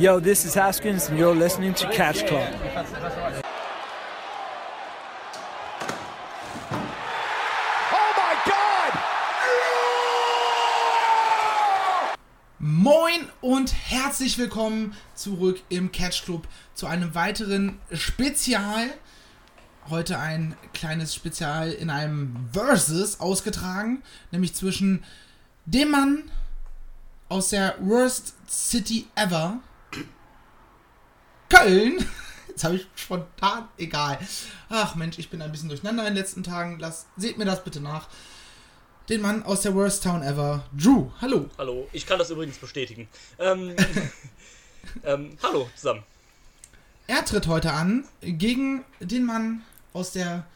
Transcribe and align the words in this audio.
Yo, 0.00 0.18
this 0.18 0.46
is 0.46 0.54
Haskins, 0.54 1.10
and 1.10 1.18
you're 1.18 1.34
listening 1.34 1.74
to 1.74 1.86
Catch 1.90 2.24
Club. 2.26 2.48
Moin 12.58 13.28
und 13.42 13.74
herzlich 13.74 14.38
willkommen 14.38 14.96
zurück 15.14 15.60
im 15.68 15.92
Catch 15.92 16.24
Club 16.24 16.48
zu 16.72 16.86
einem 16.86 17.14
weiteren 17.14 17.78
Spezial. 17.92 18.88
Heute 19.90 20.18
ein 20.18 20.56
kleines 20.72 21.14
Spezial 21.14 21.72
in 21.72 21.90
einem 21.90 22.48
Versus 22.54 23.20
ausgetragen, 23.20 24.02
nämlich 24.30 24.54
zwischen 24.54 25.04
dem 25.66 25.90
Mann 25.90 26.30
aus 27.28 27.50
der 27.50 27.74
Worst 27.80 28.32
City 28.48 29.06
Ever, 29.14 29.60
Köln. 31.50 32.04
Jetzt 32.48 32.64
habe 32.64 32.76
ich 32.76 32.86
spontan, 32.94 33.68
egal. 33.78 34.18
Ach 34.68 34.94
Mensch, 34.94 35.18
ich 35.18 35.30
bin 35.30 35.42
ein 35.42 35.52
bisschen 35.52 35.68
durcheinander 35.68 36.06
in 36.06 36.14
den 36.14 36.22
letzten 36.22 36.42
Tagen. 36.42 36.78
Lasst, 36.78 37.06
seht 37.16 37.38
mir 37.38 37.44
das 37.44 37.64
bitte 37.64 37.80
nach 37.80 38.08
den 39.08 39.20
Mann 39.20 39.42
aus 39.42 39.62
der 39.62 39.74
Worst 39.74 40.04
Town 40.04 40.22
Ever, 40.22 40.64
Drew. 40.72 41.10
Hallo. 41.20 41.48
Hallo, 41.58 41.88
ich 41.92 42.06
kann 42.06 42.18
das 42.18 42.30
übrigens 42.30 42.58
bestätigen. 42.58 43.08
Ähm, 43.38 43.74
ähm, 45.04 45.36
hallo 45.42 45.68
zusammen. 45.74 46.04
Er 47.06 47.24
tritt 47.24 47.48
heute 47.48 47.72
an 47.72 48.04
gegen 48.22 48.84
den 49.00 49.24
Mann 49.24 49.62
aus 49.92 50.12
der 50.12 50.46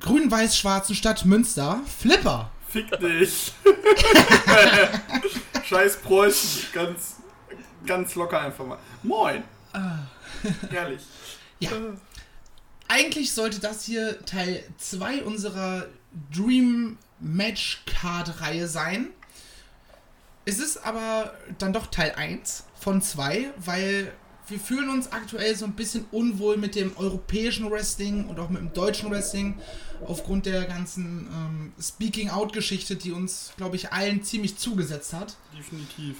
grün-weiß-schwarzen 0.00 0.94
Stadt 0.94 1.24
Münster, 1.24 1.80
Flipper. 1.98 2.50
Fick 2.68 2.90
dich. 2.98 3.52
Scheiß 5.64 5.98
Preußen. 5.98 6.66
Ganz, 6.72 7.16
ganz 7.86 8.14
locker 8.14 8.40
einfach 8.40 8.66
mal. 8.66 8.78
Moin. 9.02 9.44
Herrlich. 10.70 11.02
Ja. 11.58 11.70
Eigentlich 12.88 13.32
sollte 13.32 13.58
das 13.60 13.84
hier 13.84 14.24
Teil 14.24 14.62
2 14.78 15.24
unserer 15.24 15.86
Dream 16.32 16.98
Match 17.18 17.82
Card 17.86 18.40
Reihe 18.40 18.68
sein. 18.68 19.08
Es 20.44 20.60
ist 20.60 20.84
aber 20.84 21.34
dann 21.58 21.72
doch 21.72 21.88
Teil 21.88 22.12
1 22.12 22.64
von 22.78 23.02
2, 23.02 23.52
weil 23.56 24.12
wir 24.48 24.60
fühlen 24.60 24.90
uns 24.90 25.10
aktuell 25.10 25.56
so 25.56 25.64
ein 25.64 25.72
bisschen 25.72 26.04
unwohl 26.12 26.56
mit 26.56 26.76
dem 26.76 26.96
europäischen 26.96 27.68
Wrestling 27.68 28.28
und 28.28 28.38
auch 28.38 28.48
mit 28.48 28.60
dem 28.60 28.72
deutschen 28.72 29.10
Wrestling 29.10 29.58
aufgrund 30.06 30.46
der 30.46 30.66
ganzen 30.66 31.26
ähm, 31.32 31.72
Speaking-Out-Geschichte, 31.80 32.94
die 32.94 33.10
uns, 33.10 33.52
glaube 33.56 33.74
ich, 33.74 33.92
allen 33.92 34.22
ziemlich 34.22 34.56
zugesetzt 34.56 35.12
hat. 35.12 35.36
Definitiv. 35.56 36.18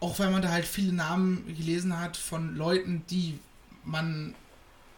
Auch 0.00 0.18
weil 0.18 0.30
man 0.30 0.42
da 0.42 0.50
halt 0.50 0.66
viele 0.66 0.92
Namen 0.92 1.46
gelesen 1.56 1.98
hat 1.98 2.16
von 2.16 2.56
Leuten, 2.56 3.04
die 3.10 3.38
man 3.84 4.34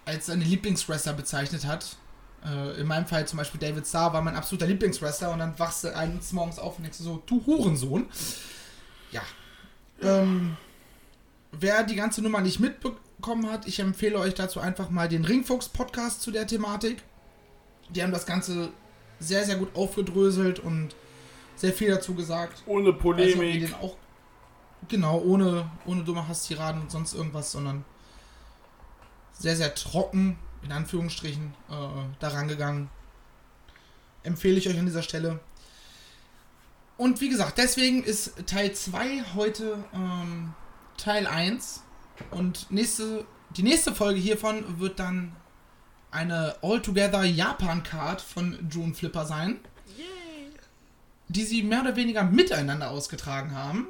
als 0.05 0.27
seine 0.27 0.45
Lieblingswrestler 0.45 1.13
bezeichnet 1.13 1.65
hat. 1.67 1.97
Äh, 2.45 2.81
in 2.81 2.87
meinem 2.87 3.07
Fall 3.07 3.27
zum 3.27 3.39
Beispiel 3.39 3.61
David 3.61 3.87
Starr 3.87 4.13
war 4.13 4.23
mein 4.23 4.37
absoluter 4.37 4.67
Lieblingswrestler 4.67 5.33
und 5.33 5.39
dann 5.41 5.59
wachst 5.59 5.85
du 5.85 5.95
eines 5.97 6.33
Morgens 6.33 6.59
auf 6.59 6.77
und 6.77 6.85
denkst 6.85 6.99
so, 6.99 7.23
du 7.27 7.45
Hurensohn. 7.47 8.07
Ja. 9.11 9.23
Ähm, 10.03 10.57
wer 11.53 11.83
die 11.85 11.95
ganze 11.97 12.23
Nummer 12.23 12.41
nicht 12.41 12.61
mitbekommen 12.61 13.51
hat, 13.51 13.67
ich 13.67 13.81
empfehle 13.81 14.19
euch 14.19 14.35
dazu 14.35 14.61
einfach 14.61 14.91
mal 14.91 15.09
den 15.09 15.25
Ringfuchs-Podcast 15.25 16.23
zu 16.23 16.31
der 16.31 16.47
Thematik. 16.47 17.03
Die 17.91 18.03
haben 18.03 18.13
das 18.13 18.27
Ganze 18.27 18.71
sehr, 19.19 19.45
sehr 19.45 19.57
gut 19.57 19.75
aufgedröselt 19.75 20.59
und 20.59 20.95
sehr 21.57 21.73
viel 21.73 21.89
dazu 21.91 22.15
gesagt. 22.15 22.63
Ohne 22.67 22.89
Also, 22.89 22.99
Polemik. 23.01 23.61
den 23.61 23.75
auch, 23.75 23.97
genau, 24.89 25.21
ohne, 25.21 25.71
ohne 25.85 26.05
dumme 26.05 26.27
Hasstiraden 26.27 26.83
und 26.83 26.91
sonst 26.91 27.15
irgendwas, 27.15 27.53
sondern 27.53 27.85
sehr, 29.33 29.57
sehr 29.57 29.75
trocken, 29.75 30.39
in 30.63 30.73
Anführungsstrichen, 30.73 31.55
äh, 31.69 31.75
daran 32.19 32.49
gegangen. 32.49 32.91
Empfehle 34.23 34.57
ich 34.57 34.69
euch 34.69 34.79
an 34.79 34.87
dieser 34.87 35.03
Stelle. 35.03 35.41
Und 36.97 37.21
wie 37.21 37.29
gesagt, 37.29 37.59
deswegen 37.59 38.03
ist 38.03 38.47
Teil 38.47 38.73
2 38.73 39.25
heute 39.35 39.85
ähm, 39.93 40.55
Teil 40.97 41.27
1. 41.27 41.83
Und 42.31 42.71
nächste, 42.71 43.27
die 43.51 43.63
nächste 43.63 43.95
Folge 43.95 44.19
hiervon 44.19 44.81
wird 44.81 44.99
dann 44.99 45.37
eine 46.11 46.57
Altogether 46.63 47.25
Japan-Card 47.25 48.23
von 48.23 48.67
June 48.71 48.95
Flipper 48.95 49.27
sein 49.27 49.61
die 51.29 51.45
sie 51.45 51.63
mehr 51.63 51.81
oder 51.81 51.97
weniger 51.97 52.25
miteinander 52.25 52.91
ausgetragen 52.91 53.55
haben. 53.55 53.89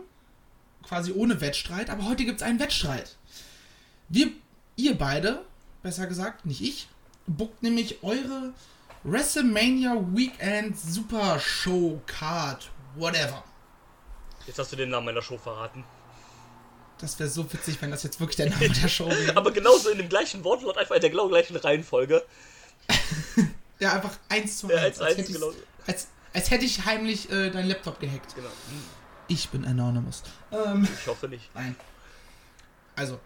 Quasi 0.86 1.12
ohne 1.12 1.40
Wettstreit. 1.40 1.90
Aber 1.90 2.04
heute 2.04 2.24
gibt 2.24 2.40
es 2.40 2.46
einen 2.46 2.60
Wettstreit. 2.60 3.16
Wir, 4.08 4.28
ihr 4.76 4.96
beide, 4.96 5.44
besser 5.82 6.06
gesagt, 6.06 6.46
nicht 6.46 6.60
ich, 6.60 6.88
bookt 7.26 7.62
nämlich 7.62 8.02
eure 8.02 8.52
WrestleMania 9.04 9.96
Weekend 10.12 10.78
Super 10.78 11.38
Show 11.40 12.00
Card. 12.06 12.70
Whatever. 12.96 13.42
Jetzt 14.46 14.58
hast 14.58 14.72
du 14.72 14.76
den 14.76 14.90
Namen 14.90 15.06
meiner 15.06 15.22
Show 15.22 15.38
verraten. 15.38 15.84
Das 16.98 17.18
wäre 17.18 17.28
so 17.28 17.52
witzig, 17.52 17.82
wenn 17.82 17.90
das 17.90 18.04
jetzt 18.04 18.20
wirklich 18.20 18.36
der 18.36 18.48
Name 18.48 18.70
der 18.70 18.88
Show 18.88 19.08
wäre. 19.08 19.36
Aber 19.36 19.50
genauso 19.50 19.90
in 19.90 19.98
dem 19.98 20.08
gleichen 20.08 20.44
Wortlaut, 20.44 20.78
einfach 20.78 20.94
in 20.94 21.00
der 21.00 21.10
genau 21.10 21.28
gleichen 21.28 21.56
Reihenfolge. 21.56 22.24
Ja, 23.78 23.92
einfach 23.92 24.16
eins 24.30 24.56
zu 24.56 24.70
Ja, 24.70 24.76
eins. 24.76 24.84
eins, 24.84 25.00
als, 25.00 25.08
eins, 25.08 25.18
hätte 25.18 25.28
ich, 25.32 25.34
genau. 25.34 25.52
als, 25.86 26.08
als 26.32 26.50
hätte 26.50 26.64
ich 26.64 26.86
heimlich 26.86 27.30
äh, 27.30 27.50
deinen 27.50 27.68
Laptop 27.68 28.00
gehackt. 28.00 28.34
Genau. 28.34 28.48
Ich 29.28 29.48
bin 29.50 29.64
Anonymous. 29.64 30.22
Ähm. 30.52 30.86
Ich 31.00 31.06
hoffe 31.06 31.28
nicht. 31.28 31.50
Nein. 31.54 31.74
Also, 32.94 33.18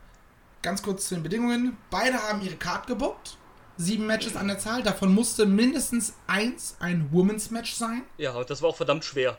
ganz 0.62 0.82
kurz 0.82 1.08
zu 1.08 1.14
den 1.14 1.22
Bedingungen. 1.22 1.76
Beide 1.90 2.22
haben 2.22 2.40
ihre 2.42 2.56
Card 2.56 2.86
gebuckt. 2.86 3.36
Sieben 3.76 4.06
Matches 4.06 4.36
an 4.36 4.48
der 4.48 4.58
Zahl. 4.58 4.82
Davon 4.82 5.14
musste 5.14 5.46
mindestens 5.46 6.14
eins 6.26 6.76
ein 6.80 7.10
Women's 7.12 7.50
Match 7.50 7.74
sein. 7.74 8.02
Ja, 8.18 8.42
das 8.44 8.60
war 8.62 8.70
auch 8.70 8.76
verdammt 8.76 9.04
schwer. 9.04 9.38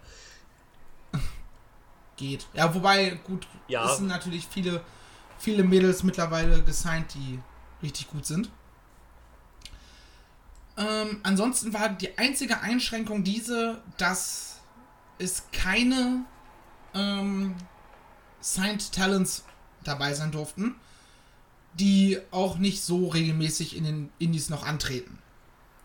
Geht. 2.17 2.47
Ja, 2.53 2.73
wobei, 2.73 3.19
gut, 3.23 3.47
Ja. 3.67 3.85
es 3.89 3.97
sind 3.97 4.07
natürlich 4.07 4.47
viele, 4.47 4.83
viele 5.39 5.63
Mädels 5.63 6.03
mittlerweile 6.03 6.63
gesigned, 6.63 7.13
die 7.13 7.39
richtig 7.83 8.09
gut 8.09 8.25
sind. 8.25 8.49
Ähm, 10.77 11.19
ansonsten 11.23 11.73
war 11.73 11.89
die 11.89 12.17
einzige 12.17 12.61
Einschränkung 12.61 13.23
diese, 13.23 13.81
dass 13.97 14.59
es 15.19 15.43
keine 15.51 16.25
ähm, 16.93 17.55
Signed 18.39 18.91
Talents 18.91 19.45
dabei 19.83 20.13
sein 20.13 20.31
durften, 20.31 20.75
die 21.73 22.19
auch 22.31 22.57
nicht 22.57 22.81
so 22.81 23.07
regelmäßig 23.07 23.75
in 23.75 23.83
den 23.83 24.09
Indies 24.19 24.49
noch 24.49 24.65
antreten. 24.65 25.17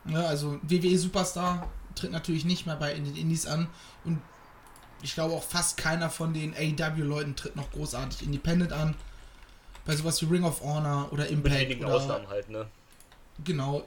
Ne, 0.04 0.24
also 0.26 0.58
WWE 0.62 0.98
Superstar 0.98 1.68
tritt 1.94 2.12
natürlich 2.12 2.44
nicht 2.44 2.66
mehr 2.66 2.76
bei 2.76 2.94
in 2.94 3.04
den 3.04 3.16
Indies 3.16 3.46
an 3.46 3.68
und 4.04 4.20
ich 5.02 5.14
glaube 5.14 5.34
auch 5.34 5.42
fast 5.42 5.76
keiner 5.76 6.10
von 6.10 6.32
den 6.32 6.54
AEW-Leuten 6.54 7.36
tritt 7.36 7.56
noch 7.56 7.70
großartig 7.70 8.22
Independent 8.22 8.72
an. 8.72 8.94
Bei 9.84 9.94
sowas 9.94 10.20
wie 10.22 10.26
Ring 10.26 10.44
of 10.44 10.62
Honor 10.62 11.12
oder 11.12 11.24
Mit 11.24 11.32
Impact 11.32 11.60
wenigen 11.60 11.84
oder 11.84 11.94
Ausnahmen 11.96 12.28
halt, 12.28 12.48
ne? 12.48 12.66
Genau. 13.44 13.84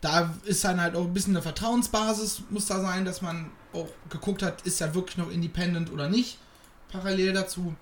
Da 0.00 0.34
ist 0.44 0.62
dann 0.64 0.80
halt 0.80 0.94
auch 0.94 1.04
ein 1.04 1.12
bisschen 1.12 1.34
eine 1.34 1.42
Vertrauensbasis, 1.42 2.42
muss 2.50 2.66
da 2.66 2.80
sein, 2.80 3.04
dass 3.04 3.20
man 3.20 3.50
auch 3.72 3.88
geguckt 4.08 4.42
hat, 4.42 4.62
ist 4.62 4.80
er 4.80 4.94
wirklich 4.94 5.16
noch 5.18 5.30
independent 5.30 5.92
oder 5.92 6.08
nicht. 6.08 6.38
Parallel 6.90 7.32
dazu. 7.32 7.74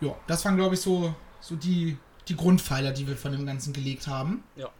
Ja, 0.00 0.16
das 0.26 0.44
waren, 0.44 0.56
glaube 0.56 0.74
ich, 0.74 0.80
so, 0.80 1.14
so 1.40 1.54
die, 1.56 1.98
die 2.28 2.36
Grundpfeiler, 2.36 2.92
die 2.92 3.06
wir 3.06 3.16
von 3.16 3.32
dem 3.32 3.46
Ganzen 3.46 3.72
gelegt 3.72 4.06
haben. 4.06 4.42
Ja. 4.56 4.70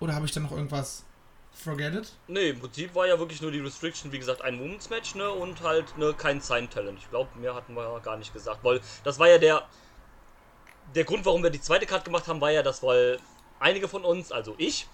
Oder 0.00 0.14
habe 0.14 0.26
ich 0.26 0.32
da 0.32 0.40
noch 0.40 0.52
irgendwas 0.52 1.04
forgetted? 1.52 2.12
Ne, 2.26 2.48
im 2.48 2.60
Prinzip 2.60 2.94
war 2.94 3.06
ja 3.06 3.18
wirklich 3.18 3.40
nur 3.40 3.50
die 3.50 3.60
Restriction, 3.60 4.12
wie 4.12 4.18
gesagt, 4.18 4.42
ein 4.42 4.58
Women's 4.58 4.90
Match, 4.90 5.14
ne? 5.14 5.30
Und 5.30 5.62
halt 5.62 5.96
ne, 5.96 6.12
kein 6.14 6.40
Sign 6.40 6.68
Talent. 6.68 6.98
Ich 6.98 7.08
glaube, 7.10 7.30
mehr 7.38 7.54
hatten 7.54 7.74
wir 7.74 7.84
ja 7.84 7.98
gar 8.00 8.16
nicht 8.16 8.32
gesagt. 8.32 8.62
Weil 8.62 8.80
das 9.04 9.18
war 9.18 9.28
ja 9.28 9.38
der. 9.38 9.66
Der 10.94 11.04
Grund, 11.04 11.24
warum 11.24 11.42
wir 11.42 11.50
die 11.50 11.60
zweite 11.60 11.86
Card 11.86 12.04
gemacht 12.04 12.28
haben, 12.28 12.40
war 12.40 12.50
ja, 12.50 12.62
dass 12.62 12.82
weil 12.82 13.18
einige 13.64 13.88
von 13.88 14.04
uns, 14.04 14.30
also 14.30 14.54
ich, 14.58 14.86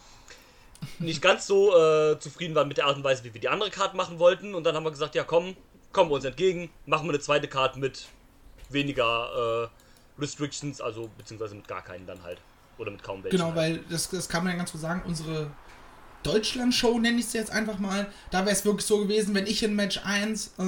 nicht 0.98 1.20
ganz 1.20 1.46
so 1.46 1.76
äh, 1.76 2.18
zufrieden 2.18 2.54
waren 2.54 2.68
mit 2.68 2.78
der 2.78 2.86
Art 2.86 2.96
und 2.96 3.04
Weise, 3.04 3.24
wie 3.24 3.34
wir 3.34 3.40
die 3.40 3.48
andere 3.48 3.70
Card 3.70 3.94
machen 3.94 4.18
wollten. 4.18 4.54
Und 4.54 4.64
dann 4.64 4.74
haben 4.74 4.84
wir 4.84 4.90
gesagt, 4.90 5.14
ja 5.14 5.24
komm, 5.24 5.56
kommen 5.92 6.10
wir 6.10 6.14
uns 6.14 6.24
entgegen, 6.24 6.70
machen 6.86 7.06
wir 7.06 7.10
eine 7.10 7.20
zweite 7.20 7.48
Card 7.48 7.76
mit 7.76 8.06
weniger 8.70 9.68
äh, 10.18 10.20
Restrictions, 10.20 10.80
also 10.80 11.10
beziehungsweise 11.18 11.54
mit 11.54 11.68
gar 11.68 11.82
keinen 11.82 12.06
dann 12.06 12.22
halt. 12.22 12.38
Oder 12.78 12.92
mit 12.92 13.02
kaum 13.02 13.22
welchen. 13.22 13.36
Genau, 13.36 13.52
halt. 13.52 13.56
weil 13.56 13.78
das, 13.90 14.08
das 14.08 14.28
kann 14.28 14.44
man 14.44 14.52
ja 14.52 14.58
ganz 14.58 14.72
gut 14.72 14.80
sagen, 14.80 15.02
unsere 15.04 15.50
Deutschland-Show 16.22 16.98
nenne 16.98 17.18
ich 17.18 17.26
es 17.26 17.32
jetzt 17.34 17.50
einfach 17.50 17.78
mal. 17.78 18.10
Da 18.30 18.40
wäre 18.40 18.52
es 18.52 18.64
wirklich 18.64 18.86
so 18.86 18.98
gewesen, 19.00 19.34
wenn 19.34 19.46
ich 19.46 19.62
in 19.62 19.74
Match 19.74 20.00
1 20.02 20.54
äh, 20.58 20.62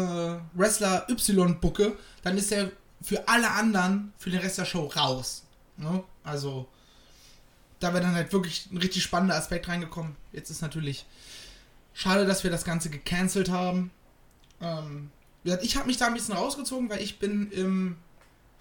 Wrestler 0.55 1.07
Y 1.09 1.59
bucke, 1.61 1.97
dann 2.23 2.37
ist 2.37 2.53
er 2.53 2.71
für 3.01 3.27
alle 3.29 3.51
anderen, 3.51 4.13
für 4.19 4.31
den 4.31 4.41
Rest 4.41 4.59
der 4.59 4.65
Show 4.65 4.87
raus. 4.95 5.45
Ne? 5.77 6.05
Also, 6.23 6.69
da 7.83 7.93
wäre 7.93 8.03
dann 8.03 8.15
halt 8.15 8.33
wirklich 8.33 8.69
ein 8.71 8.79
richtig 8.79 9.03
spannender 9.03 9.37
Aspekt 9.37 9.69
reingekommen. 9.69 10.17
Jetzt 10.33 10.51
ist 10.51 10.63
natürlich 10.63 11.07
schade, 11.95 12.27
dass 12.27 12.45
wir 12.45 12.51
das 12.51 12.65
Ganze 12.65 12.91
gecancelt 12.91 13.51
haben. 13.51 13.91
Ähm, 14.61 15.11
ich 15.63 15.77
habe 15.77 15.87
mich 15.87 15.97
da 15.97 16.07
ein 16.07 16.15
bisschen 16.15 16.35
rausgezogen, 16.35 16.89
weil 16.89 17.01
ich 17.01 17.19
bin 17.19 17.51
im 17.51 17.97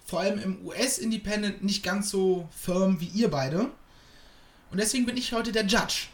vor 0.04 0.20
allem 0.20 0.38
im 0.40 0.66
US-Independent 0.66 1.62
nicht 1.62 1.84
ganz 1.84 2.10
so 2.10 2.48
firm 2.50 3.00
wie 3.00 3.06
ihr 3.06 3.30
beide. 3.30 3.70
Und 4.70 4.78
deswegen 4.78 5.06
bin 5.06 5.16
ich 5.16 5.32
heute 5.32 5.52
der 5.52 5.64
Judge. 5.64 6.08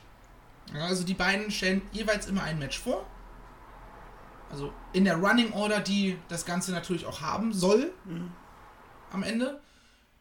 Ja, 0.75 0.87
also 0.87 1.05
die 1.05 1.15
beiden 1.15 1.51
stellen 1.51 1.83
jeweils 1.93 2.27
immer 2.27 2.43
ein 2.43 2.59
Match 2.59 2.79
vor. 2.79 3.07
Also 4.51 4.73
in 4.93 5.05
der 5.05 5.17
Running 5.17 5.53
Order, 5.53 5.81
die 5.81 6.19
das 6.29 6.45
Ganze 6.45 6.73
natürlich 6.73 7.07
auch 7.07 7.21
haben 7.21 7.53
soll 7.53 7.93
am 9.11 9.23
Ende. 9.23 9.61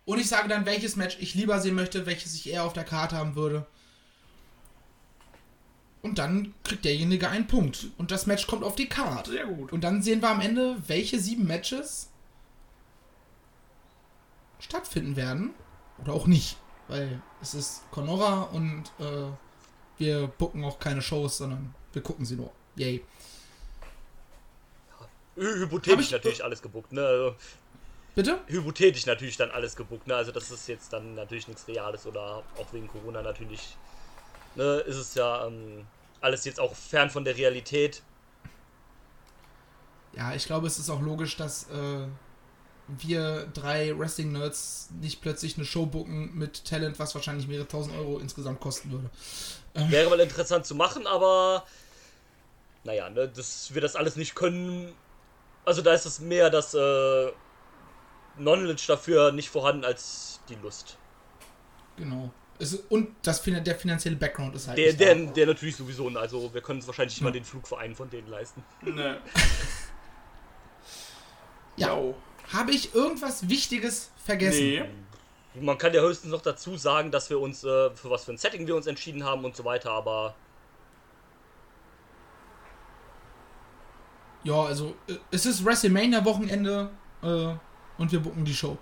Und 0.08 0.20
ich 0.20 0.30
sage 0.30 0.48
dann, 0.48 0.66
welches 0.66 0.96
Match 0.96 1.18
ich 1.20 1.36
lieber 1.36 1.60
sehen 1.60 1.76
möchte, 1.76 2.06
welches 2.06 2.34
ich 2.34 2.50
eher 2.50 2.64
auf 2.64 2.72
der 2.72 2.86
Karte 2.86 3.18
haben 3.18 3.36
würde. 3.36 3.68
Und 6.02 6.18
dann 6.18 6.54
kriegt 6.64 6.86
derjenige 6.86 7.30
einen 7.30 7.46
Punkt. 7.48 7.88
Und 7.98 8.12
das 8.12 8.26
Match 8.26 8.48
kommt 8.48 8.64
auf 8.64 8.76
die 8.76 8.88
Karte. 8.88 9.32
Sehr 9.32 9.46
gut. 9.46 9.74
Und 9.74 9.82
dann 9.82 10.02
sehen 10.02 10.22
wir 10.22 10.30
am 10.30 10.40
Ende, 10.40 10.78
welche 10.88 11.20
sieben 11.20 11.46
Matches 11.46 12.10
stattfinden 14.60 15.18
werden. 15.18 15.54
Oder 16.02 16.14
auch 16.14 16.26
nicht. 16.26 16.56
Weil 16.88 17.22
es 17.42 17.54
ist 17.54 17.82
Conora 17.92 18.44
und 18.44 18.84
äh, 19.00 19.26
wir 19.98 20.28
bucken 20.28 20.64
auch 20.64 20.80
keine 20.80 21.02
Shows, 21.02 21.38
sondern 21.40 21.76
wir 21.92 22.02
gucken 22.02 22.26
sie 22.26 22.38
nur. 22.38 22.54
Yay. 22.78 23.04
Hypothetisch 25.36 26.06
ich- 26.06 26.12
natürlich 26.12 26.44
alles 26.44 26.62
gebuckt, 26.62 26.94
ne? 26.94 27.02
Also, 27.06 27.36
Bitte? 28.18 28.40
hypothetisch 28.48 29.06
natürlich 29.06 29.38
dann 29.38 29.52
alles 29.52 29.76
gebuckt, 29.76 30.08
ne? 30.08 30.16
Also 30.16 30.32
das 30.32 30.50
ist 30.50 30.68
jetzt 30.68 30.92
dann 30.92 31.14
natürlich 31.14 31.48
nichts 31.48 31.68
Reales 31.68 32.08
oder 32.08 32.42
auch 32.58 32.74
wegen 32.74 32.88
Corona 32.88 33.22
natürlich, 33.22 33.78
ne? 34.56 34.78
Ist 34.88 34.96
es 34.96 35.14
ja 35.14 35.46
ähm, 35.46 35.86
alles 36.20 36.44
jetzt 36.44 36.60
auch 36.60 36.74
fern 36.74 37.12
von 37.12 37.24
der 37.26 37.38
Realität. 37.38 38.02
Ja, 40.14 40.34
ich 40.34 40.48
glaube, 40.48 40.66
es 40.66 40.80
ist 40.80 40.90
auch 40.90 41.00
logisch, 41.00 41.38
dass 41.38 41.70
äh, 41.70 42.08
wir 42.88 43.46
drei 43.54 43.96
Wrestling-Nerds 43.96 44.90
nicht 45.00 45.22
plötzlich 45.22 45.56
eine 45.56 45.66
Show 45.68 45.86
bucken 45.86 46.36
mit 46.36 46.66
Talent, 46.66 46.98
was 46.98 47.14
wahrscheinlich 47.14 47.48
mehrere 47.48 47.68
tausend 47.68 47.96
Euro 47.96 48.18
insgesamt 48.18 48.60
kosten 48.60 48.92
würde. 48.94 49.12
Wäre 49.92 50.10
mal 50.10 50.20
interessant 50.20 50.66
zu 50.66 50.74
machen, 50.74 51.06
aber 51.06 51.66
naja, 52.84 53.12
ne, 53.12 53.28
dass 53.28 53.76
wir 53.76 53.82
das 53.82 53.96
alles 53.96 54.16
nicht 54.16 54.34
können. 54.34 54.92
Also 55.66 55.84
da 55.84 55.94
ist 55.94 56.08
es 56.08 56.20
mehr 56.20 56.50
das 56.50 56.74
äh, 56.74 57.32
Knowledge 58.38 58.84
dafür 58.88 59.32
nicht 59.32 59.50
vorhanden 59.50 59.84
als 59.86 60.40
die 60.50 60.56
Lust. 60.56 60.98
Genau. 61.98 62.32
Es, 62.60 62.74
und 62.90 63.16
das, 63.22 63.42
der 63.44 63.76
finanzielle 63.76 64.16
Background 64.16 64.56
ist 64.56 64.68
halt 64.68 64.78
Der, 64.80 64.88
nicht 64.88 65.00
der, 65.00 65.16
da. 65.16 65.32
der 65.32 65.46
natürlich 65.48 65.76
sowieso, 65.76 66.08
also 66.10 66.52
wir 66.54 66.62
können 66.62 66.80
uns 66.80 66.88
wahrscheinlich 66.88 67.14
nicht 67.16 67.22
mal 67.22 67.30
Ja. 67.30 67.34
den 67.34 67.46
Flugverein 67.46 67.96
von 67.96 68.10
denen 68.10 68.28
leisten. 68.28 68.64
Ne. 68.82 69.20
Ja. 71.76 71.96
Yo. 71.96 72.16
Habe 72.52 72.72
ich 72.72 72.96
irgendwas 72.96 73.48
Wichtiges 73.50 74.10
vergessen? 74.26 74.60
Nee. 74.64 74.84
Man 75.62 75.78
kann 75.78 75.94
ja 75.94 76.02
höchstens 76.02 76.32
noch 76.32 76.42
dazu 76.42 76.76
sagen, 76.76 77.12
dass 77.12 77.30
wir 77.30 77.40
uns, 77.40 77.64
äh, 77.64 77.92
für 77.92 78.10
was 78.10 78.26
für 78.26 78.32
ein 78.32 78.38
Setting 78.40 78.66
wir 78.66 78.76
uns 78.76 78.88
entschieden 78.88 79.24
haben 79.24 79.46
und 79.46 79.56
so 79.56 79.64
weiter, 79.64 79.92
aber 79.92 80.34
Ja, 84.44 84.64
also 84.64 84.96
äh, 85.08 85.16
es 85.30 85.46
ist 85.46 85.64
WrestleMania-Wochenende 85.66 86.90
äh, 87.22 87.54
und 87.98 88.12
wir 88.12 88.20
bucken 88.20 88.46
die 88.46 88.54
Show. 88.54 88.78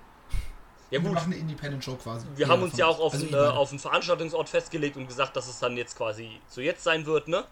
ja 0.91 0.91
Wir 0.91 1.00
gut. 1.01 1.13
machen 1.13 1.31
eine 1.33 1.41
Independent-Show 1.41 1.95
quasi. 1.95 2.25
Wir 2.35 2.47
haben 2.47 2.62
uns 2.63 2.77
ja 2.77 2.85
auch 2.88 3.00
auf, 3.00 3.13
Also 3.13 3.25
einen, 3.25 3.33
äh, 3.33 3.38
auf 3.38 3.69
einen 3.71 3.79
Veranstaltungsort 3.79 4.50
festgelegt 4.50 4.97
und 4.97 5.07
gesagt, 5.07 5.35
dass 5.35 5.47
es 5.47 5.59
dann 5.59 5.77
jetzt 5.77 5.97
quasi 5.97 6.29
zu 6.50 6.62
jetzt 6.62 6.83
sein 6.83 7.06
wird, 7.06 7.27
ne? 7.27 7.44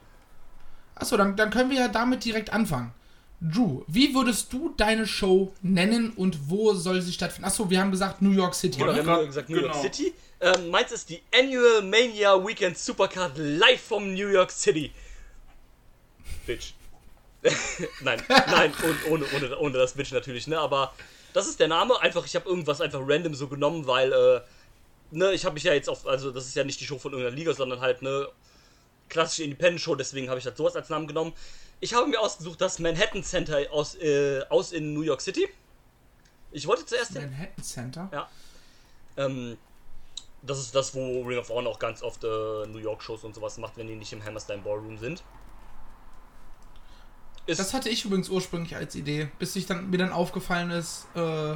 Achso, 0.95 1.17
dann, 1.17 1.35
dann 1.35 1.49
können 1.49 1.69
wir 1.71 1.77
ja 1.79 1.87
damit 1.87 2.23
direkt 2.23 2.51
anfangen. 2.53 2.93
Drew, 3.41 3.83
wie 3.87 4.13
würdest 4.15 4.53
du 4.53 4.73
deine 4.77 5.05
Show 5.05 5.51
nennen 5.61 6.11
und 6.15 6.49
wo 6.49 6.73
soll 6.75 7.01
sie 7.01 7.11
stattfinden? 7.11 7.45
Achso, 7.45 7.69
wir 7.69 7.79
haben 7.81 7.91
gesagt 7.91 8.21
New 8.21 8.31
York 8.31 8.53
City, 8.55 8.77
Genau, 8.79 8.93
wir 8.95 9.01
oder? 9.01 9.01
haben 9.01 9.07
grad- 9.07 9.19
ja 9.21 9.25
gesagt 9.27 9.49
New 9.49 9.57
York 9.59 9.71
genau. 9.73 9.83
City. 9.83 10.13
Ähm, 10.39 10.69
meins 10.69 10.91
ist 10.91 11.09
die 11.09 11.21
Annual 11.37 11.81
Mania 11.81 12.35
Weekend 12.45 12.77
Supercard 12.77 13.33
live 13.37 13.81
from 13.81 14.13
New 14.13 14.27
York 14.29 14.51
City. 14.51 14.91
Bitch. 16.45 16.73
nein, 18.01 18.21
nein, 18.29 18.71
und 18.83 19.11
ohne, 19.11 19.25
ohne, 19.35 19.57
ohne 19.57 19.77
das 19.77 19.93
Bitch 19.93 20.13
natürlich, 20.13 20.47
ne? 20.47 20.57
Aber 20.59 20.93
das 21.33 21.47
ist 21.47 21.59
der 21.59 21.67
Name. 21.67 21.99
Einfach, 21.99 22.25
ich 22.25 22.35
habe 22.35 22.47
irgendwas 22.47 22.81
einfach 22.81 23.01
random 23.03 23.33
so 23.33 23.47
genommen, 23.47 23.85
weil, 23.87 24.11
äh, 24.11 24.41
ne, 25.11 25.31
ich 25.33 25.45
habe 25.45 25.53
mich 25.53 25.63
ja 25.63 25.73
jetzt 25.73 25.89
auf, 25.89 26.07
also 26.07 26.31
das 26.31 26.45
ist 26.45 26.55
ja 26.55 26.63
nicht 26.63 26.79
die 26.79 26.85
Show 26.85 26.97
von 26.97 27.11
irgendeiner 27.11 27.35
Liga, 27.35 27.53
sondern 27.53 27.81
halt 27.81 28.01
eine 28.01 28.29
klassische 29.09 29.43
Independent 29.43 29.81
Show, 29.81 29.95
deswegen 29.95 30.29
habe 30.29 30.39
ich 30.39 30.45
halt 30.45 30.57
sowas 30.57 30.75
als 30.75 30.89
Namen 30.89 31.07
genommen. 31.07 31.33
Ich 31.79 31.93
habe 31.93 32.07
mir 32.07 32.19
ausgesucht 32.19 32.61
das 32.61 32.79
Manhattan 32.79 33.23
Center 33.23 33.59
aus, 33.71 33.95
äh, 33.95 34.41
aus 34.49 34.71
in 34.71 34.93
New 34.93 35.01
York 35.01 35.21
City. 35.21 35.47
Ich 36.51 36.67
wollte 36.67 36.85
zuerst 36.85 37.15
den 37.15 37.29
Manhattan 37.29 37.63
Center. 37.63 38.09
ja. 38.11 38.29
Ähm, 39.17 39.57
das 40.41 40.59
ist 40.59 40.75
das, 40.75 40.93
wo 40.93 41.21
Ring 41.23 41.37
of 41.37 41.49
Honor 41.49 41.71
auch 41.71 41.79
ganz 41.79 42.03
oft 42.03 42.23
äh, 42.23 42.27
New 42.67 42.79
York 42.79 43.01
Shows 43.01 43.23
und 43.23 43.33
sowas 43.33 43.57
macht, 43.57 43.77
wenn 43.77 43.87
die 43.87 43.95
nicht 43.95 44.11
im 44.13 44.23
Hammerstein 44.23 44.61
Ballroom 44.63 44.97
sind. 44.97 45.23
Das 47.47 47.73
hatte 47.73 47.89
ich 47.89 48.05
übrigens 48.05 48.29
ursprünglich 48.29 48.75
als 48.75 48.95
Idee, 48.95 49.29
bis 49.37 49.55
ich 49.55 49.65
dann, 49.65 49.89
mir 49.89 49.97
dann 49.97 50.11
aufgefallen 50.11 50.71
ist, 50.71 51.07
äh, 51.15 51.55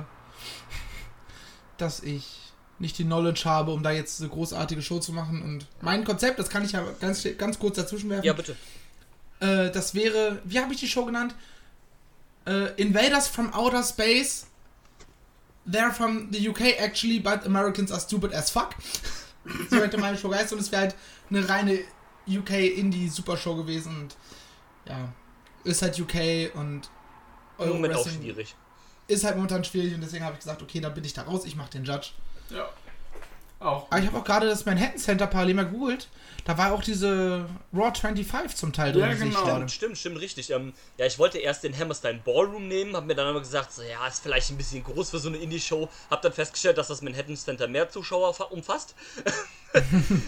dass 1.78 2.04
ich 2.04 2.48
nicht 2.80 2.98
die 2.98 3.06
Knowledge 3.06 3.44
habe, 3.46 3.72
um 3.72 3.84
da 3.84 3.92
jetzt 3.92 4.20
eine 4.22 4.30
großartige 4.30 4.82
Show 4.82 5.00
zu 5.00 5.14
machen. 5.14 5.42
Und 5.42 5.66
mein 5.82 6.04
Konzept, 6.04 6.40
das 6.40 6.50
kann 6.50 6.64
ich 6.66 6.74
ja 6.74 6.86
ganz, 7.00 7.26
ganz 7.38 7.58
kurz 7.58 7.78
dazwischen 7.78 8.10
werfen. 8.10 8.26
ja, 8.26 8.34
bitte. 8.34 8.56
Äh, 9.40 9.72
das 9.72 9.94
wäre, 9.94 10.42
wie 10.44 10.60
habe 10.60 10.74
ich 10.74 10.80
die 10.80 10.88
Show 10.88 11.06
genannt? 11.06 11.36
Äh, 12.46 12.74
Invaders 12.82 13.28
from 13.28 13.54
Outer 13.54 13.84
Space. 13.84 14.48
They're 15.70 15.92
from 15.92 16.30
the 16.32 16.50
UK 16.50 16.80
actually, 16.80 17.20
but 17.20 17.46
Americans 17.46 17.92
are 17.92 18.00
stupid 18.00 18.34
as 18.34 18.50
fuck. 18.50 18.76
so 19.70 19.78
hätte 19.78 19.98
meine 19.98 20.18
Show 20.18 20.30
geheißen 20.30 20.58
und 20.58 20.64
es 20.64 20.72
wäre 20.72 20.84
halt 20.84 20.96
eine 21.30 21.48
reine 21.48 21.80
UK-Indie-Supershow 22.28 23.56
gewesen 23.56 23.96
und 24.02 24.16
ja, 24.88 25.10
ist 25.68 25.82
halt 25.82 26.00
UK 26.00 26.56
und 26.56 26.90
Im 27.60 27.70
Moment 27.70 27.96
auch 27.96 28.08
schwierig. 28.08 28.56
Ist 29.08 29.24
halt 29.24 29.36
momentan 29.36 29.64
schwierig 29.64 29.94
und 29.94 30.02
deswegen 30.02 30.24
habe 30.24 30.34
ich 30.34 30.40
gesagt, 30.40 30.62
okay, 30.62 30.80
da 30.80 30.90
bin 30.90 31.04
ich 31.04 31.14
da 31.14 31.24
raus, 31.24 31.46
ich 31.46 31.56
mache 31.56 31.72
den 31.72 31.86
Judge. 31.86 32.10
Ja. 32.50 32.70
Auch. 33.60 33.88
Aber 33.90 34.00
ich 34.00 34.06
habe 34.06 34.18
auch 34.20 34.24
gerade 34.24 34.48
das 34.48 34.66
Manhattan 34.66 35.00
Center 35.00 35.26
parallel 35.28 35.56
mal 35.56 35.66
gegoogelt. 35.66 36.10
Da 36.46 36.58
war 36.58 36.72
auch 36.74 36.84
diese 36.84 37.46
Raw 37.74 37.92
25 37.94 38.56
zum 38.56 38.72
Teil 38.72 38.94
drin. 38.94 39.02
Ja, 39.02 39.14
genau. 39.16 39.40
Stimmt, 39.46 39.72
stimmt, 39.72 39.98
stimmt, 39.98 40.20
richtig. 40.22 40.52
Ähm, 40.52 40.74
ja, 40.98 41.06
ich 41.08 41.18
wollte 41.20 41.40
erst 41.40 41.64
den 41.64 41.78
Hammerstein 41.78 42.22
Ballroom 42.24 42.68
nehmen, 42.68 42.96
hab 42.96 43.06
mir 43.06 43.16
dann 43.16 43.28
aber 43.28 43.40
gesagt, 43.40 43.74
so, 43.74 43.82
ja, 43.82 44.08
ist 44.08 44.22
vielleicht 44.22 44.52
ein 44.52 44.58
bisschen 44.58 44.84
groß 44.84 45.10
für 45.10 45.20
so 45.20 45.28
eine 45.28 45.38
Indie-Show. 45.38 45.90
Hab 46.10 46.22
dann 46.22 46.32
festgestellt, 46.32 46.78
dass 46.78 46.88
das 46.88 47.02
Manhattan 47.02 47.36
Center 47.36 47.68
mehr 47.68 47.90
Zuschauer 47.90 48.34
fa- 48.34 48.46
umfasst. 48.46 48.96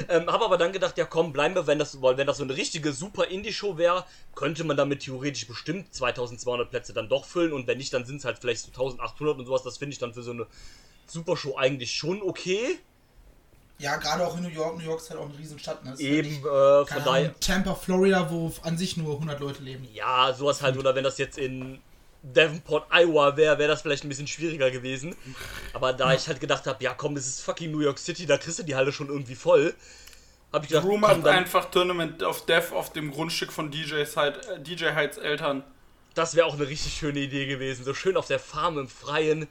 ähm, 0.10 0.26
hab 0.28 0.42
aber 0.42 0.58
dann 0.58 0.74
gedacht, 0.74 0.98
ja 0.98 1.06
komm, 1.06 1.32
bleiben 1.32 1.56
wir, 1.56 1.68
wenn 1.68 1.80
das, 1.80 2.02
weil 2.02 2.18
wenn 2.18 2.28
das 2.28 2.38
so 2.38 2.44
eine 2.44 2.56
richtige 2.58 2.92
super 2.92 3.28
Indie-Show 3.28 3.78
wäre, 3.78 4.06
könnte 4.36 4.64
man 4.64 4.76
damit 4.76 5.02
theoretisch 5.02 5.48
bestimmt 5.48 5.94
2200 5.94 6.70
Plätze 6.70 6.94
dann 6.94 7.08
doch 7.08 7.26
füllen 7.26 7.54
und 7.54 7.68
wenn 7.68 7.78
nicht, 7.78 7.94
dann 7.94 8.06
sind 8.06 8.18
es 8.18 8.26
halt 8.26 8.40
vielleicht 8.40 8.62
so 8.62 8.68
1800 8.70 9.38
und 9.40 9.46
sowas. 9.46 9.64
Das 9.64 9.78
finde 9.78 9.94
ich 9.94 10.00
dann 10.00 10.14
für 10.14 10.24
so 10.24 10.32
eine 10.32 10.48
Supershow 11.08 11.56
eigentlich 11.58 11.94
schon 11.96 12.22
okay. 12.22 12.78
Ja, 13.80 13.96
gerade 13.98 14.26
auch 14.28 14.36
in 14.38 14.44
New 14.44 14.50
York. 14.50 14.78
New 14.78 14.84
York 14.84 15.00
ist 15.02 15.10
halt 15.10 15.20
auch 15.20 15.26
eine 15.30 15.38
Riesenstadt. 15.38 15.84
Ne? 15.86 15.92
Das 15.92 16.00
ist 16.00 16.06
ja 16.06 16.12
Eben, 16.14 16.30
nicht- 16.30 16.46
äh, 16.46 16.86
von 16.86 17.04
daher. 17.06 17.40
Tampa, 17.40 17.76
Florida, 17.76 18.30
wo 18.30 18.54
an 18.64 18.78
sich 18.78 18.98
nur 18.98 19.16
100 19.16 19.40
Leute 19.40 19.64
leben. 19.64 19.88
Ja, 19.94 20.34
sowas 20.34 20.62
halt, 20.62 20.78
oder 20.78 20.94
wenn 20.96 21.04
das 21.06 21.18
jetzt 21.18 21.38
in 21.38 21.80
Davenport, 22.22 22.88
Iowa 22.92 23.38
wäre, 23.38 23.58
wäre 23.58 23.70
das 23.70 23.82
vielleicht 23.82 24.04
ein 24.04 24.10
bisschen 24.10 24.28
schwieriger 24.28 24.70
gewesen. 24.70 25.16
Aber 25.74 25.94
da 25.94 26.14
ich 26.14 26.28
halt 26.28 26.42
gedacht 26.42 26.68
habe, 26.68 26.84
ja 26.84 26.94
komm, 26.94 27.16
das 27.16 27.26
ist 27.26 27.42
fucking 27.42 27.72
New 27.72 27.80
York 27.80 27.98
City, 28.00 28.26
da 28.26 28.38
kriegst 28.38 28.60
du 28.60 28.64
die 28.64 28.76
Halle 28.76 28.92
schon 28.92 29.08
irgendwie 29.08 29.36
voll. 29.36 29.74
Hab 30.52 30.64
ich 30.64 30.70
gedacht, 30.70 30.84
Drew 30.84 30.92
komm, 30.92 31.02
macht 31.02 31.26
dann, 31.26 31.38
einfach 31.38 31.72
Tournament 31.72 32.22
of 32.24 32.46
Death 32.46 32.74
auf 32.74 32.92
dem 32.92 33.12
Grundstück 33.12 33.54
von 33.54 33.72
DJs 33.72 34.18
halt, 34.18 34.46
äh, 34.48 34.60
DJ 34.60 34.88
Heights 34.96 35.18
Eltern. 35.18 35.64
das 36.16 36.36
wäre 36.36 36.48
auch 36.48 36.56
eine 36.56 36.68
richtig 36.68 36.94
schöne 36.94 37.20
Idee 37.20 37.46
gewesen. 37.46 37.86
So 37.86 37.94
schön 37.94 38.18
auf 38.18 38.28
der 38.28 38.40
Farm 38.40 38.78
im 38.78 38.90
Freien. 38.90 39.48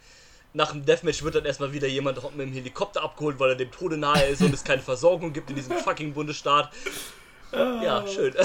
Nach 0.55 0.73
dem 0.73 0.85
Deathmatch 0.85 1.23
wird 1.23 1.35
dann 1.35 1.45
erstmal 1.45 1.73
wieder 1.73 1.87
jemand 1.87 2.23
mit 2.37 2.47
dem 2.47 2.53
Helikopter 2.53 3.03
abgeholt, 3.03 3.39
weil 3.39 3.51
er 3.51 3.57
dem 3.57 3.71
Tode 3.71 3.97
nahe 3.97 4.25
ist 4.27 4.41
und 4.41 4.53
es 4.55 4.65
keine 4.65 4.83
Versorgung 4.83 5.33
gibt 5.33 5.51
in 5.51 5.57
diesem 5.57 5.77
fucking 5.85 6.15
Bundesstaat. 6.15 6.71
Ja, 7.53 8.07
schön. 8.07 8.35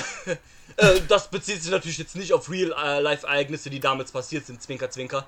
Äh, 0.78 1.02
das 1.08 1.30
bezieht 1.30 1.62
sich 1.62 1.72
natürlich 1.72 2.00
jetzt 2.00 2.16
nicht 2.16 2.34
auf 2.34 2.50
Real-Life-Ereignisse, 2.50 3.70
die 3.70 3.80
damals 3.80 4.12
passiert 4.12 4.46
sind. 4.46 4.60
Zwinker, 4.60 4.90
zwinker. 4.90 5.28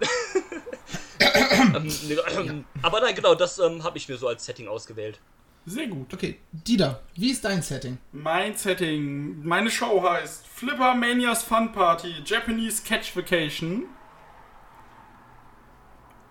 ähm, 1.20 1.92
ähm, 2.38 2.64
aber 2.80 3.00
nein, 3.00 3.14
genau, 3.14 3.34
das 3.34 3.58
ähm, 3.58 3.84
habe 3.84 3.98
ich 3.98 4.08
mir 4.08 4.16
so 4.16 4.26
als 4.28 4.46
Setting 4.46 4.68
ausgewählt. 4.68 5.20
Sehr 5.66 5.86
gut. 5.86 6.12
Okay, 6.12 6.38
Dieter, 6.52 7.02
wie 7.14 7.30
ist 7.30 7.44
dein 7.44 7.62
Setting? 7.62 7.98
Mein 8.12 8.54
Setting, 8.56 9.42
meine 9.44 9.70
Show 9.70 10.02
heißt 10.02 10.46
Flipper 10.46 10.94
Manias 10.94 11.42
Fun 11.42 11.72
Party 11.72 12.22
Japanese 12.24 12.82
Catch 12.82 13.16
Vacation 13.16 13.86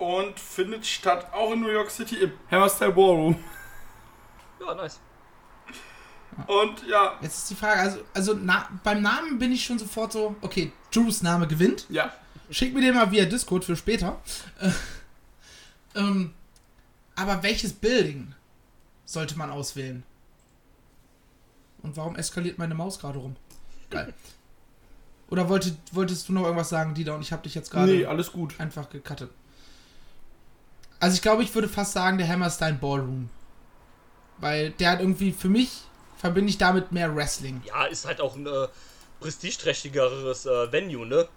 und 0.03 0.39
findet 0.39 0.85
statt 0.85 1.31
auch 1.33 1.51
in 1.53 1.61
New 1.61 1.69
York 1.71 1.89
City 1.91 2.15
im 2.17 2.31
Hammerstyle 2.51 2.91
Ballroom. 2.91 3.37
Ja, 4.59 4.73
nice. 4.75 4.99
Und 6.47 6.87
ja, 6.87 7.17
Jetzt 7.21 7.37
ist 7.39 7.49
die 7.51 7.55
Frage, 7.55 7.79
also, 7.81 7.99
also 8.13 8.33
na, 8.33 8.67
beim 8.83 9.01
Namen 9.01 9.37
bin 9.37 9.51
ich 9.51 9.63
schon 9.63 9.77
sofort 9.77 10.11
so, 10.13 10.35
okay, 10.41 10.71
Drews 10.91 11.21
Name 11.21 11.47
gewinnt. 11.47 11.85
ja, 11.89 12.11
Schick 12.49 12.73
mir 12.73 12.81
den 12.81 12.95
mal 12.95 13.11
via 13.11 13.25
Discord 13.25 13.63
für 13.65 13.75
später. 13.75 14.19
Äh, 14.59 14.69
Ähm, 15.95 16.33
aber 17.15 17.43
welches 17.43 17.71
Building 17.73 18.33
sollte 19.05 19.37
man 19.37 19.51
auswählen? 19.51 20.03
Und 21.83 21.95
warum 21.97 22.15
eskaliert 22.15 22.57
meine 22.57 22.73
Maus 22.73 22.97
gerade 22.99 23.19
rum? 23.19 23.35
Geil. 23.91 24.11
Oder 25.29 25.49
wollte, 25.49 25.75
wolltest 25.91 26.27
du 26.29 26.33
noch 26.33 26.43
irgendwas 26.43 26.69
sagen, 26.69 26.93
Dieter? 26.95 27.13
Und 27.15 27.21
ich 27.21 27.31
habe 27.31 27.43
dich 27.43 27.53
jetzt 27.53 27.69
gerade 27.69 27.91
Nee, 27.91 28.05
alles 28.05 28.31
gut. 28.31 28.59
einfach 28.59 28.89
gecuttet. 28.89 29.29
Also 31.03 31.15
ich 31.15 31.21
glaube, 31.21 31.43
ich 31.43 31.53
würde 31.53 31.67
fast 31.67 31.91
sagen, 31.91 32.17
der 32.17 32.29
Hammerstein 32.29 32.79
Ballroom. 32.79 33.29
Weil 34.37 34.69
der 34.69 34.91
hat 34.91 35.01
irgendwie, 35.01 35.33
für 35.33 35.49
mich, 35.49 35.81
verbinde 36.15 36.49
ich 36.49 36.57
damit 36.57 36.93
mehr 36.93 37.13
Wrestling. 37.13 37.61
Ja, 37.65 37.83
ist 37.83 38.05
halt 38.05 38.21
auch 38.21 38.37
ein 38.37 38.47
äh, 38.47 38.69
prestigeträchtigeres 39.19 40.45
äh, 40.45 40.71
Venue, 40.71 41.05
ne? 41.05 41.27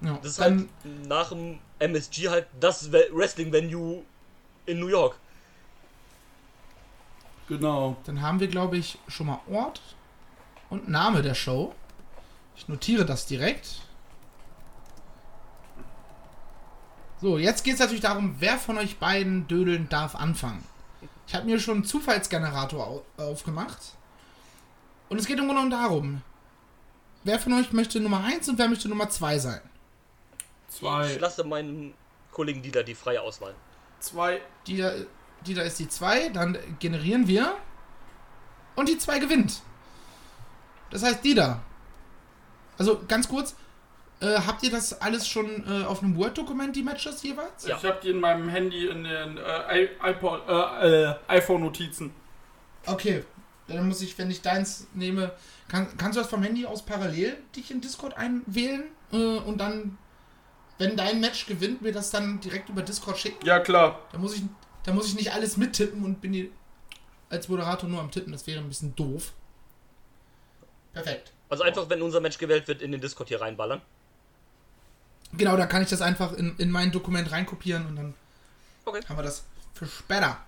Ja, 0.00 0.18
Das 0.22 0.32
ist 0.32 0.40
halt 0.40 0.66
nach 1.06 1.28
dem 1.28 1.58
MSG 1.78 2.30
halt 2.30 2.46
das 2.58 2.90
Wrestling-Venue 2.90 4.02
in 4.64 4.80
New 4.80 4.88
York. 4.88 5.18
Genau. 7.48 7.98
dann 8.06 8.22
haben 8.22 8.40
wir, 8.40 8.48
glaube 8.48 8.78
ich, 8.78 8.98
schon 9.08 9.26
mal 9.26 9.40
Ort 9.50 9.82
und 10.70 10.88
Name 10.88 11.20
der 11.20 11.34
Show. 11.34 11.74
Ich 12.56 12.66
notiere 12.66 13.04
das 13.04 13.26
direkt. 13.26 13.82
So, 17.20 17.38
jetzt 17.38 17.64
geht 17.64 17.74
es 17.74 17.80
natürlich 17.80 18.02
darum, 18.02 18.36
wer 18.40 18.58
von 18.58 18.76
euch 18.78 18.98
beiden 18.98 19.48
Dödeln 19.48 19.88
darf 19.88 20.14
anfangen. 20.14 20.62
Ich 21.26 21.34
habe 21.34 21.46
mir 21.46 21.58
schon 21.58 21.76
einen 21.76 21.84
Zufallsgenerator 21.84 22.86
au 22.86 23.04
aufgemacht. 23.16 23.78
Und 25.08 25.18
es 25.18 25.26
geht 25.26 25.38
im 25.38 25.46
Grunde 25.46 25.62
genommen 25.62 25.70
darum, 25.70 26.22
wer 27.24 27.38
von 27.38 27.52
euch 27.54 27.72
möchte 27.72 28.00
Nummer 28.00 28.22
1 28.24 28.48
und 28.48 28.58
wer 28.58 28.68
möchte 28.68 28.88
Nummer 28.88 29.08
2 29.08 29.38
sein. 29.38 29.60
Ich 30.68 30.76
Zwei. 30.76 31.16
lasse 31.16 31.44
meinem 31.44 31.94
Kollegen 32.32 32.62
Dieter 32.62 32.82
die 32.82 32.94
freie 32.94 33.22
Auswahl. 33.22 33.54
Zwei. 34.00 34.40
Die 34.66 34.76
da, 34.76 34.92
die 35.46 35.54
da 35.54 35.62
ist 35.62 35.78
die 35.78 35.88
2, 35.88 36.28
dann 36.30 36.58
generieren 36.80 37.26
wir. 37.26 37.56
Und 38.74 38.88
die 38.88 38.98
2 38.98 39.20
gewinnt. 39.20 39.62
Das 40.90 41.02
heißt, 41.02 41.24
die 41.24 41.34
da. 41.34 41.62
Also 42.78 43.00
ganz 43.08 43.26
kurz, 43.28 43.54
äh, 44.20 44.38
habt 44.46 44.62
ihr 44.62 44.70
das 44.70 45.00
alles 45.00 45.28
schon 45.28 45.64
äh, 45.66 45.84
auf 45.84 46.02
einem 46.02 46.16
Word-Dokument, 46.16 46.74
die 46.74 46.82
Matches 46.82 47.22
jeweils? 47.22 47.66
Ja. 47.66 47.76
Ich 47.76 47.84
habe 47.84 47.98
die 48.02 48.10
in 48.10 48.20
meinem 48.20 48.48
Handy 48.48 48.86
in 48.86 49.04
den 49.04 49.36
äh, 49.36 49.84
äh, 49.84 51.10
äh, 51.10 51.14
iPhone-Notizen. 51.28 52.12
Okay, 52.86 53.24
dann 53.68 53.88
muss 53.88 54.00
ich, 54.00 54.16
wenn 54.16 54.30
ich 54.30 54.40
deins 54.40 54.86
nehme, 54.94 55.32
kann, 55.68 55.96
kannst 55.98 56.16
du 56.16 56.22
das 56.22 56.30
vom 56.30 56.42
Handy 56.42 56.64
aus 56.64 56.82
parallel 56.82 57.36
dich 57.54 57.70
in 57.70 57.80
Discord 57.80 58.16
einwählen 58.16 58.84
äh, 59.12 59.16
und 59.16 59.58
dann, 59.58 59.98
wenn 60.78 60.96
dein 60.96 61.20
Match 61.20 61.46
gewinnt, 61.46 61.82
mir 61.82 61.92
das 61.92 62.10
dann 62.10 62.40
direkt 62.40 62.70
über 62.70 62.82
Discord 62.82 63.18
schicken? 63.18 63.44
Ja, 63.44 63.60
klar. 63.60 64.00
Da 64.12 64.18
muss 64.18 64.34
ich, 64.34 64.42
da 64.84 64.92
muss 64.92 65.08
ich 65.08 65.14
nicht 65.14 65.32
alles 65.32 65.58
mittippen 65.58 66.04
und 66.04 66.22
bin 66.22 66.32
hier 66.32 66.48
als 67.28 67.48
Moderator 67.48 67.88
nur 67.88 68.00
am 68.00 68.10
Tippen. 68.10 68.32
Das 68.32 68.46
wäre 68.46 68.60
ein 68.60 68.68
bisschen 68.68 68.94
doof. 68.94 69.32
Perfekt. 70.94 71.32
Also 71.48 71.64
einfach, 71.64 71.90
wenn 71.90 72.00
unser 72.00 72.20
Match 72.20 72.38
gewählt 72.38 72.66
wird, 72.66 72.80
in 72.80 72.92
den 72.92 73.00
Discord 73.00 73.28
hier 73.28 73.40
reinballern. 73.40 73.82
Genau, 75.32 75.56
da 75.56 75.66
kann 75.66 75.82
ich 75.82 75.90
das 75.90 76.02
einfach 76.02 76.32
in, 76.32 76.54
in 76.58 76.70
mein 76.70 76.92
Dokument 76.92 77.30
reinkopieren 77.30 77.86
und 77.86 77.96
dann 77.96 78.14
Okay. 78.84 79.00
haben 79.08 79.16
wir 79.18 79.22
das 79.24 79.44
für 79.74 79.86
später. 79.86 80.38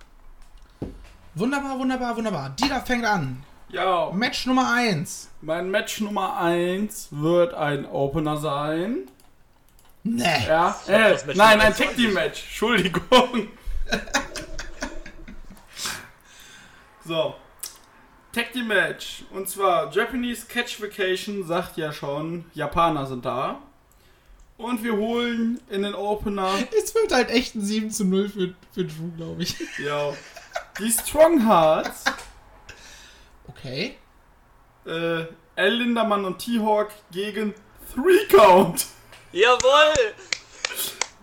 Wunderbar, 1.35 1.77
wunderbar, 1.77 2.15
wunderbar. 2.15 2.49
Dieter 2.51 2.81
fängt 2.81 3.05
an. 3.05 3.43
Ja, 3.67 4.09
Match 4.11 4.45
Nummer 4.47 4.73
1. 4.73 5.29
mein 5.41 5.69
Match 5.69 5.99
Nummer 6.01 6.37
1 6.37 7.09
wird 7.11 7.53
ein 7.53 7.85
Opener 7.85 8.37
sein. 8.37 8.99
Nee. 10.03 10.47
Ja, 10.47 10.75
äh, 10.87 11.15
nein, 11.35 11.59
ein 11.61 11.75
Tag 11.75 11.95
Team 11.95 12.13
Match. 12.13 12.43
Entschuldigung. 12.45 13.49
so. 17.05 17.35
Tag 18.33 18.51
Team 18.53 18.67
Match. 18.67 19.23
Und 19.31 19.49
zwar 19.49 19.91
Japanese 19.91 20.45
Catch 20.47 20.81
Vacation 20.81 21.45
sagt 21.45 21.77
ja 21.77 21.91
schon, 21.91 22.45
Japaner 22.53 23.05
sind 23.05 23.25
da. 23.25 23.59
Und 24.59 24.83
wir 24.83 24.93
holen 24.95 25.59
in 25.69 25.83
den 25.83 25.95
Opener 25.95 26.53
Es 26.77 26.93
wird 26.93 27.13
halt 27.13 27.29
echt 27.29 27.55
ein 27.55 27.61
7 27.61 27.89
zu 27.91 28.03
0 28.05 28.27
für, 28.29 28.53
für 28.73 28.83
Drew, 28.85 29.09
glaube 29.15 29.41
ich. 29.41 29.55
ja, 29.83 30.13
die 30.79 30.91
Strong 30.91 31.47
Hearts, 31.47 32.03
Okay. 33.47 33.97
äh, 34.85 35.23
L. 35.55 35.73
Lindermann 35.75 36.23
und 36.25 36.39
T-Hawk 36.39 36.89
gegen 37.11 37.53
Three 37.93 38.25
Count. 38.27 38.85
Jawohl! 39.31 40.13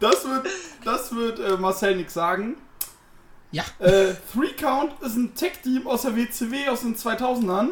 Das 0.00 0.25
wird, 0.28 0.47
das 0.85 1.14
wird 1.14 1.38
äh, 1.38 1.57
Marcel 1.57 1.97
nix 1.97 2.12
sagen. 2.14 2.57
Ja. 3.52 3.64
Äh, 3.78 4.14
Three 4.33 4.52
Count 4.59 4.93
ist 5.02 5.16
ein 5.16 5.35
Tech-Team 5.35 5.87
aus 5.87 6.02
der 6.02 6.16
WCW 6.16 6.69
aus 6.69 6.81
den 6.81 6.97
2000ern. 6.97 7.69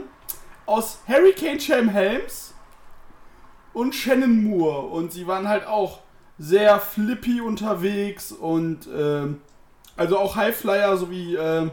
Aus 0.67 0.99
Hurricane 1.07 1.61
Sham 1.61 1.89
Helms 1.91 2.54
und 3.75 3.95
Shannon 3.95 4.43
Moore. 4.43 4.87
Und 4.87 5.13
sie 5.13 5.27
waren 5.27 5.47
halt 5.49 5.67
auch 5.67 6.01
sehr 6.39 6.81
flippy 6.81 7.41
unterwegs 7.41 8.33
und 8.33 8.89
ähm, 8.93 9.41
also 9.97 10.19
auch 10.19 10.35
Highflyer 10.37 10.97
sowie, 10.97 11.37
äh, 11.37 11.71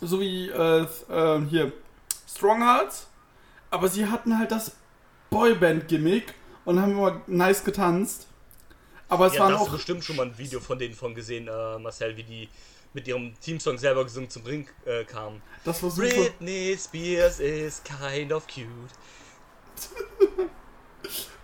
sowie 0.00 0.48
äh, 0.48 0.86
äh, 1.10 1.40
hier 1.48 1.72
Stronghearts. 2.28 3.08
Aber 3.70 3.88
sie 3.88 4.06
hatten 4.06 4.38
halt 4.38 4.52
das 4.52 4.76
Boyband-Gimmick 5.30 6.34
und 6.64 6.80
haben 6.80 6.92
immer 6.92 7.22
nice 7.26 7.64
getanzt. 7.64 8.28
Aber 9.08 9.26
es 9.26 9.34
Ja, 9.34 9.40
waren 9.40 9.54
hast 9.54 9.60
du 9.60 9.66
auch 9.66 9.72
bestimmt 9.72 10.04
schon 10.04 10.16
mal 10.16 10.26
ein 10.26 10.38
Video 10.38 10.60
von 10.60 10.78
denen 10.78 10.94
von 10.94 11.14
gesehen, 11.14 11.48
äh, 11.48 11.78
Marcel, 11.78 12.16
wie 12.16 12.22
die 12.22 12.48
mit 12.94 13.08
ihrem 13.08 13.38
Teamsong 13.40 13.78
selber 13.78 14.04
gesungen 14.04 14.28
zum 14.28 14.42
Ring 14.44 14.68
äh, 14.84 15.04
kamen. 15.04 15.40
das 15.64 15.82
war 15.82 15.90
super. 15.90 16.08
Britney 16.08 16.76
Spears 16.78 17.40
is 17.40 17.82
kind 17.82 18.32
of 18.32 18.46
cute. 18.46 18.66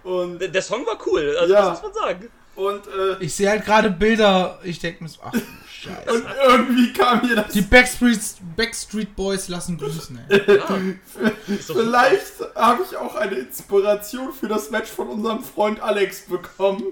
Und, 0.08 0.38
Der, 0.40 0.48
der 0.48 0.62
Song 0.62 0.86
war 0.86 0.98
cool, 1.06 1.36
also 1.38 1.52
Ja. 1.52 1.70
das 1.70 1.82
muss 1.82 1.92
man 1.94 2.02
sagen. 2.02 2.30
und, 2.56 2.86
äh, 2.86 3.16
Ich 3.24 3.34
sehe 3.34 3.50
halt 3.50 3.64
gerade 3.64 3.90
Bilder. 3.90 4.58
Ich 4.62 4.78
denke 4.78 5.02
mir 5.04 5.08
so, 5.10 5.20
ach, 5.24 5.32
du 5.32 5.40
Scheiße. 5.70 6.10
und 6.12 6.24
irgendwie 6.48 6.92
kam 6.92 7.26
mir 7.26 7.36
das. 7.36 7.52
Die 7.52 7.60
Backstreet, 7.60 8.18
Backstreet 8.56 9.14
Boys 9.14 9.48
lassen 9.48 9.76
grüßen, 9.78 10.18
ey. 10.28 10.56
Ja. 10.56 10.66
Vielleicht 11.66 12.32
habe 12.54 12.82
ich 12.88 12.96
auch 12.96 13.14
eine 13.14 13.36
Inspiration 13.36 14.32
für 14.32 14.48
das 14.48 14.70
Match 14.70 14.90
von 14.90 15.08
unserem 15.08 15.42
Freund 15.42 15.80
Alex 15.80 16.22
bekommen. 16.22 16.84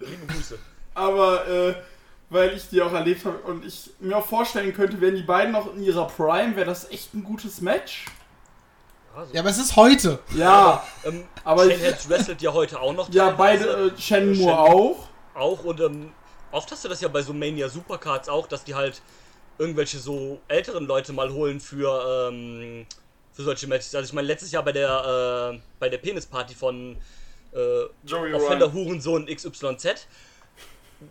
Liebe 0.00 0.26
Grüße. 0.26 0.58
Aber 0.94 1.46
äh, 1.48 1.74
weil 2.30 2.54
ich 2.56 2.68
die 2.70 2.80
auch 2.82 2.92
erlebt 2.92 3.24
habe 3.24 3.38
und 3.38 3.64
ich 3.64 3.90
mir 4.00 4.16
auch 4.16 4.26
vorstellen 4.26 4.74
könnte, 4.74 5.00
wären 5.00 5.14
die 5.16 5.22
beiden 5.22 5.52
noch 5.52 5.74
in 5.74 5.82
ihrer 5.82 6.06
Prime, 6.08 6.56
wäre 6.56 6.66
das 6.66 6.90
echt 6.90 7.14
ein 7.14 7.22
gutes 7.24 7.60
Match. 7.60 8.06
Ja, 9.14 9.24
so. 9.26 9.32
Ja, 9.34 9.40
aber 9.40 9.50
es 9.50 9.58
ist 9.58 9.76
heute. 9.76 10.18
Ja, 10.34 10.82
Ähm, 11.04 11.24
aber 11.44 11.64
Shane 11.70 11.80
Helms 11.80 12.08
wrestelt 12.08 12.42
ja 12.42 12.52
heute 12.52 12.80
auch 12.80 12.92
noch. 12.92 13.08
ja, 13.10 13.30
beide, 13.30 13.64
äh, 13.64 13.76
Moore 13.76 13.98
Shannon- 13.98 14.48
auch. 14.50 15.08
Auch 15.34 15.64
und 15.64 15.80
ähm, 15.80 16.12
oft 16.50 16.70
hast 16.70 16.84
du 16.84 16.88
das 16.88 17.00
ja 17.00 17.08
bei 17.08 17.22
so 17.22 17.32
Mania 17.32 17.68
Supercards 17.68 18.28
auch, 18.28 18.46
dass 18.46 18.64
die 18.64 18.74
halt 18.74 19.00
irgendwelche 19.58 19.98
so 19.98 20.40
älteren 20.48 20.86
Leute 20.86 21.12
mal 21.12 21.30
holen 21.32 21.60
für, 21.60 22.28
ähm, 22.30 22.86
für 23.32 23.42
solche 23.42 23.66
Matches. 23.66 23.94
Also 23.94 24.06
ich 24.08 24.12
meine, 24.12 24.26
letztes 24.26 24.50
Jahr 24.52 24.62
bei 24.62 24.72
der, 24.72 25.52
äh, 25.54 25.60
bei 25.78 25.88
der 25.88 25.98
Penisparty 25.98 26.54
von 26.54 26.96
äh, 27.54 27.58
Joey 28.04 28.34
Offender 28.34 28.72
Hurensohn 28.72 29.26
XYZ 29.26 30.06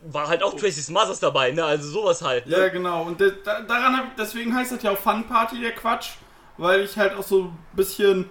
war 0.10 0.28
halt 0.28 0.42
auch 0.42 0.54
Tracy 0.56 0.82
Smothers 0.82 1.20
dabei, 1.20 1.52
ne? 1.52 1.64
Also 1.66 1.90
sowas 1.90 2.22
halt. 2.22 2.48
Ne? 2.48 2.58
Ja, 2.58 2.68
genau. 2.70 3.04
Und 3.04 3.20
de- 3.20 3.34
da, 3.44 3.62
daran 3.62 3.98
hab, 3.98 4.16
deswegen 4.18 4.56
heißt 4.56 4.72
das 4.72 4.82
ja 4.84 4.92
auch 4.92 4.98
Fun 4.98 5.28
Party, 5.28 5.60
der 5.62 5.72
Quatsch. 5.74 6.12
Weil 6.58 6.82
ich 6.82 6.98
halt 6.98 7.14
auch 7.16 7.24
so 7.24 7.46
ein 7.46 7.58
bisschen. 7.74 8.30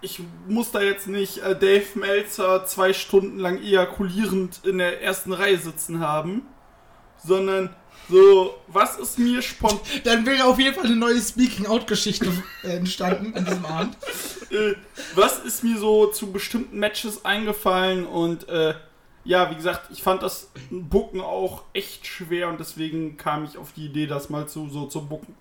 Ich 0.00 0.20
muss 0.46 0.70
da 0.70 0.82
jetzt 0.82 1.06
nicht 1.06 1.38
äh, 1.38 1.58
Dave 1.58 1.86
Meltzer 1.94 2.66
zwei 2.66 2.92
Stunden 2.92 3.38
lang 3.38 3.58
ejakulierend 3.58 4.60
in 4.64 4.76
der 4.78 5.02
ersten 5.02 5.32
Reihe 5.32 5.56
sitzen 5.56 6.00
haben. 6.00 6.42
Sondern 7.24 7.70
so, 8.08 8.54
was 8.66 8.98
ist 8.98 9.18
mir 9.18 9.40
spontan. 9.40 9.80
Dann 10.04 10.26
wäre 10.26 10.44
auf 10.44 10.58
jeden 10.58 10.74
Fall 10.74 10.84
eine 10.84 10.96
neue 10.96 11.20
Speaking-Out-Geschichte 11.20 12.30
äh, 12.62 12.76
entstanden 12.76 13.34
an 13.34 13.44
diesem 13.44 13.64
Abend. 13.64 13.96
äh, 14.50 14.74
was 15.14 15.38
ist 15.38 15.64
mir 15.64 15.78
so 15.78 16.06
zu 16.06 16.30
bestimmten 16.30 16.78
Matches 16.78 17.24
eingefallen 17.24 18.06
und 18.06 18.48
äh, 18.48 18.74
ja, 19.24 19.50
wie 19.50 19.54
gesagt, 19.54 19.90
ich 19.90 20.02
fand 20.02 20.22
das 20.22 20.50
Bucken 20.70 21.20
auch 21.22 21.62
echt 21.72 22.06
schwer 22.06 22.48
und 22.48 22.60
deswegen 22.60 23.16
kam 23.16 23.44
ich 23.44 23.56
auf 23.56 23.72
die 23.72 23.86
Idee, 23.86 24.06
das 24.06 24.28
mal 24.28 24.46
zu, 24.46 24.68
so 24.68 24.84
zu 24.86 25.06
bucken. 25.06 25.34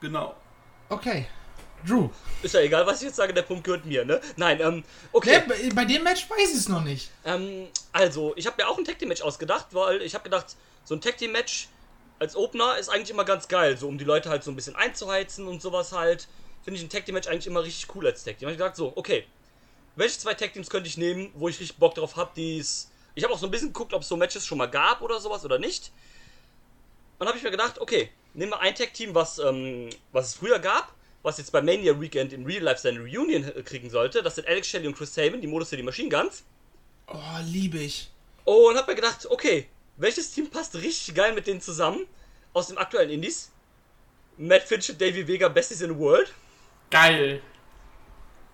Genau. 0.00 0.34
Okay. 0.88 1.26
Drew. 1.86 2.08
Ist 2.42 2.54
ja 2.54 2.60
egal, 2.60 2.86
was 2.86 3.00
ich 3.00 3.06
jetzt 3.08 3.16
sage, 3.16 3.32
der 3.32 3.42
Punkt 3.42 3.64
gehört 3.64 3.84
mir, 3.86 4.04
ne? 4.04 4.20
Nein, 4.36 4.60
ähm, 4.60 4.76
Nee, 4.76 4.84
okay. 5.12 5.42
bei, 5.46 5.68
bei 5.74 5.84
dem 5.84 6.02
Match 6.02 6.28
weiß 6.28 6.50
ich 6.50 6.56
es 6.56 6.68
noch 6.68 6.84
nicht. 6.84 7.10
Ähm, 7.24 7.68
also, 7.92 8.34
ich 8.36 8.46
habe 8.46 8.62
mir 8.62 8.68
auch 8.68 8.76
ein 8.76 8.84
Tag 8.84 8.98
Team 8.98 9.08
Match 9.08 9.22
ausgedacht, 9.22 9.68
weil 9.72 10.02
ich 10.02 10.14
habe 10.14 10.24
gedacht, 10.24 10.56
so 10.84 10.94
ein 10.94 11.00
Tag 11.00 11.16
Team 11.16 11.32
Match 11.32 11.68
als 12.18 12.36
Opener 12.36 12.76
ist 12.76 12.90
eigentlich 12.90 13.10
immer 13.10 13.24
ganz 13.24 13.48
geil, 13.48 13.78
so 13.78 13.88
um 13.88 13.96
die 13.96 14.04
Leute 14.04 14.28
halt 14.28 14.44
so 14.44 14.50
ein 14.50 14.56
bisschen 14.56 14.76
einzuheizen 14.76 15.46
und 15.46 15.62
sowas 15.62 15.92
halt. 15.92 16.28
Finde 16.62 16.78
ich 16.78 16.84
ein 16.84 16.90
Tag 16.90 17.06
Team 17.06 17.14
Match 17.14 17.28
eigentlich 17.28 17.46
immer 17.46 17.62
richtig 17.62 17.94
cool 17.94 18.06
als 18.06 18.24
Tag 18.24 18.36
Team. 18.38 18.46
Hab 18.48 18.52
ich 18.52 18.58
gedacht, 18.58 18.76
so, 18.76 18.92
okay, 18.96 19.24
welche 19.96 20.18
zwei 20.18 20.34
Tag 20.34 20.52
Teams 20.52 20.68
könnte 20.68 20.88
ich 20.88 20.98
nehmen, 20.98 21.30
wo 21.34 21.48
ich 21.48 21.58
richtig 21.58 21.78
Bock 21.78 21.94
drauf 21.94 22.16
habe, 22.16 22.30
die 22.36 22.58
es, 22.58 22.90
ich 23.14 23.18
Ich 23.20 23.24
habe 23.24 23.32
auch 23.32 23.38
so 23.38 23.46
ein 23.46 23.50
bisschen 23.50 23.68
geguckt, 23.72 23.94
ob 23.94 24.02
es 24.02 24.08
so 24.08 24.16
Matches 24.16 24.44
schon 24.46 24.58
mal 24.58 24.66
gab 24.66 25.00
oder 25.00 25.18
sowas 25.18 25.44
oder 25.44 25.58
nicht. 25.58 25.92
Und 27.18 27.26
habe 27.26 27.38
ich 27.38 27.44
mir 27.44 27.50
gedacht, 27.50 27.78
okay, 27.80 28.10
nehmen 28.34 28.52
wir 28.52 28.60
ein 28.60 28.74
Tag-Team, 28.74 29.14
was, 29.14 29.38
ähm, 29.38 29.90
was 30.12 30.28
es 30.28 30.34
früher 30.34 30.58
gab, 30.58 30.92
was 31.22 31.38
jetzt 31.38 31.52
bei 31.52 31.60
Mania 31.62 32.00
Weekend 32.00 32.32
in 32.32 32.46
Real 32.46 32.62
Life 32.62 32.80
seine 32.80 33.00
Reunion 33.00 33.44
äh, 33.44 33.62
kriegen 33.62 33.90
sollte. 33.90 34.22
Das 34.22 34.36
sind 34.36 34.46
Alex 34.48 34.68
Shelley 34.68 34.86
und 34.86 34.96
Chris 34.96 35.14
Sabin, 35.14 35.40
die 35.40 35.46
Modus 35.46 35.70
City 35.70 35.82
Machine 35.82 36.08
Guns. 36.08 36.44
Oh, 37.08 37.18
liebe 37.44 37.78
ich. 37.78 38.10
Und 38.44 38.76
habe 38.76 38.92
mir 38.92 38.96
gedacht, 38.96 39.26
okay, 39.28 39.68
welches 39.96 40.32
Team 40.32 40.48
passt 40.48 40.74
richtig 40.76 41.14
geil 41.14 41.34
mit 41.34 41.46
denen 41.46 41.60
zusammen 41.60 42.06
aus 42.52 42.68
dem 42.68 42.78
aktuellen 42.78 43.10
Indies? 43.10 43.50
Matt 44.38 44.62
Finch 44.62 44.90
und 44.90 45.00
Davey 45.00 45.26
Vega, 45.26 45.48
Besties 45.48 45.82
in 45.82 45.90
the 45.92 45.98
World. 45.98 46.32
Geil. 46.90 47.42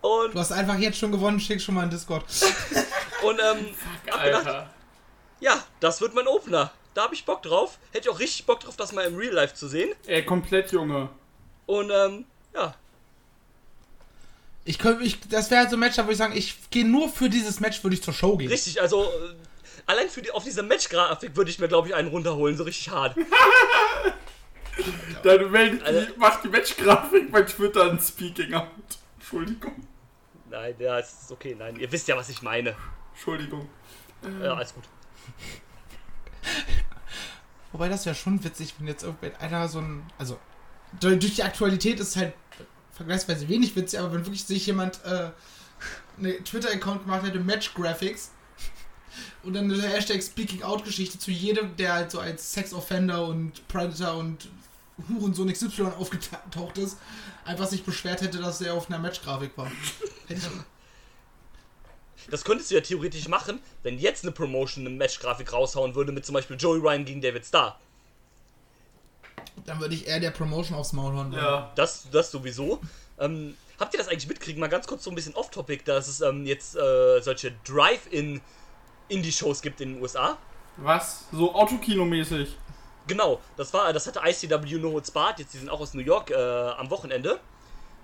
Und, 0.00 0.34
Du 0.34 0.38
hast 0.40 0.52
einfach 0.52 0.78
jetzt 0.78 0.98
schon 0.98 1.12
gewonnen, 1.12 1.38
schick 1.38 1.60
schon 1.60 1.74
mal 1.76 1.84
in 1.84 1.90
Discord. 1.90 2.24
und 3.22 3.38
ähm, 3.38 3.74
hab 4.10 4.24
gedacht, 4.24 4.46
Alter. 4.46 4.70
ja, 5.40 5.64
das 5.80 6.00
wird 6.00 6.14
mein 6.14 6.26
Opener. 6.26 6.72
Da 6.96 7.02
habe 7.02 7.14
ich 7.14 7.26
Bock 7.26 7.42
drauf. 7.42 7.76
Hätte 7.92 8.08
ich 8.08 8.14
auch 8.14 8.18
richtig 8.18 8.46
Bock 8.46 8.60
drauf, 8.60 8.74
das 8.74 8.90
mal 8.92 9.02
im 9.02 9.16
Real 9.16 9.34
Life 9.34 9.54
zu 9.54 9.68
sehen. 9.68 9.94
Ey, 10.06 10.24
komplett 10.24 10.72
Junge. 10.72 11.10
Und 11.66 11.90
ähm, 11.90 12.24
ja, 12.54 12.74
Ich 14.64 14.78
könnte, 14.78 15.04
ich, 15.04 15.20
das 15.28 15.50
wäre 15.50 15.60
halt 15.60 15.70
so 15.70 15.76
ein 15.76 15.80
Match, 15.80 15.96
da 15.96 16.04
würde 16.04 16.12
ich 16.12 16.18
sagen, 16.18 16.34
ich 16.34 16.70
gehe 16.70 16.86
nur 16.86 17.10
für 17.10 17.28
dieses 17.28 17.60
Match, 17.60 17.84
würde 17.84 17.96
ich 17.96 18.02
zur 18.02 18.14
Show 18.14 18.38
gehen. 18.38 18.48
richtig, 18.48 18.80
also 18.80 19.04
äh, 19.04 19.34
allein 19.84 20.08
für 20.08 20.22
die, 20.22 20.30
auf 20.30 20.42
dieser 20.42 20.62
Match-Grafik 20.62 21.36
würde 21.36 21.50
ich 21.50 21.58
mir, 21.58 21.68
glaube 21.68 21.88
ich, 21.88 21.94
einen 21.94 22.08
runterholen, 22.08 22.56
so 22.56 22.64
richtig 22.64 22.88
hart. 22.88 23.14
Dann 25.22 25.50
meldet 25.50 25.82
Alter. 25.82 26.06
die, 26.06 26.18
macht 26.18 26.44
die 26.44 26.48
Matchgrafik 26.48 27.30
bei 27.30 27.42
Twitter 27.42 27.90
ein 27.90 28.00
Speaking 28.00 28.54
out. 28.54 28.68
Entschuldigung. 29.18 29.86
Nein, 30.48 30.74
ja, 30.78 30.98
ist 30.98 31.30
okay, 31.30 31.54
nein, 31.58 31.76
ihr 31.76 31.92
wisst 31.92 32.08
ja, 32.08 32.16
was 32.16 32.30
ich 32.30 32.40
meine. 32.40 32.74
Entschuldigung. 33.12 33.68
Ja, 34.42 34.54
alles 34.54 34.72
gut. 34.72 34.84
Wobei 37.76 37.90
das 37.90 38.06
wäre 38.06 38.14
schon 38.14 38.42
witzig, 38.42 38.72
wenn 38.78 38.88
jetzt 38.88 39.02
irgendeiner 39.02 39.68
so 39.68 39.80
ein. 39.80 40.02
Also, 40.16 40.38
durch 40.98 41.34
die 41.34 41.42
Aktualität 41.42 42.00
ist 42.00 42.08
es 42.08 42.16
halt 42.16 42.32
vergleichsweise 42.90 43.50
wenig 43.50 43.76
witzig, 43.76 44.00
aber 44.00 44.14
wenn 44.14 44.24
wirklich 44.24 44.46
sich 44.46 44.64
jemand 44.64 45.04
äh, 45.04 45.28
eine 46.16 46.42
Twitter-Account 46.42 47.04
gemacht 47.04 47.26
hätte, 47.26 47.38
Match 47.38 47.74
Graphics, 47.74 48.30
und 49.42 49.52
dann 49.52 49.70
eine 49.70 49.82
Hashtag 49.82 50.22
Speaking 50.22 50.62
Out 50.62 50.86
Geschichte 50.86 51.18
zu 51.18 51.30
jedem, 51.30 51.76
der 51.76 51.92
halt 51.92 52.10
so 52.10 52.18
als 52.18 52.50
Sex-Offender 52.54 53.26
und 53.26 53.68
Predator 53.68 54.16
und 54.16 54.48
Hurensohn 55.10 55.52
XY 55.52 55.82
aufgetaucht 55.98 56.78
ist, 56.78 56.96
einfach 57.44 57.66
sich 57.66 57.84
beschwert 57.84 58.22
hätte, 58.22 58.38
dass 58.38 58.62
er 58.62 58.72
auf 58.72 58.88
einer 58.88 59.00
Match-Grafik 59.00 59.52
war. 59.58 59.70
Hätte 60.28 60.40
ich, 60.40 60.48
Das 62.30 62.44
könntest 62.44 62.70
du 62.70 62.74
ja 62.74 62.80
theoretisch 62.80 63.28
machen, 63.28 63.60
wenn 63.82 63.98
jetzt 63.98 64.24
eine 64.24 64.32
Promotion 64.32 64.86
eine 64.86 64.94
Match-Grafik 64.94 65.52
raushauen 65.52 65.94
würde 65.94 66.12
mit 66.12 66.26
zum 66.26 66.34
Beispiel 66.34 66.56
Joey 66.56 66.80
Ryan 66.80 67.04
gegen 67.04 67.20
David 67.20 67.44
Starr. 67.44 67.78
dann 69.64 69.80
würde 69.80 69.94
ich 69.94 70.06
eher 70.06 70.20
der 70.20 70.30
Promotion 70.30 70.76
aufs 70.76 70.92
Maul 70.92 71.14
hauen. 71.14 71.32
Ja. 71.32 71.72
Das, 71.76 72.08
das 72.10 72.30
sowieso. 72.30 72.80
Ähm, 73.18 73.56
habt 73.78 73.94
ihr 73.94 73.98
das 73.98 74.08
eigentlich 74.08 74.28
mitkriegen? 74.28 74.60
Mal 74.60 74.68
ganz 74.68 74.86
kurz 74.86 75.04
so 75.04 75.10
ein 75.10 75.14
bisschen 75.14 75.34
off-topic, 75.34 75.84
dass 75.84 76.08
es 76.08 76.20
ähm, 76.20 76.46
jetzt 76.46 76.76
äh, 76.76 77.20
solche 77.20 77.52
Drive-In 77.64 78.40
Indie-Shows 79.08 79.62
gibt 79.62 79.80
in 79.80 79.94
den 79.94 80.02
USA. 80.02 80.36
Was? 80.78 81.24
So 81.32 81.54
Autokino-mäßig. 81.54 82.48
Genau, 83.06 83.40
das 83.56 83.72
war, 83.72 83.92
das 83.92 84.06
hatte 84.06 84.20
ICW 84.24 84.78
No 84.78 84.92
Holds 84.92 85.12
Barred, 85.12 85.38
jetzt 85.38 85.54
die 85.54 85.58
sind 85.58 85.70
auch 85.70 85.80
aus 85.80 85.94
New 85.94 86.02
York 86.02 86.30
äh, 86.30 86.34
am 86.34 86.90
Wochenende. 86.90 87.38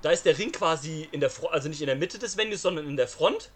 Da 0.01 0.11
ist 0.11 0.25
der 0.25 0.39
Ring 0.39 0.53
quasi 0.53 1.09
in 1.13 1.21
der 1.21 1.31
Fro 1.31 1.49
also 1.49 1.69
nicht 1.69 1.81
in 1.81 1.87
der 1.87 1.97
Mitte 1.97 2.19
des 2.19 2.37
Venues, 2.37 2.63
sondern 2.63 2.87
in 2.89 2.97
der 2.97 3.09
Front. 3.09 3.51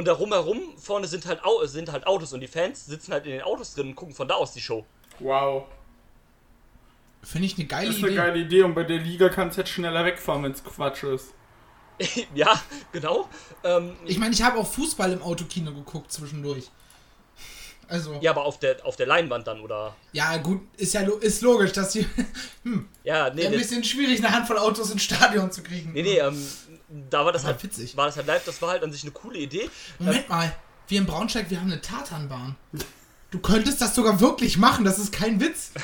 Und 0.00 0.06
darum 0.06 0.32
herum 0.32 0.62
vorne 0.78 1.06
sind 1.06 1.26
halt, 1.26 1.44
Au 1.44 1.62
sind 1.66 1.92
halt 1.92 2.06
Autos 2.06 2.32
und 2.32 2.40
die 2.40 2.48
Fans 2.48 2.86
sitzen 2.86 3.12
halt 3.12 3.26
in 3.26 3.32
den 3.32 3.42
Autos 3.42 3.74
drin 3.74 3.88
und 3.88 3.96
gucken 3.96 4.14
von 4.14 4.26
da 4.26 4.34
aus 4.36 4.54
die 4.54 4.60
Show. 4.62 4.86
Wow. 5.18 5.64
Finde 7.22 7.46
ich 7.46 7.58
eine 7.58 7.66
geile 7.66 7.88
Das 7.88 7.96
ist 7.96 8.02
Idee. 8.02 8.08
eine 8.08 8.16
geile 8.16 8.38
Idee 8.38 8.62
und 8.62 8.74
bei 8.74 8.84
der 8.84 8.96
Liga 8.96 9.28
kannst 9.28 9.58
du 9.58 9.60
jetzt 9.60 9.70
schneller 9.72 10.02
wegfahren, 10.06 10.42
wenn 10.42 10.52
es 10.52 10.64
Quatsch 10.64 11.02
ist. 11.04 11.34
ja, 12.34 12.58
genau. 12.92 13.28
Ähm, 13.62 13.94
Ich 14.06 14.16
meine, 14.16 14.32
ich 14.32 14.40
habe 14.40 14.58
auch 14.58 14.66
Fußball 14.66 15.12
im 15.12 15.20
Autokino 15.20 15.70
geguckt 15.74 16.10
zwischendurch. 16.10 16.70
Also, 17.88 18.14
ja, 18.14 18.20
ja, 18.22 18.30
aber 18.30 18.46
auf 18.46 18.58
der, 18.58 18.86
auf 18.86 18.96
der 18.96 19.06
Leinwand 19.06 19.48
dann, 19.48 19.60
oder? 19.60 19.94
gut, 20.42 20.62
ist 20.78 20.94
ja 20.94 21.02
lo 21.02 21.16
ist 21.16 21.42
logisch, 21.42 21.72
dass 21.72 21.90
die 21.92 22.06
hm, 22.62 22.88
Ja, 23.04 23.28
nee, 23.34 23.44
ein 23.44 23.52
das- 23.52 23.60
bisschen 23.60 23.84
schwierig, 23.84 24.20
eine 24.24 24.34
Handvoll 24.34 24.56
Autos 24.56 24.90
ins 24.92 25.02
Stadion 25.02 25.52
zu 25.52 25.62
kriegen. 25.62 25.92
nee, 25.92 26.02
nee, 26.02 26.18
ähm, 26.18 26.42
da 27.10 27.24
war 27.24 27.32
das 27.32 27.44
Aber 27.44 27.52
halt, 27.52 27.62
witzig. 27.62 27.96
war 27.96 28.06
das 28.06 28.16
halt 28.16 28.26
live, 28.26 28.44
das 28.44 28.60
war 28.62 28.70
halt 28.70 28.82
an 28.82 28.92
sich 28.92 29.02
eine 29.02 29.12
coole 29.12 29.38
Idee. 29.38 29.70
Moment 29.98 30.28
mal, 30.28 30.54
wir 30.88 30.98
in 30.98 31.06
Braunschweig, 31.06 31.48
wir 31.50 31.60
haben 31.60 31.70
eine 31.70 31.80
Tatanbahn. 31.80 32.56
Du 33.30 33.38
könntest 33.38 33.80
das 33.80 33.94
sogar 33.94 34.20
wirklich 34.20 34.58
machen, 34.58 34.84
das 34.84 34.98
ist 34.98 35.12
kein 35.12 35.40
Witz. 35.40 35.70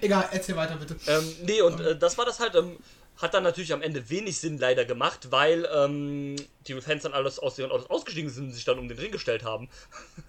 Egal, 0.00 0.28
erzähl 0.32 0.56
weiter 0.56 0.76
bitte. 0.76 0.96
Ähm, 1.06 1.24
nee, 1.44 1.60
und 1.62 1.80
äh, 1.80 1.96
das 1.96 2.18
war 2.18 2.24
das 2.24 2.40
halt, 2.40 2.54
ähm, 2.54 2.76
hat 3.16 3.34
dann 3.34 3.42
natürlich 3.42 3.72
am 3.72 3.82
Ende 3.82 4.10
wenig 4.10 4.38
Sinn 4.38 4.58
leider 4.58 4.84
gemacht, 4.84 5.30
weil 5.30 5.66
ähm, 5.74 6.36
die 6.66 6.80
Fans 6.80 7.04
dann 7.04 7.12
alles 7.14 7.38
aus 7.38 7.58
ihren 7.58 7.70
Autos 7.70 7.88
ausgestiegen 7.88 8.30
sind 8.30 8.46
und 8.46 8.52
sich 8.52 8.64
dann 8.64 8.78
um 8.78 8.88
den 8.88 8.98
Ring 8.98 9.12
gestellt 9.12 9.44
haben. 9.44 9.68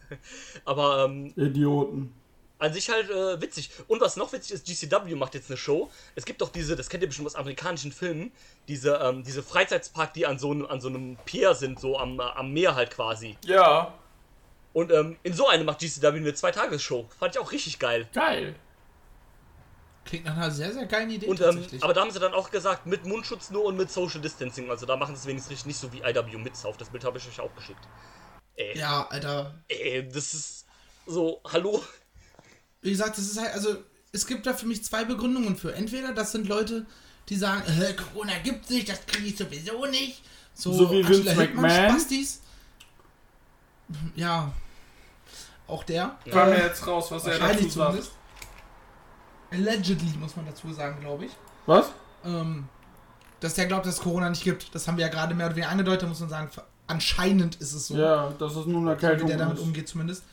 Aber 0.65 1.05
ähm, 1.05 1.33
Idioten. 1.35 2.13
An 2.59 2.71
sich 2.73 2.89
halt 2.89 3.09
äh, 3.09 3.41
witzig. 3.41 3.71
Und 3.87 3.99
was 4.01 4.15
noch 4.15 4.31
witzig 4.31 4.51
ist, 4.53 4.65
GCW 4.65 5.15
macht 5.15 5.33
jetzt 5.33 5.49
eine 5.49 5.57
Show. 5.57 5.89
Es 6.15 6.23
gibt 6.25 6.41
doch 6.41 6.49
diese, 6.49 6.75
das 6.75 6.89
kennt 6.89 7.03
ihr 7.03 7.07
bestimmt 7.07 7.27
aus 7.27 7.35
amerikanischen 7.35 7.91
Filmen, 7.91 8.31
diese, 8.67 8.95
ähm, 8.95 9.23
diese 9.23 9.43
Freizeitspark, 9.43 10.13
die 10.13 10.25
an 10.25 10.39
so, 10.39 10.51
einem- 10.51 10.65
an 10.67 10.79
so 10.79 10.87
einem 10.87 11.17
Pier 11.25 11.55
sind, 11.55 11.79
so 11.79 11.97
am, 11.99 12.19
äh, 12.19 12.23
am 12.23 12.53
Meer 12.53 12.75
halt 12.75 12.91
quasi. 12.91 13.37
Ja. 13.45 13.93
Und 14.71 14.91
ähm, 14.91 15.17
in 15.23 15.33
so 15.33 15.47
einem 15.47 15.65
macht 15.65 15.79
GCW 15.79 16.17
eine 16.17 16.33
Zweitagesshow. 16.33 17.07
Fand 17.19 17.35
ich 17.35 17.41
auch 17.41 17.51
richtig 17.51 17.79
geil. 17.79 18.07
Geil. 18.13 18.55
Klingt 20.05 20.25
nach 20.25 20.35
einer 20.35 20.51
sehr, 20.51 20.71
sehr 20.73 20.85
geilen 20.85 21.09
Idee 21.09 21.27
Und, 21.27 21.39
ähm, 21.39 21.51
tatsächlich. 21.55 21.83
aber 21.83 21.93
da 21.93 22.01
haben 22.01 22.11
sie 22.11 22.19
dann 22.19 22.33
auch 22.33 22.49
gesagt, 22.51 22.85
mit 22.85 23.05
Mundschutz 23.05 23.51
nur 23.51 23.63
und 23.65 23.77
mit 23.77 23.89
Social 23.89 24.19
Distancing. 24.19 24.69
Also 24.69 24.85
da 24.85 24.95
machen 24.97 25.15
sie 25.15 25.21
es 25.21 25.27
wenigstens 25.27 25.51
richtig 25.51 25.65
nicht 25.67 25.77
so 25.79 25.93
wie 25.93 25.99
IW 26.01 26.37
Midsouf. 26.37 26.75
Das 26.77 26.89
Bild 26.89 27.03
habe 27.05 27.17
ich 27.17 27.27
euch 27.27 27.39
auch 27.39 27.53
geschickt. 27.55 27.79
Ey, 28.55 28.77
ja, 28.77 29.07
Alter. 29.09 29.53
ey, 29.69 30.07
das 30.07 30.33
ist 30.33 30.65
so, 31.05 31.41
hallo? 31.51 31.81
Wie 32.83 32.91
gesagt, 32.91 33.17
das 33.17 33.25
ist 33.25 33.39
halt, 33.39 33.53
also, 33.53 33.75
es 34.11 34.27
gibt 34.27 34.45
da 34.45 34.53
für 34.53 34.67
mich 34.67 34.83
zwei 34.83 35.03
Begründungen 35.05 35.55
für. 35.55 35.73
Entweder 35.73 36.13
das 36.13 36.31
sind 36.33 36.47
Leute, 36.47 36.85
die 37.29 37.35
sagen, 37.35 37.63
äh, 37.81 37.93
Corona 37.93 38.33
gibt 38.43 38.67
sich, 38.67 38.85
das 38.85 39.05
kriege 39.05 39.27
ich 39.29 39.37
sowieso 39.37 39.85
nicht. 39.87 40.21
So, 40.53 40.71
So 40.73 40.91
wie 40.91 41.07
Vince 41.07 41.33
McMahon. 41.35 41.89
Spastis. 41.89 42.41
Ja. 44.15 44.51
Auch 45.67 45.83
der. 45.83 46.17
Kam 46.29 46.49
Äh, 46.49 46.57
mir 46.57 46.63
jetzt 46.65 46.85
raus, 46.85 47.09
was 47.09 47.25
er 47.25 47.39
dazu 47.39 47.69
sagt. 47.69 48.11
Allegedly, 49.51 50.17
muss 50.19 50.35
man 50.35 50.45
dazu 50.45 50.71
sagen, 50.73 50.99
glaube 50.99 51.25
ich. 51.25 51.31
Was? 51.65 51.91
Ähm, 52.25 52.67
dass 53.39 53.53
der 53.55 53.65
glaubt, 53.67 53.85
dass 53.85 53.95
es 53.95 54.01
Corona 54.01 54.29
nicht 54.29 54.43
gibt. 54.43 54.73
Das 54.73 54.87
haben 54.87 54.97
wir 54.97 55.05
ja 55.05 55.11
gerade 55.11 55.33
mehr 55.35 55.45
oder 55.47 55.55
weniger 55.55 55.71
angedeutet, 55.71 56.07
muss 56.09 56.19
man 56.19 56.29
sagen, 56.29 56.49
anscheinend 56.87 57.55
ist 57.55 57.73
es 57.73 57.87
so. 57.87 57.95
Ja, 57.95 58.33
das 58.37 58.55
ist 58.55 58.65
nur 58.67 58.81
eine 58.81 58.95
so 58.95 59.01
wie 59.01 59.05
Erkältung. 59.05 59.27
der 59.27 59.37
damit 59.37 59.57
ist. 59.57 59.63
umgeht 59.63 59.87
zumindest. 59.87 60.23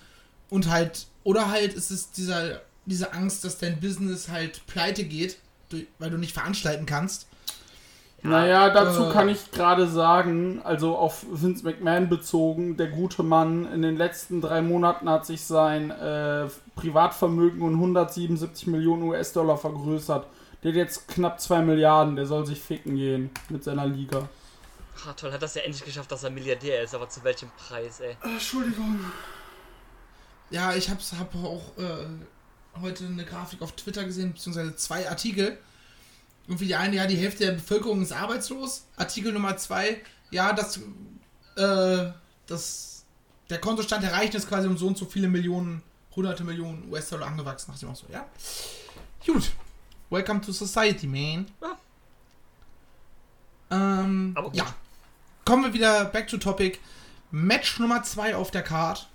Und 0.50 0.68
halt, 0.68 1.06
oder 1.24 1.48
halt 1.50 1.74
ist 1.74 1.90
es 1.90 2.10
dieser, 2.10 2.60
diese 2.86 3.12
Angst, 3.12 3.44
dass 3.44 3.58
dein 3.58 3.80
Business 3.80 4.28
halt 4.28 4.66
pleite 4.66 5.04
geht, 5.04 5.38
weil 5.98 6.10
du 6.10 6.18
nicht 6.18 6.32
veranstalten 6.32 6.86
kannst. 6.86 7.26
Naja, 8.22 8.68
dazu 8.68 9.04
Äh. 9.04 9.12
kann 9.12 9.28
ich 9.30 9.50
gerade 9.50 9.86
sagen, 9.88 10.60
also 10.62 10.96
auf 10.96 11.24
Vince 11.30 11.64
McMahon 11.64 12.10
bezogen, 12.10 12.76
der 12.76 12.88
gute 12.88 13.22
Mann 13.22 13.72
in 13.72 13.80
den 13.80 13.96
letzten 13.96 14.42
drei 14.42 14.60
Monaten 14.60 15.08
hat 15.08 15.24
sich 15.24 15.40
sein 15.42 15.90
äh, 15.90 16.46
Privatvermögen 16.76 17.62
um 17.62 17.72
177 17.74 18.66
Millionen 18.66 19.04
US-Dollar 19.04 19.56
vergrößert. 19.56 20.26
Der 20.62 20.72
hat 20.72 20.76
jetzt 20.76 21.08
knapp 21.08 21.40
2 21.40 21.62
Milliarden, 21.62 22.16
der 22.16 22.26
soll 22.26 22.44
sich 22.44 22.60
ficken 22.60 22.96
gehen 22.96 23.30
mit 23.48 23.64
seiner 23.64 23.86
Liga. 23.86 24.28
Ah, 25.08 25.14
toll, 25.14 25.32
hat 25.32 25.40
das 25.40 25.54
ja 25.54 25.62
endlich 25.62 25.82
geschafft, 25.86 26.12
dass 26.12 26.22
er 26.22 26.28
Milliardär 26.28 26.82
ist, 26.82 26.94
aber 26.94 27.08
zu 27.08 27.24
welchem 27.24 27.48
Preis, 27.56 28.00
ey? 28.00 28.16
Entschuldigung. 28.22 29.00
Ja, 30.50 30.74
ich 30.74 30.90
hab's, 30.90 31.12
hab 31.12 31.34
auch 31.36 31.76
äh, 31.78 32.06
heute 32.80 33.06
eine 33.06 33.24
Grafik 33.24 33.62
auf 33.62 33.72
Twitter 33.72 34.04
gesehen, 34.04 34.32
beziehungsweise 34.32 34.74
zwei 34.76 35.08
Artikel. 35.08 35.58
Irgendwie 36.46 36.66
die 36.66 36.74
eine, 36.74 36.96
ja, 36.96 37.06
die 37.06 37.16
Hälfte 37.16 37.46
der 37.46 37.52
Bevölkerung 37.52 38.02
ist 38.02 38.12
arbeitslos. 38.12 38.86
Artikel 38.96 39.32
Nummer 39.32 39.56
zwei, 39.56 40.02
ja, 40.30 40.52
das, 40.52 40.78
äh, 41.56 42.10
das, 42.46 43.04
der 43.48 43.60
Kontostand 43.60 44.04
erreicht 44.04 44.34
ist 44.34 44.48
quasi 44.48 44.66
um 44.66 44.76
so 44.76 44.88
und 44.88 44.98
so 44.98 45.04
viele 45.04 45.28
Millionen, 45.28 45.82
hunderte 46.16 46.42
Millionen 46.42 46.90
US-Dollar 46.90 47.28
angewachsen. 47.28 47.70
Dachte 47.70 47.86
ich 47.86 47.90
auch 47.92 47.96
so, 47.96 48.06
ja. 48.12 48.26
Gut. 49.24 49.52
Welcome 50.08 50.40
to 50.40 50.50
society, 50.50 51.06
man. 51.06 51.46
Ja. 51.60 51.78
Ähm, 53.70 54.32
Aber 54.34 54.48
gut. 54.48 54.56
ja. 54.56 54.74
Kommen 55.44 55.64
wir 55.64 55.72
wieder 55.72 56.06
back 56.06 56.26
to 56.26 56.36
topic. 56.36 56.78
Match 57.30 57.78
Nummer 57.78 58.02
zwei 58.02 58.34
auf 58.34 58.50
der 58.50 58.62
Card. 58.62 59.08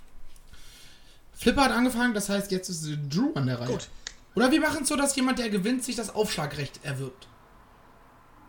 Flipper 1.36 1.64
hat 1.64 1.72
angefangen, 1.72 2.14
das 2.14 2.28
heißt, 2.28 2.50
jetzt 2.50 2.68
ist 2.68 2.86
Drew 3.08 3.32
an 3.34 3.46
der 3.46 3.60
Reihe. 3.60 3.68
Gut. 3.68 3.88
Oder 4.34 4.50
wir 4.50 4.60
machen 4.60 4.82
es 4.82 4.88
so, 4.88 4.96
dass 4.96 5.14
jemand, 5.16 5.38
der 5.38 5.50
gewinnt, 5.50 5.84
sich 5.84 5.96
das 5.96 6.14
Aufschlagrecht 6.14 6.80
erwirbt. 6.82 7.28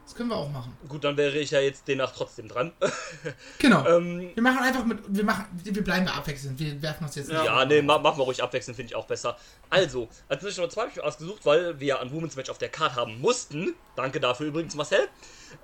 Das 0.06 0.16
können 0.16 0.30
wir 0.30 0.38
auch 0.38 0.50
machen. 0.50 0.76
Gut, 0.88 1.04
dann 1.04 1.18
wäre 1.18 1.38
ich 1.38 1.52
ja 1.52 1.60
jetzt 1.60 1.86
demnach 1.86 2.14
trotzdem 2.16 2.48
dran. 2.48 2.72
Genau. 3.60 3.86
ähm, 3.86 4.32
wir 4.34 4.44
machen 4.44 4.60
einfach 4.60 4.86
mit. 4.86 5.00
Wir 5.08 5.26
machen. 5.26 5.46
Wir 5.64 5.84
bleiben 5.84 6.06
da 6.06 6.14
abwechselnd. 6.14 6.58
Wir 6.60 6.82
werfen 6.82 7.04
uns 7.04 7.16
jetzt 7.16 7.30
Ja. 7.30 7.44
ja, 7.44 7.66
nee, 7.66 7.82
ma 7.82 7.98
machen 7.98 8.18
wir 8.20 8.24
ruhig 8.24 8.42
abwechselnd, 8.42 8.78
finde 8.78 8.92
ich 8.92 8.96
auch 8.96 9.06
besser. 9.06 9.38
Also, 9.70 10.08
als 10.30 10.44
Match 10.44 10.56
Nummer 10.56 10.70
2 10.70 10.82
habe 10.82 10.90
ich 10.92 10.96
mir 10.96 11.04
ausgesucht, 11.04 11.46
weil 11.46 11.78
wir 11.82 11.88
ja 11.88 12.00
ein 12.00 12.12
Women's 12.12 12.38
Match 12.38 12.50
auf 12.50 12.58
der 12.58 12.70
Card 12.70 12.96
haben 12.96 13.20
mussten. 13.20 13.74
Danke 13.98 14.22
dafür 14.22 14.48
übrigens, 14.48 14.76
Marcel. 14.76 15.10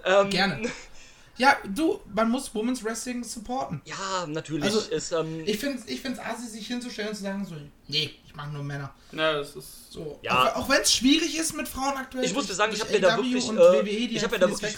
Ähm, 0.04 0.30
Gerne. 0.30 0.62
Ja, 1.38 1.58
du, 1.68 2.00
man 2.14 2.30
muss 2.30 2.54
Women's 2.54 2.84
Wrestling 2.84 3.24
supporten. 3.24 3.82
Ja, 3.86 4.28
natürlich. 4.28 4.66
Also, 4.66 4.80
ist, 4.82 5.12
ähm, 5.12 5.42
Ich 5.46 5.58
finde 5.58 5.80
es 5.80 5.88
ich 5.88 6.00
find's 6.00 6.20
assi, 6.20 6.48
sich 6.48 6.68
hinzustellen 6.68 7.10
und 7.10 7.16
zu 7.16 7.24
sagen, 7.24 7.44
so, 7.46 7.56
nee, 7.88 8.12
ich 8.26 8.36
mag 8.36 8.52
nur 8.54 8.64
Männer. 8.64 8.94
Ja, 9.12 9.34
das 9.34 9.56
ist. 9.56 9.92
So. 9.92 10.20
Ja. 10.22 10.52
Auch, 10.54 10.58
auch 10.64 10.70
wenn 10.70 10.82
es 10.82 10.94
schwierig 10.94 11.36
ist 11.38 11.54
mit 11.54 11.68
Frauen 11.68 11.98
aktuell. 11.98 12.24
Ich 12.24 12.34
muss 12.34 12.46
dir 12.48 12.54
sagen, 12.54 12.72
ich 12.74 12.80
durch 12.80 12.90
hab 12.90 13.00
mir 13.02 13.08
da 13.08 13.18
wirklich, 13.18 13.48
Und 13.50 13.58
äh, 13.58 13.60
WWE, 13.60 13.84
die 13.84 14.16
ich 14.16 14.24
hab 14.24 14.32
halt 14.32 14.42
mir 14.42 14.48
da 14.48 14.52
wirklich- 14.52 14.76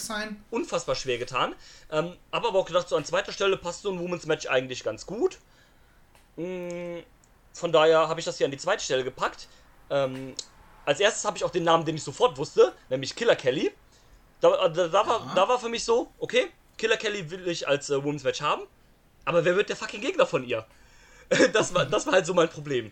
unfassbar 0.50 0.96
schwer 0.96 1.18
getan. 1.18 1.56
Ähm, 1.92 2.14
aber 2.32 2.48
aber 2.50 2.60
auch 2.60 2.66
gedacht, 2.66 2.88
so 2.88 2.96
an 2.96 3.04
zweiter 3.04 3.32
Stelle 3.34 3.58
passt 3.58 3.82
so 3.82 3.92
ein 3.92 4.00
Women's 4.00 4.26
Match 4.26 4.46
eigentlich 4.48 4.84
ganz 4.84 5.06
gut. 5.06 5.40
Mm, 6.38 7.00
von 7.54 7.72
daher 7.72 8.08
habe 8.08 8.20
ich 8.20 8.26
das 8.26 8.38
hier 8.38 8.46
an 8.46 8.52
die 8.52 8.58
zweite 8.58 8.84
Stelle 8.84 9.04
gepackt. 9.04 9.48
Ähm, 9.90 10.34
als 10.86 11.00
erstes 11.00 11.26
habe 11.26 11.38
ich 11.38 11.44
auch 11.44 11.50
den 11.52 11.64
Namen, 11.64 11.86
den 11.86 11.96
ich 11.96 12.04
sofort 12.04 12.38
wusste, 12.38 12.74
nämlich 12.90 13.16
Killer 13.16 13.36
Kelly. 13.36 13.72
Da, 14.52 14.68
da, 14.70 14.88
da, 14.88 15.08
war, 15.08 15.20
Ja. 15.28 15.32
da 15.36 15.48
war 15.48 15.60
für 15.60 15.70
mich 15.70 15.84
so, 15.84 16.12
okay, 16.20 16.48
Killer 16.78 16.98
Kelly 16.98 17.30
will 17.32 17.48
ich 17.48 17.68
als 17.68 17.90
äh, 17.90 18.04
Women's 18.04 18.24
Match 18.24 18.42
haben, 18.42 18.64
aber 19.26 19.44
wer 19.46 19.56
wird 19.56 19.70
der 19.70 19.76
fucking 19.76 20.02
Gegner 20.02 20.26
von 20.26 20.44
ihr? 20.44 20.66
das, 21.54 21.74
war, 21.74 21.86
das 21.86 22.06
war 22.06 22.14
halt 22.14 22.26
so 22.26 22.34
mein 22.34 22.50
Problem. 22.50 22.92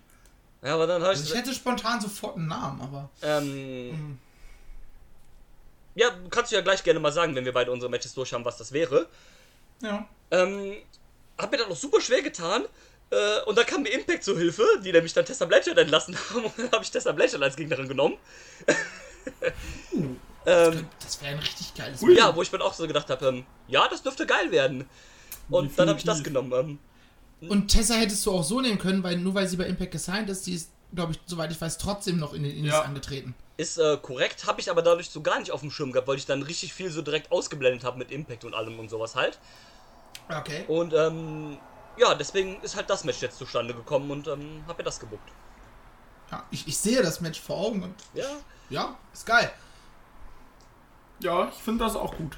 Ja, 0.64 0.74
aber 0.76 0.88
dann 0.88 1.02
habe 1.04 1.14
ich. 1.14 1.20
Also 1.20 1.34
ich 1.34 1.40
hätte 1.40 1.54
spontan 1.54 2.00
sofort 2.02 2.38
einen 2.38 2.48
Namen, 2.48 2.82
aber. 2.82 3.10
Ähm, 3.22 3.90
Mhm. 3.92 4.20
ja, 5.96 6.10
kannst 6.30 6.52
du 6.52 6.56
ja 6.56 6.62
gleich 6.62 6.84
gerne 6.84 7.00
mal 7.00 7.12
sagen, 7.12 7.36
wenn 7.36 7.46
wir 7.46 7.54
beide 7.54 7.72
unsere 7.72 7.92
Matches 7.92 8.14
durch 8.14 8.34
haben, 8.34 8.46
was 8.46 8.58
das 8.58 8.72
wäre. 8.72 9.08
Ja. 9.82 10.08
Ähm, 10.32 10.78
hab 11.38 11.52
mir 11.52 11.58
dann 11.58 11.70
noch 11.70 11.76
super 11.76 12.00
schwer 12.02 12.22
getan. 12.22 12.64
Äh, 13.12 13.42
und 13.46 13.58
dann 13.58 13.66
kam 13.66 13.84
mir 13.84 13.90
Impact 13.90 14.24
zur 14.24 14.38
Hilfe, 14.38 14.64
die 14.84 14.92
nämlich 14.92 15.14
dann 15.14 15.26
Tessa 15.26 15.46
Blanchard 15.46 15.78
entlassen 15.78 16.18
haben. 16.30 16.46
Und 16.46 16.58
dann 16.58 16.72
habe 16.72 16.84
ich 16.84 16.90
Tessa 16.90 17.12
Blanchard 17.12 17.44
als 17.44 17.56
Gegnerin 17.56 17.88
genommen. 17.88 18.18
Ähm, 20.46 20.88
Das 21.02 21.22
wäre 21.22 21.34
ein 21.34 21.40
richtig 21.40 21.74
geiles 21.74 22.02
Ui. 22.02 22.16
ja, 22.18 22.36
wo 22.36 22.42
ich 22.42 22.52
mir 22.52 22.62
auch 22.62 22.74
so 22.74 22.88
gedacht 22.88 23.10
habe, 23.10 23.28
ähm, 23.28 23.46
ja, 23.68 23.88
das 23.88 24.02
dürfte 24.04 24.26
geil 24.26 24.52
werden. 24.52 24.86
Und 25.50 25.78
dann 25.78 25.90
habe 25.90 26.00
ich 26.00 26.06
das 26.06 26.24
genommen. 26.24 26.80
Ähm, 27.42 27.50
Und 27.50 27.68
Tessa 27.68 27.96
hättest 27.96 28.26
du 28.26 28.32
auch 28.32 28.44
so 28.44 28.62
nehmen 28.62 28.78
können, 28.80 29.04
weil 29.04 29.18
nur 29.18 29.34
weil 29.36 29.48
sie 29.48 29.58
bei 29.58 29.66
Impact 29.66 29.92
gesigned 29.92 30.30
ist, 30.30 30.46
die 30.48 30.54
ist, 30.54 30.70
glaube 30.96 31.12
ich, 31.14 31.20
soweit 31.26 31.52
ich 31.52 31.60
weiß, 31.60 31.78
trotzdem 31.78 32.18
noch 32.18 32.34
in 32.34 32.44
den 32.44 32.52
Indies 32.56 32.74
Ja. 32.74 32.82
angetreten. 32.84 33.36
ist 33.58 33.78
äh, 33.78 33.98
korrekt, 34.02 34.48
habe 34.48 34.60
ich 34.62 34.72
aber 34.72 34.82
dadurch 34.82 35.10
so 35.10 35.22
gar 35.22 35.40
nicht 35.40 35.52
auf 35.52 35.60
dem 35.62 35.70
Schirm 35.70 35.92
gehabt, 35.92 36.08
weil 36.08 36.18
ich 36.18 36.26
dann 36.26 36.42
richtig 36.42 36.74
viel 36.74 36.90
so 36.90 37.02
direkt 37.04 37.32
ausgeblendet 37.32 37.84
habe 37.84 37.98
mit 38.00 38.10
Impact 38.12 38.46
und 38.46 38.54
allem 38.56 38.80
und 38.80 38.90
sowas 38.90 39.16
halt. 39.16 39.38
Okay. 40.30 40.64
Und 40.68 40.94
ähm, 40.94 41.58
ja, 41.98 42.16
deswegen 42.16 42.60
ist 42.62 42.76
halt 42.76 42.90
das 42.90 43.04
Match 43.04 43.22
jetzt 43.22 43.38
zustande 43.38 43.74
gekommen 43.74 44.10
und 44.10 44.28
ähm, 44.28 44.64
habe 44.68 44.78
mir 44.80 44.84
das 44.86 45.00
gebuckt. 45.00 45.30
Ja, 46.32 46.44
ich, 46.50 46.68
ich 46.68 46.78
sehe 46.78 47.02
das 47.04 47.22
Match 47.22 47.40
vor 47.40 47.58
Augen 47.58 47.84
und 47.84 47.96
Ja, 48.16 48.26
ja, 48.70 48.98
ist 49.14 49.26
geil. 49.26 49.52
Ja, 51.24 51.48
ich 51.48 51.56
finde 51.56 51.86
das 51.86 51.96
auch 51.96 52.16
gut. 52.16 52.38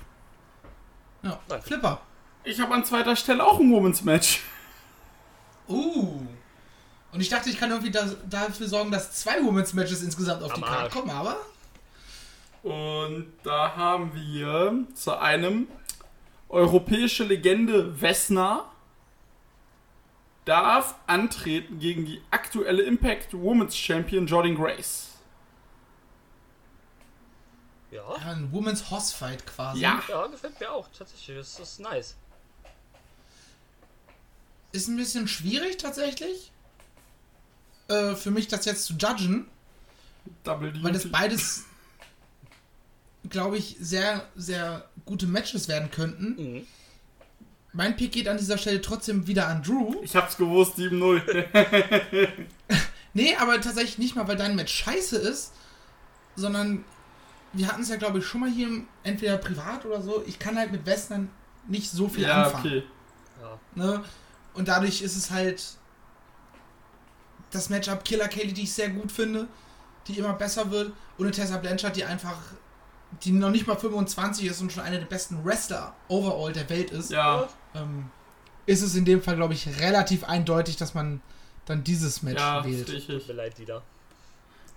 Ja. 1.24 1.40
Danke. 1.48 1.66
Flipper. 1.66 2.02
Ich 2.44 2.60
habe 2.62 2.74
an 2.74 2.86
zweiter 2.86 3.16
Stelle 3.16 3.44
auch 3.44 3.60
ein 3.60 3.72
Women's 3.72 4.04
Match. 4.04 4.44
Uh. 5.68 6.22
Und 7.12 7.22
ich 7.22 7.30
dachte, 7.30 7.50
ich 7.50 7.58
kann 7.58 7.72
irgendwie 7.72 7.92
da, 7.92 8.06
dafür 8.30 8.68
sorgen, 8.68 8.92
dass 8.92 9.12
zwei 9.14 9.44
Women's 9.44 9.74
Matches 9.74 10.04
insgesamt 10.04 10.44
auf 10.44 10.52
Am 10.52 10.62
die 10.62 10.68
Karte 10.68 10.84
Arsch. 10.84 10.94
kommen, 10.94 11.10
aber. 11.10 11.38
Und 12.62 13.32
da 13.44 13.76
haben 13.76 14.14
wir 14.14 14.86
zu 14.94 15.18
einem 15.18 15.68
europäische 16.50 17.24
Legende 17.24 18.00
Vesna 18.00 18.66
darf 20.46 20.96
antreten 21.08 21.80
gegen 21.80 22.06
die 22.06 22.22
aktuelle 22.30 22.84
Impact 22.84 23.34
Women's 23.34 23.76
Champion 23.76 24.28
Jordan 24.28 24.56
Grace. 24.56 25.15
Ja. 27.96 28.16
Ja, 28.18 28.32
ein 28.32 28.52
Women's 28.52 28.90
Hoss 28.92 29.12
Fight 29.12 29.46
quasi. 29.46 29.82
Ja. 29.82 30.04
Ja, 30.08 30.28
gefällt 30.28 30.60
mir 30.60 30.72
auch, 30.72 30.88
tatsächlich. 30.98 31.38
Das 31.38 31.60
ist 31.60 31.80
nice. 31.80 32.16
Ist 34.72 34.88
ein 34.88 34.98
bisschen 34.98 35.28
schwierig 35.28 35.78
tatsächlich. 35.78 36.52
Äh, 37.88 38.16
für 38.16 38.32
mich 38.32 38.48
das 38.48 38.66
jetzt 38.66 38.86
zu 38.86 38.94
judgen, 38.94 39.48
Double 40.44 40.74
weil 40.84 40.92
das 40.92 41.10
beides, 41.10 41.66
glaube 43.30 43.58
ich, 43.58 43.78
sehr, 43.80 44.28
sehr 44.36 44.90
gute 45.06 45.28
Matches 45.28 45.68
werden 45.68 45.92
könnten. 45.92 46.36
Mhm. 46.36 46.68
Mein 47.74 47.96
Pick 47.96 48.14
geht 48.14 48.28
an 48.28 48.38
dieser 48.38 48.58
Stelle 48.58 48.82
trotzdem 48.82 49.28
wieder 49.28 49.48
an 49.48 49.62
Drew. 49.62 50.02
Ich 50.02 50.16
hab's 50.16 50.38
gewusst, 50.38 50.78
7-0. 50.78 52.28
Nee, 53.16 53.34
aber 53.38 53.62
tatsächlich 53.62 53.98
nicht 53.98 54.16
mal, 54.18 54.28
weil 54.28 54.36
dein 54.36 54.58
Match 54.58 54.74
scheiße 54.74 55.16
ist, 55.16 55.54
sondern 56.36 56.84
wir 57.56 57.68
hatten 57.68 57.82
es 57.82 57.90
ja, 57.90 57.96
glaube 57.96 58.20
ich, 58.20 58.26
schon 58.26 58.42
mal 58.42 58.50
hier, 58.50 58.68
im- 58.68 58.88
entweder 59.04 59.38
privat 59.38 59.86
oder 59.86 60.02
so. 60.02 60.24
Ich 60.26 60.38
kann 60.40 60.58
halt 60.58 60.72
mit 60.72 60.86
Western 60.86 61.30
nicht 61.68 61.90
so 61.90 62.08
viel 62.08 62.24
ja, 62.24 62.44
anfangen. 62.44 62.66
okay. 62.66 62.84
Ja. 63.42 63.60
Ne? 63.76 64.04
Und 64.54 64.68
dadurch 64.68 65.02
ist 65.02 65.16
es 65.16 65.32
halt 65.32 65.64
das 67.52 67.70
Matchup 67.70 68.04
Killer 68.04 68.28
Kelly, 68.28 68.54
die 68.54 68.64
ich 68.64 68.74
sehr 68.74 68.90
gut 68.90 69.12
finde, 69.12 69.48
die 70.08 70.18
immer 70.18 70.34
besser 70.34 70.70
wird. 70.72 70.92
Und 71.18 71.26
eine 71.26 71.32
Tessa 71.32 71.58
Blanchard, 71.58 71.96
die 71.96 72.04
einfach, 72.04 72.38
die 73.24 73.32
noch 73.32 73.50
nicht 73.50 73.66
mal 73.68 73.76
25 73.78 74.46
ist 74.48 74.62
und 74.62 74.72
schon 74.72 74.84
eine 74.84 75.00
der 75.00 75.06
besten 75.06 75.44
Wrestler 75.46 75.94
overall 76.08 76.52
der 76.52 76.70
Welt 76.70 76.92
ist. 76.92 77.12
Ja, 77.12 77.48
Ähm, 77.74 78.10
ist 78.66 78.82
es 78.82 78.96
in 78.96 79.06
dem 79.06 79.22
Fall, 79.22 79.36
glaube 79.36 79.54
ich, 79.54 79.68
relativ 79.80 80.24
eindeutig, 80.24 80.76
dass 80.78 80.94
man 80.94 81.22
dann 81.66 81.84
dieses 81.84 82.24
Match 82.24 82.40
ja, 82.42 82.64
wählt. 82.66 82.86
Tut 82.88 82.96
richtig. 82.96 83.28
mir 83.28 83.34
leid, 83.34 83.58
Dieter. 83.58 83.82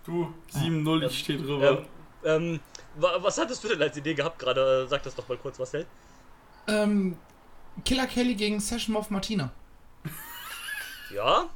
Du, 0.05 0.33
7-0, 0.55 1.07
ich 1.07 1.19
stehe 1.19 1.39
drüber. 1.39 1.85
Ähm, 2.25 2.61
wa- 2.97 3.17
was 3.23 3.39
hattest 3.39 3.63
du 3.65 3.69
denn 3.69 3.81
als 3.83 3.97
Idee 3.97 4.15
gehabt 4.15 4.39
gerade? 4.39 4.87
Sag 4.89 5.03
das 5.03 5.15
doch 5.15 5.29
mal 5.29 5.37
kurz, 5.39 5.59
Marcel. 5.59 5.87
Ähm, 6.67 7.17
Killer 7.85 8.07
Kelly 8.07 8.35
gegen 8.35 8.61
Session 8.61 8.97
of 8.97 9.11
Martina. 9.11 9.51
Ja? 11.15 11.49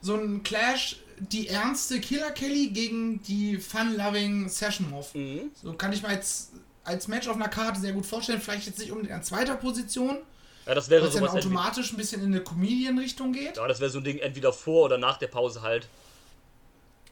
So 0.00 0.14
ein 0.14 0.42
Clash, 0.42 0.96
die 1.18 1.48
ernste 1.48 2.00
Killer 2.00 2.30
Kelly 2.30 2.68
gegen 2.68 3.22
die 3.22 3.58
fun-loving 3.58 4.48
Session 4.48 4.92
of. 4.92 5.14
Mhm. 5.14 5.50
So 5.54 5.72
kann 5.74 5.92
ich 5.92 6.02
mir 6.02 6.08
als, 6.08 6.52
als 6.84 7.08
Match 7.08 7.28
auf 7.28 7.36
einer 7.36 7.48
Karte 7.48 7.80
sehr 7.80 7.92
gut 7.92 8.06
vorstellen. 8.06 8.40
Vielleicht 8.40 8.66
jetzt 8.66 8.78
nicht 8.78 8.90
unbedingt 8.92 9.14
an 9.14 9.22
zweiter 9.22 9.56
Position, 9.56 10.18
Ja, 10.66 10.74
das 10.74 10.88
wäre 10.88 11.02
dann 11.02 11.10
sowas 11.12 11.34
entweder, 11.34 11.46
automatisch 11.46 11.92
ein 11.92 11.96
bisschen 11.96 12.22
in 12.22 12.28
eine 12.32 12.42
Comedian-Richtung 12.42 13.32
geht. 13.32 13.56
Ja, 13.56 13.66
das 13.66 13.80
wäre 13.80 13.90
so 13.90 13.98
ein 13.98 14.04
Ding 14.04 14.18
entweder 14.18 14.52
vor 14.52 14.84
oder 14.84 14.98
nach 14.98 15.16
der 15.18 15.26
Pause 15.28 15.62
halt. 15.62 15.88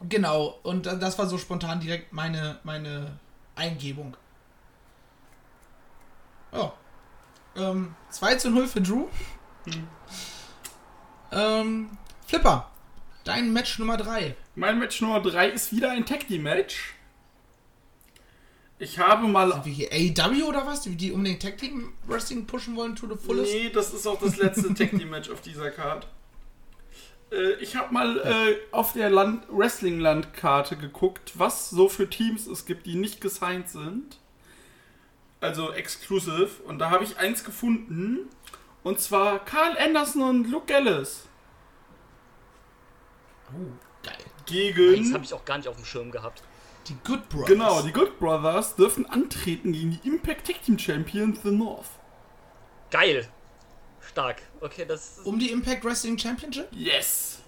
Genau, 0.01 0.59
und 0.63 0.87
das 0.87 1.19
war 1.19 1.27
so 1.27 1.39
spontan 1.39 1.81
direkt 1.81 2.13
meine, 2.13 2.61
meine 2.63 3.19
Eingebung. 3.57 4.17
Ja. 6.53 6.73
Ähm, 7.57 7.95
2 8.11 8.37
zu 8.37 8.51
0 8.51 8.69
für 8.69 8.81
Drew. 8.81 9.07
Ähm, 11.33 11.91
Flipper, 12.27 12.71
dein 13.25 13.53
Match 13.53 13.79
Nummer 13.79 13.97
3. 13.97 14.37
Mein 14.55 14.79
Match 14.79 15.01
Nummer 15.01 15.21
3 15.21 15.49
ist 15.49 15.73
wieder 15.73 15.91
ein 15.91 16.07
Tag 16.07 16.29
Team 16.29 16.43
Match. 16.43 16.95
Ich 18.79 18.99
habe 18.99 19.27
mal. 19.27 19.65
Wie 19.65 19.73
hier 19.73 19.93
AEW 19.93 20.45
oder 20.45 20.65
was? 20.65 20.83
Die, 20.83 20.95
die 20.95 21.11
unbedingt 21.11 21.43
Tag 21.43 21.59
Team 21.59 21.93
Wrestling 22.07 22.47
pushen 22.47 22.77
wollen 22.77 22.95
to 22.95 23.09
the 23.09 23.17
fullest? 23.17 23.53
Nee, 23.53 23.71
das 23.71 23.93
ist 23.93 24.07
auch 24.07 24.21
das 24.21 24.37
letzte 24.37 24.73
Tag 24.73 24.91
Team 24.91 25.11
Match 25.11 25.29
auf 25.31 25.41
dieser 25.41 25.71
Card. 25.73 26.07
Äh, 27.31 27.53
ich 27.55 27.77
habe 27.77 27.93
mal 27.93 28.19
äh, 28.19 28.57
auf 28.73 28.93
der 28.93 29.11
Land 29.11 29.45
Wrestling 29.51 30.01
Landkarte 30.01 30.77
geguckt, 30.77 31.33
was 31.35 31.71
so 31.71 31.89
für 31.89 32.09
Teams 32.09 32.47
es 32.47 32.67
gibt, 32.67 32.87
die 32.87 32.95
nicht 32.95 33.21
gesigned 33.21 33.69
sind. 33.69 34.19
Also 35.41 35.73
exclusive. 35.73 36.51
Und 36.67 36.79
da 36.79 36.91
habe 36.91 37.05
ich 37.05 37.19
eins 37.19 37.45
gefunden. 37.45 38.29
Und 38.83 39.01
zwar 39.01 39.45
Carl 39.45 39.77
Anderson 39.79 40.23
und 40.23 40.51
Luke 40.51 40.67
Gallis. 40.67 41.27
Oh, 43.53 43.73
geil. 44.03 44.17
Das 44.19 44.45
Gegen. 44.47 45.15
habe 45.15 45.25
ich 45.25 45.35
auch 45.35 45.45
gar 45.45 45.59
nicht 45.59 45.69
auf 45.69 45.77
dem 45.77 45.85
Schirm 45.85 46.11
gehabt. 46.11 46.43
Die 46.89 46.97
Good 47.05 47.29
Brothers. 47.29 47.49
Genau, 47.49 47.83
die 47.83 47.93
Good 47.93 48.19
Brothers 48.19 48.75
dürfen 48.77 49.05
antreten 49.07 49.73
gegen 49.73 49.91
die 49.91 50.09
Impact 50.09 50.47
Tag 50.47 50.63
Team 50.63 50.79
Champions 50.79 51.41
The 51.43 51.51
North. 51.51 51.91
Geil. 52.91 53.29
Stark. 54.19 54.43
Okay, 54.61 54.85
das 54.85 55.19
ist, 55.19 55.27
Um 55.27 55.39
die 55.39 55.53
Impact 55.53 55.85
Wrestling 55.85 56.19
Championship? 56.19 56.67
Yes. 56.73 57.39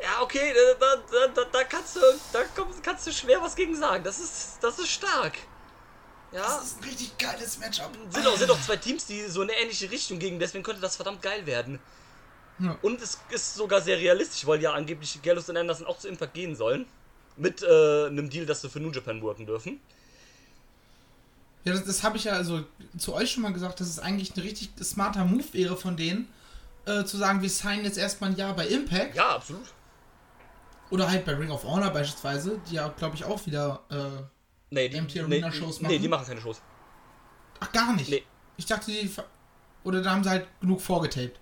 Ja, 0.00 0.22
okay, 0.22 0.54
da, 0.78 0.96
da, 1.10 1.26
da, 1.34 1.44
da 1.50 1.64
kannst 1.64 1.96
du 1.96 2.00
da 2.32 2.44
kannst 2.80 3.08
du 3.08 3.12
schwer 3.12 3.42
was 3.42 3.56
gegen 3.56 3.74
sagen. 3.74 4.04
Das 4.04 4.20
ist 4.20 4.58
das 4.60 4.78
ist 4.78 4.90
stark. 4.90 5.36
Ja. 6.30 6.42
Das 6.42 6.62
ist 6.62 6.78
ein 6.78 6.84
richtig 6.84 7.18
geiles 7.18 7.58
Matchup. 7.58 7.90
Sind 8.10 8.24
auch, 8.24 8.36
sind 8.36 8.50
auch 8.52 8.60
zwei 8.60 8.76
Teams, 8.76 9.04
die 9.06 9.24
so 9.26 9.42
in 9.42 9.50
eine 9.50 9.58
ähnliche 9.58 9.90
Richtung 9.90 10.20
gehen, 10.20 10.38
deswegen 10.38 10.62
könnte 10.62 10.80
das 10.80 10.94
verdammt 10.94 11.20
geil 11.20 11.44
werden. 11.46 11.80
Ja. 12.60 12.78
Und 12.82 13.02
es 13.02 13.18
ist 13.30 13.56
sogar 13.56 13.80
sehr 13.80 13.98
realistisch, 13.98 14.46
weil 14.46 14.62
ja 14.62 14.74
angeblich 14.74 15.20
Gallus 15.22 15.48
und 15.48 15.56
Anderson 15.56 15.88
auch 15.88 15.98
zu 15.98 16.06
Impact 16.06 16.34
gehen 16.34 16.54
sollen. 16.54 16.86
Mit 17.36 17.64
äh, 17.64 18.06
einem 18.06 18.30
Deal, 18.30 18.46
dass 18.46 18.60
sie 18.60 18.68
für 18.68 18.78
New 18.78 18.92
Japan 18.92 19.20
worken 19.22 19.44
dürfen. 19.44 19.80
Ja, 21.64 21.72
das, 21.72 21.84
das 21.84 22.02
habe 22.02 22.16
ich 22.16 22.24
ja 22.24 22.32
also 22.32 22.64
zu 22.98 23.14
euch 23.14 23.30
schon 23.30 23.42
mal 23.42 23.52
gesagt, 23.52 23.80
dass 23.80 23.88
es 23.88 23.98
eigentlich 23.98 24.36
ein 24.36 24.40
richtig 24.40 24.70
smarter 24.82 25.24
Move 25.24 25.44
wäre 25.52 25.76
von 25.76 25.96
denen, 25.96 26.28
äh, 26.86 27.04
zu 27.04 27.16
sagen, 27.16 27.40
wir 27.42 27.48
signen 27.50 27.84
jetzt 27.84 27.96
erstmal 27.98 28.30
ein 28.30 28.36
Jahr 28.36 28.54
bei 28.54 28.66
Impact. 28.66 29.14
Ja, 29.16 29.36
absolut. 29.36 29.66
Oder 30.90 31.10
halt 31.10 31.24
bei 31.24 31.32
Ring 31.34 31.50
of 31.50 31.64
Honor 31.64 31.90
beispielsweise, 31.90 32.60
die 32.70 32.74
ja, 32.74 32.88
glaube 32.88 33.16
ich, 33.16 33.24
auch 33.24 33.44
wieder. 33.46 33.80
Äh, 33.90 34.22
Nee, 34.70 34.88
die, 34.88 35.00
MT 35.00 35.14
nee, 35.14 35.20
Arena 35.22 35.52
Shows 35.52 35.80
nee, 35.80 35.88
machen? 35.88 36.02
die 36.02 36.08
machen 36.08 36.26
keine 36.26 36.40
Shows. 36.40 36.60
ach, 37.60 37.70
gar 37.72 37.92
nicht. 37.94 38.10
Nee. 38.10 38.24
Ich 38.56 38.66
dachte, 38.66 38.90
die. 38.90 39.08
Oder 39.84 40.02
da 40.02 40.10
haben 40.10 40.24
sie 40.24 40.30
halt 40.30 40.46
genug 40.60 40.80
vorgetaped. 40.80 41.38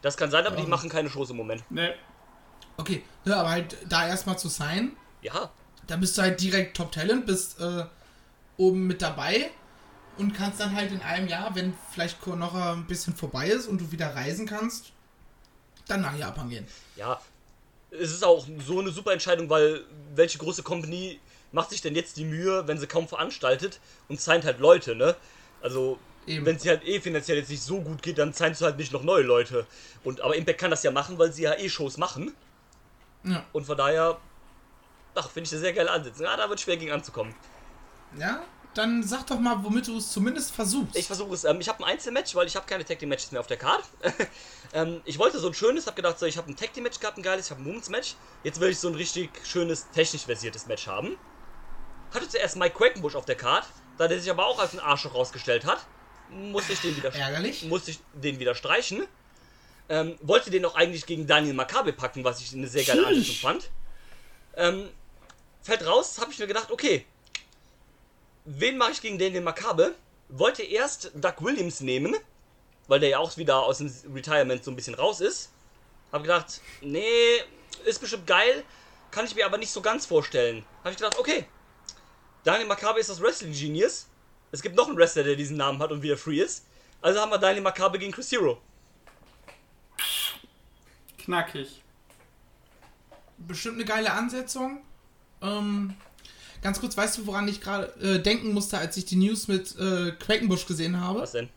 Das 0.00 0.16
kann 0.16 0.30
sein, 0.30 0.46
aber 0.46 0.56
die 0.56 0.62
Ähm. 0.62 0.70
machen 0.70 0.88
keine 0.88 1.10
Shows 1.10 1.30
im 1.30 1.36
Moment. 1.36 1.68
Ne, 1.70 1.94
Okay, 2.78 3.02
ja, 3.24 3.40
aber 3.40 3.50
halt 3.50 3.76
da 3.88 4.06
erstmal 4.08 4.38
zu 4.38 4.48
signen, 4.48 4.96
Ja, 5.22 5.50
da 5.86 5.96
bist 5.96 6.16
du 6.18 6.22
halt 6.22 6.40
direkt 6.40 6.76
Top 6.76 6.92
Talent, 6.92 7.24
bist 7.26 7.58
äh, 7.60 7.84
oben 8.56 8.86
mit 8.86 9.02
dabei 9.02 9.50
und 10.18 10.32
kannst 10.32 10.60
dann 10.60 10.74
halt 10.74 10.92
in 10.92 11.02
einem 11.02 11.28
Jahr, 11.28 11.54
wenn 11.54 11.74
vielleicht 11.92 12.26
noch 12.26 12.54
ein 12.54 12.86
bisschen 12.86 13.14
vorbei 13.14 13.48
ist 13.48 13.66
und 13.66 13.80
du 13.80 13.92
wieder 13.92 14.14
reisen 14.14 14.46
kannst, 14.46 14.92
dann 15.86 16.00
nach 16.02 16.16
Japan 16.16 16.48
gehen. 16.50 16.66
ja. 16.96 17.20
Es 17.92 18.12
ist 18.12 18.24
auch 18.24 18.44
so 18.66 18.80
eine 18.80 18.90
super 18.90 19.12
Entscheidung, 19.12 19.48
weil 19.48 19.84
welche 20.14 20.38
große 20.38 20.64
Company 20.64 21.20
macht 21.52 21.70
sich 21.70 21.80
denn 21.80 21.94
jetzt 21.94 22.16
die 22.16 22.24
Mühe, 22.24 22.66
wenn 22.66 22.78
sie 22.78 22.88
kaum 22.88 23.06
veranstaltet 23.06 23.78
und 24.08 24.20
signed 24.20 24.44
halt 24.44 24.58
Leute, 24.58 24.96
ne? 24.96 25.14
Also, 25.62 25.98
wenn 26.26 26.56
es 26.56 26.66
halt 26.66 26.84
eh 26.84 27.00
finanziell 27.00 27.38
jetzt 27.38 27.48
nicht 27.48 27.62
so 27.62 27.80
gut 27.80 28.02
geht, 28.02 28.18
dann 28.18 28.32
signst 28.32 28.60
du 28.60 28.64
halt 28.64 28.76
nicht 28.76 28.92
noch 28.92 29.04
neue 29.04 29.22
Leute. 29.22 29.66
Und, 30.02 30.20
aber 30.20 30.34
Impact 30.34 30.58
kann 30.58 30.70
das 30.70 30.82
ja 30.82 30.90
machen, 30.90 31.16
weil 31.16 31.32
sie 31.32 31.42
ja 31.42 31.54
eh 31.54 31.68
Shows 31.68 31.96
machen. 31.96 32.34
Ja. 33.22 33.44
Und 33.52 33.64
von 33.64 33.76
daher, 33.76 34.18
ach, 35.14 35.30
finde 35.30 35.46
ich 35.46 35.52
eine 35.52 35.60
sehr 35.60 35.72
geile 35.72 35.90
Ansätze. 35.90 36.24
Ja, 36.24 36.36
da 36.36 36.48
wird 36.50 36.60
schwer 36.60 36.76
gegen 36.76 36.90
anzukommen. 36.90 37.34
Ja, 38.18 38.42
dann 38.76 39.02
sag 39.02 39.26
doch 39.26 39.38
mal, 39.38 39.64
womit 39.64 39.86
du 39.86 39.96
es 39.96 40.12
zumindest 40.12 40.52
versuchst. 40.52 40.96
Ich 40.96 41.06
versuche 41.06 41.32
es. 41.34 41.44
Ähm, 41.44 41.60
ich 41.60 41.68
habe 41.68 41.82
ein 41.82 41.90
Einzelmatch, 41.92 42.34
weil 42.34 42.46
ich 42.46 42.56
habe 42.56 42.66
keine 42.66 42.84
Tag 42.84 42.98
Team 42.98 43.08
Matches 43.08 43.32
mehr 43.32 43.40
auf 43.40 43.46
der 43.46 43.56
Card. 43.56 43.82
ähm, 44.74 45.00
ich 45.04 45.18
wollte 45.18 45.38
so 45.38 45.48
ein 45.48 45.54
schönes, 45.54 45.86
habe 45.86 45.96
gedacht, 45.96 46.18
so, 46.18 46.26
ich 46.26 46.36
habe 46.36 46.50
ein 46.50 46.56
Tag 46.56 46.74
Team 46.74 46.82
Match 46.82 47.00
gehabt, 47.00 47.16
ein 47.16 47.22
geiles, 47.22 47.46
ich 47.46 47.50
habe 47.50 47.62
ein 47.62 47.66
Women's 47.66 47.88
Match. 47.88 48.16
Jetzt 48.44 48.60
will 48.60 48.70
ich 48.70 48.78
so 48.78 48.88
ein 48.88 48.94
richtig 48.94 49.30
schönes, 49.44 49.88
technisch 49.92 50.24
versiertes 50.24 50.66
Match 50.66 50.86
haben. 50.86 51.16
Hatte 52.12 52.28
zuerst 52.28 52.56
Mike 52.56 52.76
Quackenbush 52.76 53.14
auf 53.14 53.24
der 53.24 53.36
Card, 53.36 53.64
da 53.96 54.08
der 54.08 54.20
sich 54.20 54.30
aber 54.30 54.46
auch 54.46 54.58
als 54.58 54.74
ein 54.74 54.80
Arschloch 54.80 55.14
rausgestellt 55.14 55.64
hat, 55.64 55.86
musste 56.28 56.74
ich 56.74 56.80
den 56.80 56.96
wieder, 56.96 57.14
Ärgerlich. 57.14 57.64
musste 57.64 57.92
ich 57.92 58.00
den 58.12 58.38
wieder 58.38 58.54
streichen. 58.54 59.06
Ähm, 59.88 60.18
wollte 60.20 60.50
den 60.50 60.64
auch 60.64 60.74
eigentlich 60.74 61.06
gegen 61.06 61.26
Daniel 61.26 61.54
Makabe 61.54 61.92
packen, 61.92 62.24
was 62.24 62.40
ich 62.40 62.52
eine 62.52 62.66
sehr 62.66 62.84
geile. 62.84 63.06
Ansetzung 63.06 63.36
fand. 63.36 63.70
Ähm, 64.56 64.90
fällt 65.62 65.86
raus, 65.86 66.18
habe 66.20 66.32
ich 66.32 66.38
mir 66.38 66.46
gedacht, 66.46 66.70
okay, 66.70 67.06
wen 68.46 68.78
mache 68.78 68.92
ich 68.92 69.00
gegen 69.02 69.18
Daniel 69.18 69.42
Makabe? 69.42 69.94
Wollte 70.28 70.62
erst 70.62 71.12
Doug 71.14 71.34
Williams 71.40 71.80
nehmen, 71.80 72.16
weil 72.88 73.00
der 73.00 73.10
ja 73.10 73.18
auch 73.18 73.36
wieder 73.36 73.62
aus 73.62 73.78
dem 73.78 73.92
Retirement 74.12 74.64
so 74.64 74.70
ein 74.70 74.76
bisschen 74.76 74.94
raus 74.94 75.20
ist. 75.20 75.50
Hab 76.12 76.22
gedacht, 76.22 76.60
nee, 76.80 77.42
ist 77.84 78.00
bestimmt 78.00 78.26
geil, 78.26 78.64
kann 79.10 79.26
ich 79.26 79.34
mir 79.34 79.44
aber 79.44 79.58
nicht 79.58 79.70
so 79.70 79.82
ganz 79.82 80.06
vorstellen. 80.06 80.64
Hab 80.82 80.92
ich 80.92 80.98
gedacht, 80.98 81.18
okay, 81.18 81.46
Daniel 82.44 82.68
Makabe 82.68 83.00
ist 83.00 83.10
das 83.10 83.20
Wrestling 83.20 83.52
Genius. 83.52 84.06
Es 84.52 84.62
gibt 84.62 84.76
noch 84.76 84.88
einen 84.88 84.96
Wrestler, 84.96 85.24
der 85.24 85.36
diesen 85.36 85.56
Namen 85.56 85.80
hat 85.80 85.90
und 85.90 86.02
wieder 86.02 86.16
free 86.16 86.40
ist. 86.40 86.64
Also 87.02 87.20
haben 87.20 87.30
wir 87.30 87.38
Daniel 87.38 87.62
Makabe 87.62 87.98
gegen 87.98 88.12
Chris 88.12 88.30
Hero. 88.30 88.60
knackig. 91.18 91.82
Bestimmt 93.38 93.76
eine 93.76 93.84
geile 93.84 94.12
Ansetzung. 94.12 94.82
Ähm, 95.42 95.94
ganz 96.62 96.80
kurz, 96.80 96.96
weißt 96.96 97.18
du, 97.18 97.26
woran 97.26 97.46
ich 97.48 97.60
gerade 97.60 97.92
äh, 98.00 98.18
denken 98.20 98.52
musste, 98.52 98.78
als 98.78 98.96
ich 98.96 99.04
die 99.04 99.16
News 99.16 99.48
mit 99.48 99.74
äh, 99.78 100.12
Quackenbush 100.12 100.66
gesehen 100.66 101.00
habe? 101.00 101.20
Was 101.20 101.32
denn? 101.32 101.48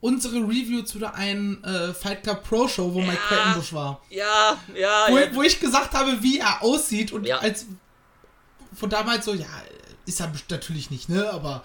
Unsere 0.00 0.36
Review 0.36 0.82
zu 0.82 0.98
der 0.98 1.14
einen 1.14 1.62
äh, 1.62 1.92
Fight 1.92 2.22
Club 2.22 2.42
Pro 2.42 2.66
Show, 2.68 2.94
wo 2.94 3.00
Mike 3.00 3.12
Ja. 3.30 3.36
Quackenbush 3.36 3.72
war. 3.74 4.00
Ja, 4.08 4.58
ja, 4.74 5.06
Wo, 5.10 5.18
ja. 5.18 5.34
wo 5.34 5.42
ich 5.42 5.60
gesagt 5.60 5.92
habe, 5.92 6.22
wie 6.22 6.38
er 6.38 6.62
aussieht 6.62 7.12
und 7.12 7.26
Ja. 7.26 7.38
als 7.38 7.66
von 8.74 8.88
damals 8.88 9.26
so, 9.26 9.34
ja, 9.34 9.46
ist 10.06 10.20
er 10.20 10.32
natürlich 10.50 10.90
nicht, 10.90 11.08
ne? 11.08 11.28
Aber 11.30 11.62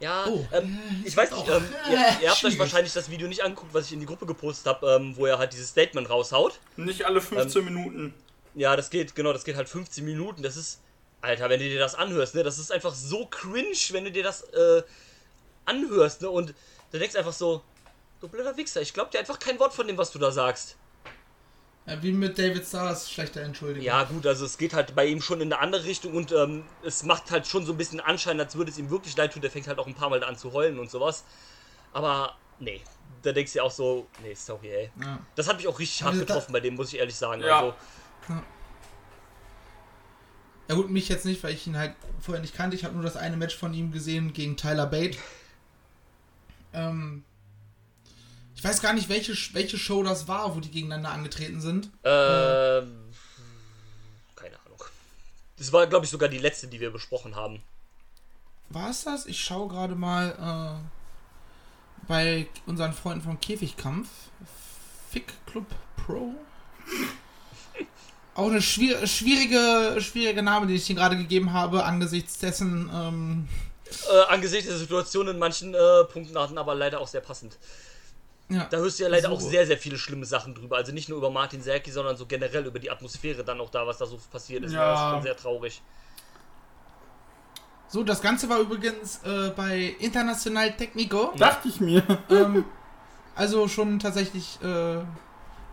Ja, 0.00 0.26
Oh. 0.26 0.46
ähm, 0.52 0.78
Äh, 1.04 1.08
ich 1.08 1.16
weiß 1.16 1.32
auch, 1.32 1.46
nicht, 1.46 1.56
ähm, 1.56 1.64
äh, 1.88 1.92
ihr, 1.92 2.16
ihr 2.22 2.30
habt 2.30 2.44
euch 2.44 2.58
wahrscheinlich 2.58 2.92
das 2.92 3.10
Video 3.10 3.28
nicht 3.28 3.44
angeguckt, 3.44 3.72
was 3.74 3.86
ich 3.86 3.92
in 3.92 4.00
die 4.00 4.06
Gruppe 4.06 4.26
gepostet 4.26 4.66
habe, 4.66 4.86
ähm, 5.00 5.16
wo 5.16 5.26
er 5.26 5.38
halt 5.38 5.52
dieses 5.52 5.68
Statement 5.68 6.08
raushaut. 6.10 6.58
Nicht 6.76 7.04
alle 7.04 7.20
15 7.20 7.60
Ähm, 7.66 7.74
Minuten. 7.74 8.14
Ja, 8.54 8.76
das 8.76 8.88
geht, 8.90 9.14
genau, 9.14 9.32
das 9.32 9.44
geht 9.44 9.56
halt 9.56 9.68
15 9.68 10.04
Minuten. 10.04 10.42
Das 10.42 10.56
ist, 10.56 10.80
Alter, 11.24 11.48
wenn 11.50 11.60
du 11.60 11.68
dir 11.68 11.78
das 11.78 11.94
anhörst, 11.94 12.34
ne, 12.34 12.42
das 12.42 12.58
ist 12.58 12.70
einfach 12.70 12.94
so 12.94 13.26
cringe, 13.26 13.76
wenn 13.90 14.04
du 14.04 14.12
dir 14.12 14.22
das 14.22 14.42
äh, 14.52 14.82
anhörst, 15.64 16.22
ne, 16.22 16.30
und 16.30 16.54
du 16.92 16.98
denkst 16.98 17.16
einfach 17.16 17.32
so, 17.32 17.62
du 18.20 18.28
blöder 18.28 18.56
Wichser, 18.56 18.80
ich 18.80 18.94
glaub 18.94 19.10
dir 19.10 19.18
einfach 19.18 19.38
kein 19.38 19.58
Wort 19.58 19.74
von 19.74 19.86
dem, 19.86 19.98
was 19.98 20.10
du 20.12 20.18
da 20.18 20.30
sagst. 20.30 20.76
ja, 21.86 22.02
wie 22.02 22.12
mit 22.12 22.38
David 22.38 22.66
Stars, 22.66 23.10
schlechter 23.10 23.42
Entschuldigung. 23.42 23.84
Ja, 23.84 24.04
gut, 24.04 24.26
also 24.26 24.44
es 24.44 24.56
geht 24.56 24.72
halt 24.74 24.94
bei 24.94 25.06
ihm 25.06 25.20
schon 25.20 25.40
in 25.40 25.52
eine 25.52 25.60
andere 25.60 25.84
Richtung 25.84 26.14
und 26.14 26.32
ähm, 26.32 26.64
es 26.82 27.02
macht 27.02 27.30
halt 27.30 27.46
schon 27.46 27.66
so 27.66 27.72
ein 27.72 27.78
bisschen 27.78 28.00
Anschein, 28.00 28.40
als 28.40 28.56
würde 28.56 28.70
es 28.70 28.78
ihm 28.78 28.90
wirklich 28.90 29.16
leid 29.16 29.32
tun. 29.32 29.42
Der 29.42 29.50
fängt 29.50 29.66
halt 29.66 29.78
auch 29.78 29.86
ein 29.86 29.94
paar 29.94 30.10
Mal 30.10 30.22
an 30.24 30.36
zu 30.36 30.52
heulen 30.52 30.78
und 30.78 30.90
sowas. 30.90 31.24
Aber, 31.92 32.36
nee, 32.58 32.80
da 33.22 33.32
denkst 33.32 33.52
du 33.52 33.58
dir 33.58 33.64
auch 33.64 33.70
so, 33.70 34.06
nee, 34.22 34.34
sorry, 34.34 34.70
ey. 34.70 34.90
Ja. 35.02 35.18
Das 35.36 35.48
hat 35.48 35.56
mich 35.58 35.68
auch 35.68 35.78
richtig 35.78 36.02
hart 36.02 36.14
Also 36.14 36.24
getroffen 36.24 36.52
bei 36.52 36.60
dem, 36.60 36.74
muss 36.74 36.92
ich 36.92 36.98
ehrlich 36.98 37.16
sagen. 37.16 37.42
Ja. 37.42 37.60
Also, 37.60 37.74
Ja 40.68 40.74
gut, 40.74 40.90
mich 40.90 41.08
jetzt 41.08 41.26
nicht, 41.26 41.42
weil 41.42 41.54
ich 41.54 41.66
ihn 41.66 41.76
halt 41.76 41.94
vorher 42.20 42.40
nicht 42.40 42.54
kannte. 42.54 42.76
Ich 42.76 42.84
habe 42.84 42.94
nur 42.94 43.02
das 43.02 43.16
eine 43.16 43.36
Match 43.36 43.56
von 43.56 43.74
ihm 43.74 43.92
gesehen 43.92 44.32
gegen 44.32 44.56
Tyler 44.56 44.86
Bate. 44.86 45.18
Ähm, 46.72 47.22
ich 48.56 48.64
weiß 48.64 48.80
gar 48.80 48.94
nicht, 48.94 49.08
welche, 49.08 49.34
welche 49.54 49.78
Show 49.78 50.02
das 50.02 50.26
war, 50.26 50.56
wo 50.56 50.60
die 50.60 50.70
gegeneinander 50.70 51.10
angetreten 51.10 51.60
sind. 51.60 51.90
ähm, 52.04 53.10
keine 54.34 54.58
Ahnung. 54.64 54.82
Das 55.58 55.72
war, 55.72 55.86
glaube 55.86 56.06
ich, 56.06 56.10
sogar 56.10 56.28
die 56.30 56.38
letzte, 56.38 56.66
die 56.66 56.80
wir 56.80 56.90
besprochen 56.90 57.36
haben. 57.36 57.62
War 58.70 58.90
es 58.90 59.04
das? 59.04 59.26
Ich 59.26 59.44
schaue 59.44 59.68
gerade 59.68 59.94
mal 59.94 60.80
äh, 60.80 62.06
bei 62.08 62.48
unseren 62.66 62.94
Freunden 62.94 63.22
vom 63.22 63.38
Käfigkampf. 63.38 64.08
Fick 65.10 65.32
Club 65.46 65.66
Pro. 65.96 66.34
Auch 68.34 68.48
eine 68.48 68.60
schwier 68.62 69.06
schwierige, 69.06 70.00
schwierige 70.00 70.42
Name, 70.42 70.66
den 70.66 70.76
ich 70.76 70.86
dir 70.86 70.96
gerade 70.96 71.16
gegeben 71.16 71.52
habe, 71.52 71.84
angesichts 71.84 72.38
dessen, 72.38 72.90
ähm, 72.92 73.48
Äh, 74.10 74.32
angesichts 74.32 74.66
der 74.68 74.76
Situation 74.78 75.28
in 75.28 75.38
manchen 75.38 75.72
äh, 75.74 76.04
Punkten 76.12 76.36
hatten 76.38 76.58
aber 76.58 76.74
leider 76.74 77.00
auch 77.00 77.06
sehr 77.06 77.20
passend. 77.20 77.56
ja. 78.48 78.66
Da 78.70 78.78
hörst 78.78 78.98
du 78.98 79.04
ja 79.04 79.08
leider 79.08 79.28
So. 79.28 79.34
auch 79.36 79.40
sehr, 79.40 79.66
sehr 79.66 79.78
viele 79.78 79.98
schlimme 79.98 80.26
Sachen 80.26 80.54
drüber. 80.54 80.76
Also 80.76 80.90
nicht 80.92 81.08
nur 81.08 81.18
über 81.18 81.30
Martin 81.30 81.62
Serki, 81.62 81.92
sondern 81.92 82.16
so 82.16 82.26
generell 82.26 82.66
über 82.66 82.78
die 82.80 82.90
Atmosphäre 82.90 83.44
dann 83.44 83.60
auch 83.60 83.70
da, 83.70 83.86
was 83.86 83.98
da 83.98 84.06
so 84.06 84.18
passiert 84.32 84.64
ist. 84.64 84.72
Ja. 84.72 84.90
Das 84.90 85.00
ist 85.00 85.10
schon 85.12 85.22
sehr 85.22 85.36
traurig. 85.36 85.80
So, 87.88 88.02
das 88.02 88.20
Ganze 88.20 88.48
war 88.48 88.58
übrigens 88.58 89.20
äh, 89.24 89.50
bei 89.54 89.94
International 90.00 90.72
Technico. 90.76 91.32
Dachte 91.36 91.68
ich 91.68 91.80
mir. 91.80 92.02
ähm, 92.30 92.64
also 93.36 93.68
schon 93.68 94.00
tatsächlich 94.00 94.58
äh, 94.62 94.96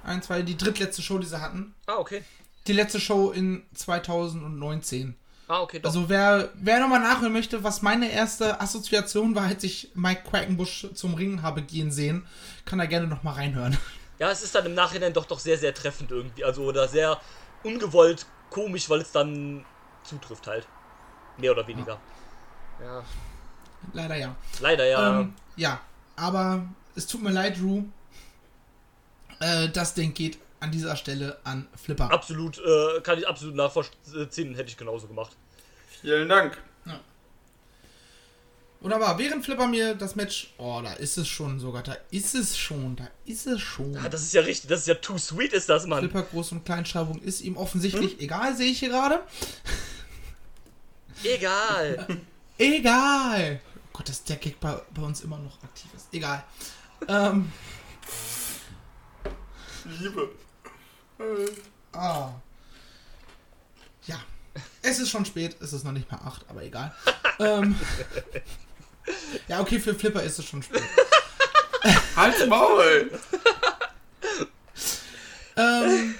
ein, 0.03 0.21
zwei, 0.21 0.43
die 0.43 0.55
drittletzte 0.57 1.01
Show, 1.01 1.17
die 1.17 1.25
sie 1.27 1.41
hatten. 1.41 1.73
Ah, 1.87 1.95
okay. 1.97 2.23
Die 2.67 2.73
letzte 2.73 2.99
Show 2.99 3.31
in 3.31 3.63
2019. 3.73 5.15
Ah, 5.47 5.61
okay, 5.61 5.79
doch. 5.79 5.89
Also 5.89 6.07
wer, 6.07 6.49
wer 6.55 6.79
nochmal 6.79 7.01
nachhören 7.01 7.33
möchte, 7.33 7.63
was 7.63 7.81
meine 7.81 8.09
erste 8.09 8.61
Assoziation 8.61 9.35
war, 9.35 9.43
als 9.43 9.63
ich 9.63 9.91
Mike 9.95 10.23
Quackenbush 10.29 10.87
zum 10.93 11.13
Ringen 11.15 11.41
habe 11.41 11.61
gehen 11.61 11.91
sehen, 11.91 12.25
kann 12.63 12.79
da 12.79 12.85
gerne 12.85 13.07
nochmal 13.07 13.33
reinhören. 13.35 13.77
Ja, 14.19 14.29
es 14.29 14.43
ist 14.43 14.53
dann 14.53 14.67
im 14.67 14.75
Nachhinein 14.75 15.13
doch 15.13 15.25
doch 15.25 15.39
sehr, 15.39 15.57
sehr 15.57 15.73
treffend 15.73 16.11
irgendwie. 16.11 16.43
Also 16.45 16.63
oder 16.63 16.87
sehr 16.87 17.19
ungewollt 17.63 18.27
komisch, 18.51 18.87
weil 18.89 19.01
es 19.01 19.11
dann 19.11 19.65
zutrifft 20.03 20.45
halt. 20.45 20.67
Mehr 21.37 21.51
oder 21.51 21.65
weniger. 21.67 21.99
Ja. 22.79 23.03
Leider 23.93 24.15
ja. 24.15 24.35
Leider 24.59 24.85
ja. 24.85 25.21
Ähm, 25.21 25.33
ja, 25.55 25.81
aber 26.15 26.67
es 26.95 27.07
tut 27.07 27.23
mir 27.23 27.31
leid, 27.31 27.59
Drew. 27.59 27.83
Äh, 29.39 29.69
das 29.69 29.95
Ding 29.95 30.13
geht 30.13 30.37
an 30.61 30.71
dieser 30.71 30.95
Stelle 30.95 31.37
an 31.43 31.67
Flipper. 31.75 32.09
absolut, 32.11 32.57
äh, 32.59 33.01
kann 33.01 33.19
ich 33.19 33.27
absolut 33.27 33.55
nachvollziehen, 33.55 34.55
hätte 34.55 34.69
ich 34.69 34.77
genauso 34.77 35.07
gemacht. 35.07 35.35
Vielen 36.01 36.29
Dank. 36.29 36.57
Wunderbar, 38.81 39.19
während 39.19 39.45
Flipper 39.45 39.67
mir 39.67 39.93
das 39.93 40.15
Match. 40.15 40.55
Oh, 40.57 40.81
da 40.83 40.93
ist 40.93 41.15
es 41.19 41.27
schon 41.27 41.59
sogar. 41.59 41.83
Da 41.83 41.95
ist 42.09 42.33
es 42.33 42.57
schon. 42.57 42.95
Da 42.95 43.07
ist 43.25 43.45
es 43.45 43.61
schon. 43.61 43.93
Ja, 43.93 44.09
das 44.09 44.23
ist 44.23 44.33
ja 44.33 44.41
richtig, 44.41 44.69
das 44.69 44.79
ist 44.79 44.87
ja 44.87 44.95
too 44.95 45.19
sweet, 45.19 45.53
ist 45.53 45.69
das, 45.69 45.85
Mann. 45.85 45.99
Flipper 45.99 46.25
Groß- 46.33 46.53
und 46.53 46.65
Kleinschreibung 46.65 47.21
ist 47.21 47.41
ihm 47.41 47.57
offensichtlich 47.57 48.19
egal, 48.19 48.55
sehe 48.55 48.71
ich 48.71 48.79
hier 48.79 48.89
gerade. 48.89 49.23
Egal. 51.23 52.07
Egal. 52.57 53.61
Oh 53.75 53.89
Gott, 53.93 54.09
dass 54.09 54.23
der 54.23 54.37
Gag 54.37 54.59
bei, 54.59 54.79
bei 54.93 55.01
uns 55.03 55.21
immer 55.21 55.37
noch 55.37 55.61
aktiv 55.63 55.89
ist. 55.95 56.07
Egal. 56.11 56.43
ähm, 57.07 57.51
Liebe. 59.99 60.29
Ah. 61.93 62.29
Ja. 64.05 64.19
Es 64.81 64.99
ist 64.99 65.09
schon 65.09 65.25
spät, 65.25 65.55
es 65.61 65.73
ist 65.73 65.83
noch 65.83 65.91
nicht 65.91 66.11
mal 66.11 66.19
8, 66.25 66.49
aber 66.49 66.63
egal. 66.63 66.93
ähm, 67.39 67.79
ja, 69.47 69.59
okay, 69.59 69.79
für 69.79 69.95
Flipper 69.95 70.23
ist 70.23 70.39
es 70.39 70.45
schon 70.45 70.63
spät. 70.63 70.83
Halt's 72.15 72.45
Maul! 72.47 73.11
Ähm, 75.57 76.15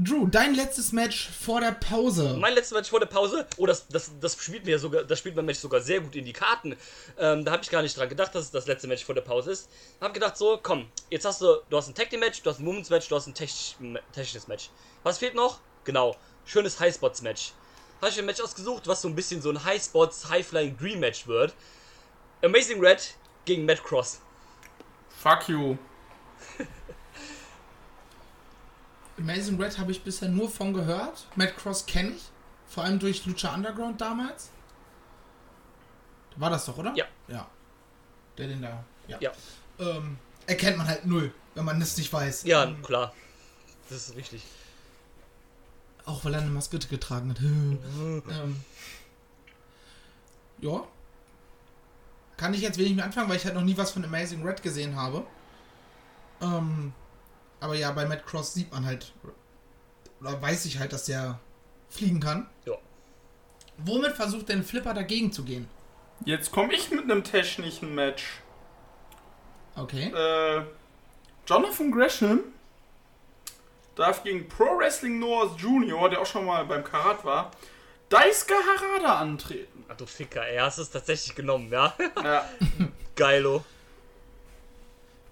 Drew, 0.00 0.28
dein 0.28 0.54
letztes 0.54 0.92
Match 0.92 1.28
vor 1.28 1.60
der 1.60 1.72
Pause. 1.72 2.36
Mein 2.38 2.54
letztes 2.54 2.72
Match 2.72 2.88
vor 2.88 3.00
der 3.00 3.08
Pause, 3.08 3.48
oh, 3.56 3.66
das, 3.66 3.88
das, 3.88 4.12
das 4.20 4.36
spielt 4.40 4.64
mir 4.64 4.78
sogar, 4.78 5.02
das 5.02 5.18
spielt 5.18 5.34
mein 5.34 5.44
Match 5.44 5.58
sogar 5.58 5.80
sehr 5.80 6.00
gut 6.00 6.14
in 6.14 6.24
die 6.24 6.32
Karten. 6.32 6.76
Ähm, 7.18 7.44
da 7.44 7.50
habe 7.50 7.64
ich 7.64 7.70
gar 7.70 7.82
nicht 7.82 7.96
dran 7.96 8.08
gedacht, 8.08 8.32
dass 8.32 8.44
es 8.44 8.50
das 8.52 8.68
letzte 8.68 8.86
Match 8.86 9.04
vor 9.04 9.16
der 9.16 9.22
Pause 9.22 9.50
ist. 9.50 9.68
Hab 10.00 10.14
gedacht, 10.14 10.36
so, 10.36 10.60
komm, 10.62 10.86
jetzt 11.10 11.24
hast 11.24 11.40
du, 11.40 11.62
du 11.68 11.76
hast 11.76 11.88
ein 11.88 11.96
Tag 11.96 12.10
Team 12.10 12.20
Match, 12.20 12.40
du 12.42 12.50
hast 12.50 12.60
ein 12.60 12.66
Women's 12.66 12.90
Match, 12.90 13.08
du 13.08 13.16
hast 13.16 13.26
ein 13.26 13.34
technisch, 13.34 13.74
technisches 14.12 14.46
Match. 14.46 14.70
Was 15.02 15.18
fehlt 15.18 15.34
noch? 15.34 15.58
Genau, 15.82 16.14
schönes 16.44 16.78
High 16.78 16.94
Spots 16.94 17.20
Match. 17.22 17.52
Habe 18.00 18.12
ich 18.12 18.18
ein 18.20 18.26
Match 18.26 18.40
ausgesucht, 18.40 18.86
was 18.86 19.02
so 19.02 19.08
ein 19.08 19.16
bisschen 19.16 19.42
so 19.42 19.50
ein 19.50 19.64
High 19.64 19.82
Spots, 19.82 20.28
High 20.28 20.46
Flying 20.46 20.76
Green 20.76 21.00
Match 21.00 21.26
wird. 21.26 21.54
Amazing 22.44 22.78
Red 22.78 23.02
gegen 23.44 23.66
Matt 23.66 23.82
Cross. 23.82 24.20
Fuck 25.08 25.48
you. 25.48 25.76
Amazing 29.18 29.60
Red 29.60 29.78
habe 29.78 29.90
ich 29.92 30.02
bisher 30.02 30.28
nur 30.28 30.50
von 30.50 30.72
gehört. 30.72 31.26
Matt 31.36 31.56
Cross 31.56 31.86
kenne 31.86 32.10
ich. 32.10 32.22
Vor 32.66 32.84
allem 32.84 32.98
durch 32.98 33.24
Lucha 33.26 33.54
Underground 33.54 34.00
damals. 34.00 34.50
War 36.36 36.50
das 36.50 36.66
doch, 36.66 36.78
oder? 36.78 36.94
Ja. 36.94 37.06
Ja. 37.26 37.48
Der 38.36 38.48
den 38.48 38.62
da. 38.62 38.84
Ja. 39.08 39.18
Ja. 39.20 39.32
Ähm, 39.80 40.18
erkennt 40.46 40.76
man 40.78 40.86
halt 40.86 41.04
null, 41.06 41.32
wenn 41.54 41.64
man 41.64 41.80
das 41.80 41.96
nicht 41.96 42.12
weiß. 42.12 42.44
Ja, 42.44 42.64
Ähm, 42.64 42.82
klar. 42.82 43.12
Das 43.88 44.08
ist 44.08 44.16
richtig. 44.16 44.42
Auch 46.04 46.24
weil 46.24 46.34
er 46.34 46.40
eine 46.42 46.50
Maske 46.50 46.78
getragen 46.78 47.30
hat. 47.30 47.40
ähm, 47.40 48.62
ja. 50.60 50.84
Kann 52.36 52.54
ich 52.54 52.60
jetzt 52.60 52.78
wenig 52.78 52.94
mehr 52.94 53.04
anfangen, 53.04 53.28
weil 53.28 53.36
ich 53.36 53.44
halt 53.44 53.54
noch 53.54 53.62
nie 53.62 53.76
was 53.76 53.90
von 53.90 54.04
Amazing 54.04 54.46
Red 54.46 54.62
gesehen 54.62 54.94
habe. 54.94 55.26
Ähm, 56.40 56.92
aber 57.60 57.74
ja, 57.74 57.90
bei 57.92 58.06
Matt 58.06 58.26
Cross 58.26 58.54
sieht 58.54 58.72
man 58.72 58.86
halt, 58.86 59.12
oder 60.20 60.40
weiß 60.40 60.64
ich 60.66 60.78
halt, 60.78 60.92
dass 60.92 61.04
der 61.04 61.38
fliegen 61.88 62.20
kann. 62.20 62.48
Ja. 62.64 62.74
Womit 63.78 64.12
versucht 64.12 64.48
denn 64.48 64.64
Flipper 64.64 64.94
dagegen 64.94 65.32
zu 65.32 65.44
gehen? 65.44 65.68
Jetzt 66.24 66.50
komme 66.50 66.74
ich 66.74 66.90
mit 66.90 67.04
einem 67.04 67.22
technischen 67.22 67.94
Match. 67.94 68.40
Okay. 69.76 70.12
Äh, 70.12 70.64
Jonathan 71.46 71.90
Gresham 71.92 72.40
darf 73.94 74.22
gegen 74.22 74.48
Pro 74.48 74.78
Wrestling 74.78 75.18
Noahs 75.18 75.52
Jr., 75.60 76.08
der 76.10 76.20
auch 76.20 76.26
schon 76.26 76.44
mal 76.44 76.64
beim 76.64 76.84
Karat 76.84 77.24
war, 77.24 77.50
Daisuke 78.08 78.54
Harada 78.54 79.18
antreten. 79.18 79.84
Ach 79.88 79.96
du 79.96 80.06
Ficker, 80.06 80.46
ey, 80.46 80.58
hast 80.58 80.78
es 80.78 80.90
tatsächlich 80.90 81.34
genommen, 81.34 81.70
ja? 81.70 81.94
Ja. 82.22 82.48
Geilo. 83.16 83.64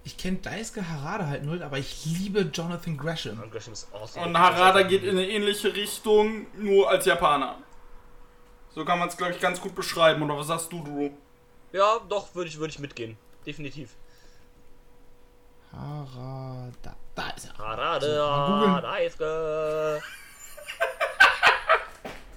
Ich 0.06 0.16
kenne 0.16 0.36
Daisuke 0.36 0.88
Harada 0.88 1.26
halt 1.26 1.42
null, 1.42 1.64
aber 1.64 1.78
ich 1.78 2.06
liebe 2.06 2.42
Jonathan 2.42 2.96
Gresham. 2.96 3.40
Und 3.40 3.50
Gresham 3.50 3.72
ist 3.72 3.92
awesome. 3.92 4.24
Und 4.24 4.38
Harada 4.38 4.82
geht 4.82 5.02
in 5.02 5.10
eine 5.10 5.28
ähnliche 5.28 5.74
Richtung, 5.74 6.46
nur 6.54 6.88
als 6.88 7.06
Japaner. 7.06 7.58
So 8.72 8.84
kann 8.84 9.00
man 9.00 9.08
es, 9.08 9.16
glaube 9.16 9.32
ich, 9.32 9.40
ganz 9.40 9.60
gut 9.60 9.74
beschreiben. 9.74 10.22
Oder 10.22 10.38
was 10.38 10.46
sagst 10.46 10.72
du, 10.72 10.84
Drew? 10.84 11.10
Ja, 11.72 11.98
doch, 12.08 12.32
würde 12.36 12.48
ich, 12.48 12.56
würd 12.56 12.70
ich 12.70 12.78
mitgehen. 12.78 13.18
Definitiv. 13.44 13.96
Harada. 15.72 16.94
Da 17.16 17.30
ist 17.30 17.50
er. 17.58 18.46
Googeln. 18.46 18.82
Daisuke. 18.82 20.02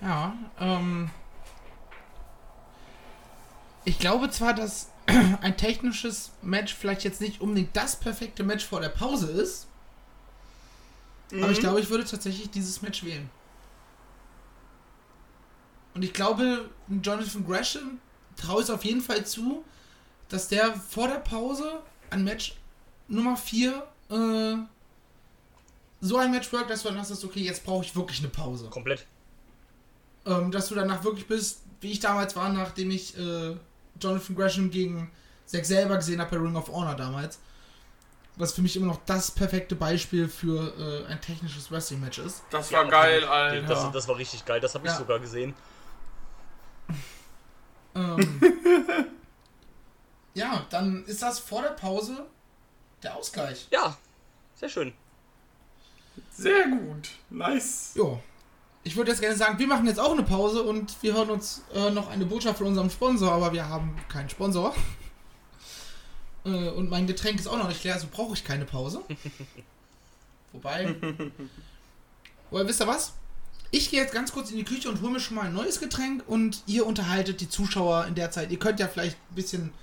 Ja, 0.01 0.33
ähm. 0.59 1.11
Ich 3.85 3.99
glaube 3.99 4.31
zwar, 4.31 4.55
dass 4.55 4.89
ein 5.41 5.57
technisches 5.57 6.31
Match 6.41 6.73
vielleicht 6.73 7.03
jetzt 7.03 7.21
nicht 7.21 7.41
unbedingt 7.41 7.75
das 7.75 7.95
perfekte 7.99 8.43
Match 8.43 8.65
vor 8.65 8.81
der 8.81 8.89
Pause 8.89 9.31
ist, 9.31 9.67
aber 11.31 11.51
ich 11.51 11.59
glaube, 11.59 11.79
ich 11.79 11.89
würde 11.89 12.05
tatsächlich 12.05 12.49
dieses 12.49 12.81
Match 12.81 13.03
wählen. 13.03 13.29
Und 15.93 16.03
ich 16.03 16.13
glaube, 16.13 16.69
Jonathan 16.87 17.45
Gresham 17.45 17.99
traue 18.35 18.61
es 18.61 18.69
auf 18.69 18.83
jeden 18.85 19.01
Fall 19.01 19.25
zu, 19.25 19.63
dass 20.29 20.47
der 20.47 20.73
vor 20.73 21.07
der 21.07 21.19
Pause 21.19 21.81
an 22.09 22.23
Match 22.23 22.55
Nummer 23.07 23.35
4 23.35 23.87
äh, 24.09 24.55
so 26.01 26.17
ein 26.17 26.31
Match 26.31 26.51
work, 26.53 26.67
dass 26.67 26.83
du 26.83 26.89
dann 26.89 27.03
sagst, 27.03 27.23
okay, 27.25 27.41
jetzt 27.41 27.63
brauche 27.63 27.83
ich 27.83 27.95
wirklich 27.95 28.19
eine 28.19 28.29
Pause 28.29 28.67
Komplett. 28.69 29.05
ähm, 30.25 30.51
dass 30.51 30.69
du 30.69 30.75
danach 30.75 31.03
wirklich 31.03 31.27
bist, 31.27 31.61
wie 31.81 31.91
ich 31.91 31.99
damals 31.99 32.35
war, 32.35 32.49
nachdem 32.49 32.91
ich 32.91 33.17
äh, 33.17 33.55
Jonathan 33.99 34.35
Gresham 34.35 34.69
gegen 34.71 35.11
Zack 35.45 35.65
selber 35.65 35.95
gesehen 35.97 36.21
habe 36.21 36.37
bei 36.37 36.43
Ring 36.43 36.55
of 36.55 36.67
Honor 36.69 36.95
damals. 36.95 37.39
Was 38.35 38.53
für 38.53 38.61
mich 38.61 38.75
immer 38.77 38.85
noch 38.87 38.99
das 39.05 39.31
perfekte 39.31 39.75
Beispiel 39.75 40.27
für 40.29 40.73
äh, 41.07 41.11
ein 41.11 41.19
technisches 41.19 41.71
Wrestling-Match 41.71 42.19
ist. 42.19 42.43
Das 42.51 42.69
Ja, 42.69 42.79
war 42.79 42.87
geil, 42.89 43.21
Das, 43.21 43.29
Alter. 43.29 43.67
das, 43.67 43.91
das 43.91 44.07
war 44.07 44.17
richtig 44.17 44.45
geil, 44.45 44.59
das 44.61 44.75
habe 44.75 44.85
ich 44.87 44.93
Ja. 44.93 44.97
sogar 44.99 45.19
gesehen. 45.19 45.53
Ähm, 47.95 48.41
ja, 50.33 50.65
dann 50.69 51.03
ist 51.05 51.21
das 51.21 51.39
vor 51.39 51.61
der 51.63 51.71
Pause 51.71 52.25
der 53.03 53.15
Ausgleich. 53.15 53.67
Ja, 53.71 53.97
sehr 54.55 54.69
schön. 54.69 54.93
Sehr 56.31 56.67
gut. 56.67 57.09
Nice. 57.29 57.91
Jo. 57.95 58.21
Ich 58.83 58.95
würde 58.95 59.11
jetzt 59.11 59.19
gerne 59.21 59.35
sagen, 59.35 59.59
wir 59.59 59.67
machen 59.67 59.85
jetzt 59.85 59.99
auch 59.99 60.13
eine 60.13 60.23
Pause 60.23 60.63
und 60.63 60.95
wir 61.03 61.13
hören 61.13 61.29
uns 61.29 61.61
äh, 61.73 61.91
noch 61.91 62.09
eine 62.09 62.25
Botschaft 62.25 62.59
von 62.59 62.67
unserem 62.67 62.89
Sponsor, 62.89 63.31
aber 63.31 63.53
wir 63.53 63.67
haben 63.67 63.95
keinen 64.07 64.29
Sponsor. 64.29 64.73
äh, 66.45 66.69
und 66.69 66.89
mein 66.89 67.05
Getränk 67.05 67.39
ist 67.39 67.47
auch 67.47 67.57
noch 67.57 67.67
nicht 67.67 67.83
leer, 67.83 67.95
also 67.95 68.07
brauche 68.11 68.33
ich 68.33 68.43
keine 68.43 68.65
Pause. 68.65 69.01
Wobei. 70.53 70.95
Wobei, 72.49 72.67
wisst 72.67 72.81
ihr 72.81 72.87
was? 72.87 73.13
Ich 73.71 73.91
gehe 73.91 74.01
jetzt 74.01 74.13
ganz 74.13 74.31
kurz 74.31 74.49
in 74.49 74.57
die 74.57 74.63
Küche 74.63 74.89
und 74.89 75.01
hole 75.01 75.11
mir 75.11 75.19
schon 75.19 75.35
mal 75.35 75.45
ein 75.45 75.53
neues 75.53 75.79
Getränk 75.79 76.23
und 76.27 76.63
ihr 76.65 76.87
unterhaltet 76.87 77.41
die 77.41 77.49
Zuschauer 77.49 78.07
in 78.07 78.15
der 78.15 78.31
Zeit. 78.31 78.51
Ihr 78.51 78.57
könnt 78.57 78.79
ja 78.79 78.87
vielleicht 78.87 79.17
ein 79.17 79.35
bisschen 79.35 79.73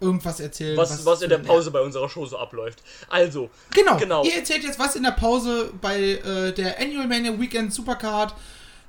irgendwas 0.00 0.38
erzählen. 0.40 0.76
Was, 0.76 1.04
was 1.04 1.22
in 1.22 1.28
der 1.30 1.38
Pause 1.38 1.70
bei 1.70 1.80
unserer 1.80 2.08
Show 2.08 2.24
so 2.26 2.38
abläuft. 2.38 2.82
Also, 3.08 3.50
Genau. 3.74 3.96
Genau. 3.96 4.24
Ihr 4.24 4.36
erzählt 4.36 4.62
jetzt, 4.64 4.78
was 4.78 4.94
in 4.96 5.02
der 5.02 5.10
Pause 5.12 5.72
bei 5.80 5.98
äh, 6.00 6.52
der 6.52 6.78
Annual 6.80 7.06
Mania 7.08 7.38
Weekend 7.38 7.72
Supercard 7.74 8.34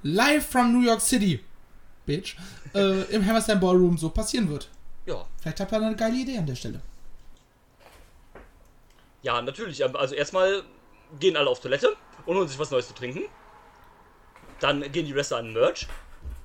live 0.04 0.46
from 0.46 0.72
New 0.74 0.86
York 0.86 1.02
City, 1.02 1.40
Bitch, 2.06 2.36
äh, 2.76 3.02
im 3.14 3.26
Hammerstein 3.26 3.60
Ballroom 3.60 3.98
so 3.98 4.10
passieren 4.10 4.50
wird. 4.50 4.70
ja. 5.06 5.26
Vielleicht 5.42 5.60
habt 5.62 5.72
ihr 5.72 5.78
eine 5.82 5.96
geile 5.96 6.16
Idee 6.18 6.38
an 6.38 6.46
der 6.46 6.56
Stelle. 6.56 6.82
Ja, 9.22 9.42
natürlich. 9.42 9.82
ähm, 9.82 9.96
Also 9.96 10.16
erstmal 10.16 10.64
gehen 11.20 11.36
alle 11.38 11.50
auf 11.50 11.60
Toilette 11.60 11.96
und 12.26 12.38
holen 12.38 12.48
sich 12.48 12.60
was 12.60 12.72
Neues 12.72 12.88
zu 12.88 12.94
trinken. 12.94 13.22
Dann 14.60 14.90
gehen 14.92 15.06
die 15.06 15.16
Wrestler 15.16 15.38
an 15.38 15.54
Merch 15.54 15.88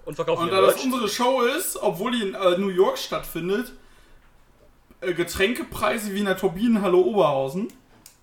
und 0.05 0.15
verkaufen 0.15 0.43
Und 0.45 0.49
ihr 0.49 0.55
da 0.55 0.61
das 0.63 0.77
Merch. 0.77 0.87
unsere 0.87 1.09
Show 1.09 1.43
ist, 1.43 1.77
obwohl 1.77 2.13
die 2.13 2.23
in 2.23 2.35
äh, 2.35 2.59
New 2.59 2.69
York 2.69 2.99
stattfindet, 2.99 3.73
Getränkepreise 5.13 6.15
wie 6.15 6.21
in 6.21 6.25
der 6.25 6.37
Turbinenhalle 6.37 6.97
Oberhausen. 6.97 7.69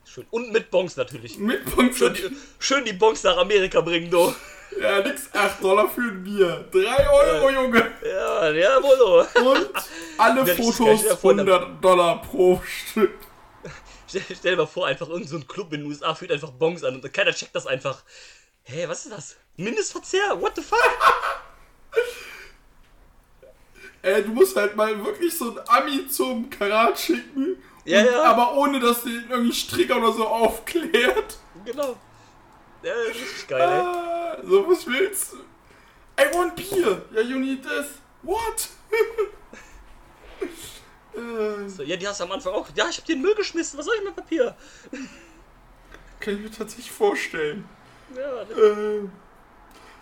Schön. 0.06 0.26
Und 0.32 0.52
mit 0.52 0.72
Bonks 0.72 0.98
natürlich. 0.98 1.38
Mit 1.38 1.64
Punkt 1.66 1.96
Schön 1.96 2.14
die, 2.14 2.36
schön 2.60 2.84
die 2.86 2.94
Bonks 2.94 3.24
nach 3.24 3.38
Amerika 3.38 3.82
bringen, 3.82 4.10
du. 4.10 4.34
Ja, 4.80 5.02
nix 5.02 5.30
8 5.34 5.64
Dollar 5.64 5.90
für 5.90 6.02
ein 6.02 6.24
Bier. 6.24 6.66
3 6.72 7.10
Euro, 7.10 7.50
Junge. 7.50 7.92
Ja, 8.04 8.52
ja, 8.52 8.82
wohl 8.82 8.98
so. 8.98 9.42
Und 9.42 9.70
alle 10.18 10.42
richtig 10.42 10.66
Fotos 10.66 10.78
geil, 10.86 10.98
stell 10.98 11.10
dir 11.10 11.18
vor, 11.18 11.32
100 11.32 11.84
Dollar 11.84 12.22
pro 12.22 12.62
Stück. 12.66 13.12
Stell, 14.08 14.22
stell 14.36 14.52
dir 14.52 14.58
mal 14.58 14.68
vor, 14.68 14.88
einfach 14.88 15.08
irgendein 15.08 15.30
so 15.30 15.38
ein 15.38 15.48
Club 15.48 15.72
in 15.74 15.82
den 15.82 15.90
USA 15.90 16.16
führt 16.16 16.32
einfach 16.32 16.52
Bonks 16.52 16.84
an 16.84 16.96
und 16.96 17.14
keiner 17.14 17.34
checkt 17.34 17.56
das 17.56 17.68
einfach. 17.68 18.04
Hä, 18.64 18.86
was 18.88 19.06
ist 19.06 19.12
das? 19.12 19.36
Mindestverzehr? 19.58 20.42
What 20.42 20.56
the 20.56 20.62
fuck? 20.62 20.80
Ey, 24.04 24.24
du 24.24 24.30
musst 24.30 24.56
halt 24.56 24.76
mal 24.76 25.04
wirklich 25.06 25.38
so 25.38 25.52
ein 25.52 25.60
Ami 25.68 26.08
zum 26.08 26.50
Karat 26.50 27.00
schicken. 27.00 27.58
Ja, 27.86 28.04
ja. 28.04 28.24
Aber 28.24 28.56
ohne, 28.56 28.80
dass 28.80 29.04
den 29.04 29.26
irgendwie 29.30 29.54
Stricker 29.54 29.98
oder 29.98 30.12
so 30.12 30.28
aufklärt. 30.28 31.38
Genau. 31.66 31.96
Ja, 32.84 32.94
richtig 33.08 33.48
geil, 33.48 33.62
ey. 33.62 33.68
Ah, 33.68 34.38
so, 34.44 34.68
was 34.68 34.88
willst 34.88 35.34
du? 35.34 35.38
I 36.20 36.34
want 36.36 36.56
beer. 36.56 37.02
Ja, 37.14 37.22
you 37.22 37.38
need 37.38 37.62
this. 37.64 37.86
What? 38.24 38.70
äh, 41.16 41.70
So, 41.70 41.84
ja, 41.84 41.96
die 41.96 42.08
hast 42.08 42.20
du 42.20 42.24
am 42.24 42.32
Anfang 42.32 42.54
auch. 42.54 42.68
Ja, 42.76 42.88
ich 42.90 42.98
hab 42.98 43.06
den 43.06 43.22
Müll 43.22 43.36
geschmissen. 43.36 43.78
Was 43.78 43.86
soll 43.86 43.96
ich 44.00 44.04
mit 44.04 44.16
Papier? 44.16 44.56
kann 46.20 46.36
ich 46.36 46.40
mir 46.42 46.52
tatsächlich 46.52 46.92
vorstellen. 46.92 47.68
Ja, 48.16 48.42
Äh, 48.42 49.08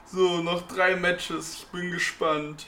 so, 0.06 0.38
noch 0.42 0.68
drei 0.68 0.96
Matches. 0.96 1.54
Ich 1.56 1.68
bin 1.68 1.92
gespannt. 1.92 2.66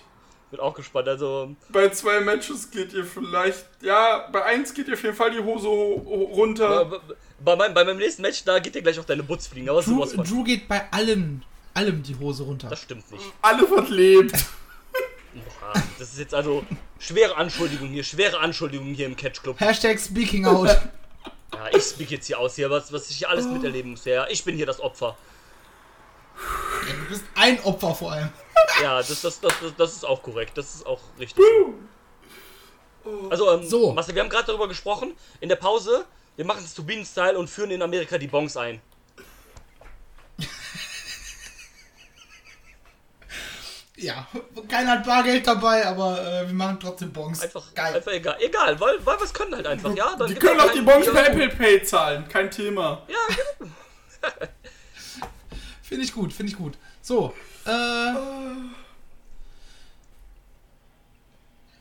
Bin 0.51 0.59
auch 0.59 0.73
gespannt. 0.75 1.07
Also, 1.07 1.55
Bei 1.69 1.89
zwei 1.89 2.19
Matches 2.19 2.69
geht 2.69 2.93
ihr 2.93 3.05
vielleicht, 3.05 3.65
ja, 3.81 4.27
bei 4.31 4.43
eins 4.43 4.73
geht 4.73 4.87
ihr 4.87 4.93
auf 4.93 5.03
jeden 5.03 5.15
Fall 5.15 5.31
die 5.31 5.39
Hose 5.39 5.67
ho- 5.67 6.03
ho- 6.05 6.31
runter. 6.35 6.85
bei, 6.85 6.99
bei, 7.39 7.55
meinem, 7.55 7.73
bei 7.73 7.83
meinem 7.83 7.97
nächsten 7.97 8.21
Match, 8.21 8.43
da 8.43 8.59
geht 8.59 8.75
dir 8.75 8.81
gleich 8.81 8.99
auch 8.99 9.05
deine 9.05 9.23
Butz 9.23 9.47
fliegen. 9.47 9.69
Aber 9.69 9.81
Drew. 9.81 10.05
Drew 10.05 10.43
geht 10.43 10.67
bei 10.67 10.83
allen 10.91 11.43
allem 11.73 12.03
die 12.03 12.15
Hose 12.17 12.43
runter. 12.43 12.67
Das 12.69 12.81
stimmt 12.81 13.09
nicht. 13.11 13.23
Alle 13.41 13.65
verklebt. 13.65 14.33
Boah, 15.33 15.73
das 15.97 16.09
ist 16.11 16.19
jetzt 16.19 16.33
also 16.33 16.65
schwere 16.99 17.37
Anschuldigung 17.37 17.87
hier, 17.87 18.03
schwere 18.03 18.39
Anschuldigung 18.39 18.87
hier 18.93 19.05
im 19.05 19.15
Catch 19.15 19.41
Club. 19.41 19.57
Hashtag 19.59 19.97
Speaking 19.97 20.45
Out. 20.45 20.67
Ja, 20.67 21.67
ich 21.73 21.83
speak 21.83 22.11
jetzt 22.11 22.27
hier 22.27 22.39
aus 22.39 22.55
hier, 22.55 22.69
was, 22.69 22.91
was 22.91 23.09
ich 23.09 23.17
hier 23.19 23.29
alles 23.29 23.45
miterleben 23.47 23.91
muss. 23.91 24.03
Ja, 24.03 24.27
ich 24.27 24.43
bin 24.43 24.55
hier 24.57 24.65
das 24.65 24.81
Opfer. 24.81 25.17
Ja, 26.87 26.93
du 26.93 27.09
bist 27.09 27.23
ein 27.35 27.63
Opfer 27.63 27.95
vor 27.95 28.11
allem. 28.11 28.29
Ja, 28.81 28.97
das, 28.97 29.21
das, 29.21 29.39
das, 29.39 29.53
das, 29.61 29.75
das 29.77 29.93
ist 29.93 30.05
auch 30.05 30.21
korrekt. 30.21 30.57
Das 30.57 30.75
ist 30.75 30.85
auch 30.85 30.99
richtig. 31.19 31.43
Also, 33.29 33.51
ähm, 33.51 33.67
So. 33.67 33.93
Marcel, 33.93 34.15
wir 34.15 34.21
haben 34.21 34.29
gerade 34.29 34.47
darüber 34.47 34.67
gesprochen. 34.67 35.13
In 35.39 35.49
der 35.49 35.55
Pause, 35.55 36.05
wir 36.35 36.45
machen 36.45 36.63
es 36.63 36.73
Turbinen-Style 36.73 37.37
und 37.37 37.49
führen 37.49 37.71
in 37.71 37.81
Amerika 37.81 38.17
die 38.17 38.27
Bongs 38.27 38.57
ein. 38.57 38.81
Ja, 44.01 44.27
keiner 44.67 44.91
hat 44.91 45.05
Bargeld 45.05 45.45
dabei, 45.45 45.85
aber 45.85 46.19
äh, 46.19 46.47
wir 46.47 46.53
machen 46.55 46.79
trotzdem 46.81 47.13
Bons. 47.13 47.39
Einfach, 47.39 47.71
Geil. 47.75 47.93
einfach 47.95 48.11
egal. 48.11 48.35
Egal, 48.39 48.79
weil, 48.79 49.05
weil 49.05 49.19
wir 49.19 49.23
es 49.23 49.33
können 49.33 49.53
halt 49.53 49.67
einfach. 49.67 49.95
Ja, 49.95 50.15
dann 50.15 50.27
Die 50.27 50.33
können 50.33 50.59
auch 50.59 50.71
die 50.71 50.79
ja, 50.79 51.11
per 51.11 51.27
Apple 51.27 51.49
Pay 51.49 51.83
zahlen. 51.83 52.27
Kein 52.27 52.49
Thema. 52.49 53.03
Ja, 53.07 53.35
genau. 53.59 53.71
Finde 55.83 56.03
ich 56.05 56.13
gut, 56.13 56.31
finde 56.31 56.51
ich 56.51 56.57
gut. 56.57 56.77
So, 57.01 57.33
äh. 57.65 58.13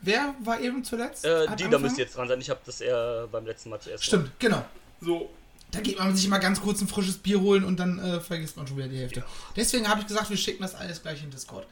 Wer 0.01 0.33
war 0.39 0.59
eben 0.59 0.83
zuletzt? 0.83 1.25
Äh, 1.25 1.45
die 1.55 1.69
da 1.69 1.77
müsste 1.77 2.01
jetzt 2.01 2.17
dran 2.17 2.27
sein. 2.27 2.41
Ich 2.41 2.49
habe 2.49 2.59
das 2.65 2.81
eher 2.81 3.27
beim 3.31 3.45
letzten 3.45 3.69
Mal 3.69 3.79
zuerst 3.79 4.03
Stimmt, 4.03 4.31
genau. 4.39 4.65
So. 4.99 5.29
Da 5.69 5.79
geht 5.79 5.99
man 5.99 6.15
sich 6.15 6.27
mal 6.27 6.39
ganz 6.39 6.59
kurz 6.59 6.81
ein 6.81 6.87
frisches 6.87 7.17
Bier 7.17 7.39
holen 7.39 7.63
und 7.63 7.79
dann 7.79 7.97
äh, 7.99 8.19
vergisst 8.19 8.57
man 8.57 8.67
schon 8.67 8.77
wieder 8.77 8.89
die 8.89 8.97
Hälfte. 8.97 9.23
Deswegen 9.55 9.87
habe 9.87 10.01
ich 10.01 10.07
gesagt, 10.07 10.29
wir 10.29 10.37
schicken 10.37 10.63
das 10.63 10.75
alles 10.75 11.01
gleich 11.01 11.23
in 11.23 11.29
Discord. 11.29 11.65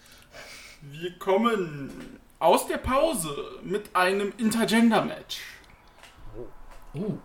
Wir 0.81 1.17
kommen 1.17 2.19
aus 2.39 2.67
der 2.67 2.77
Pause 2.77 3.35
mit 3.63 3.93
einem 3.95 4.31
Intergender-Match. 4.37 5.39
Oh. 6.93 7.17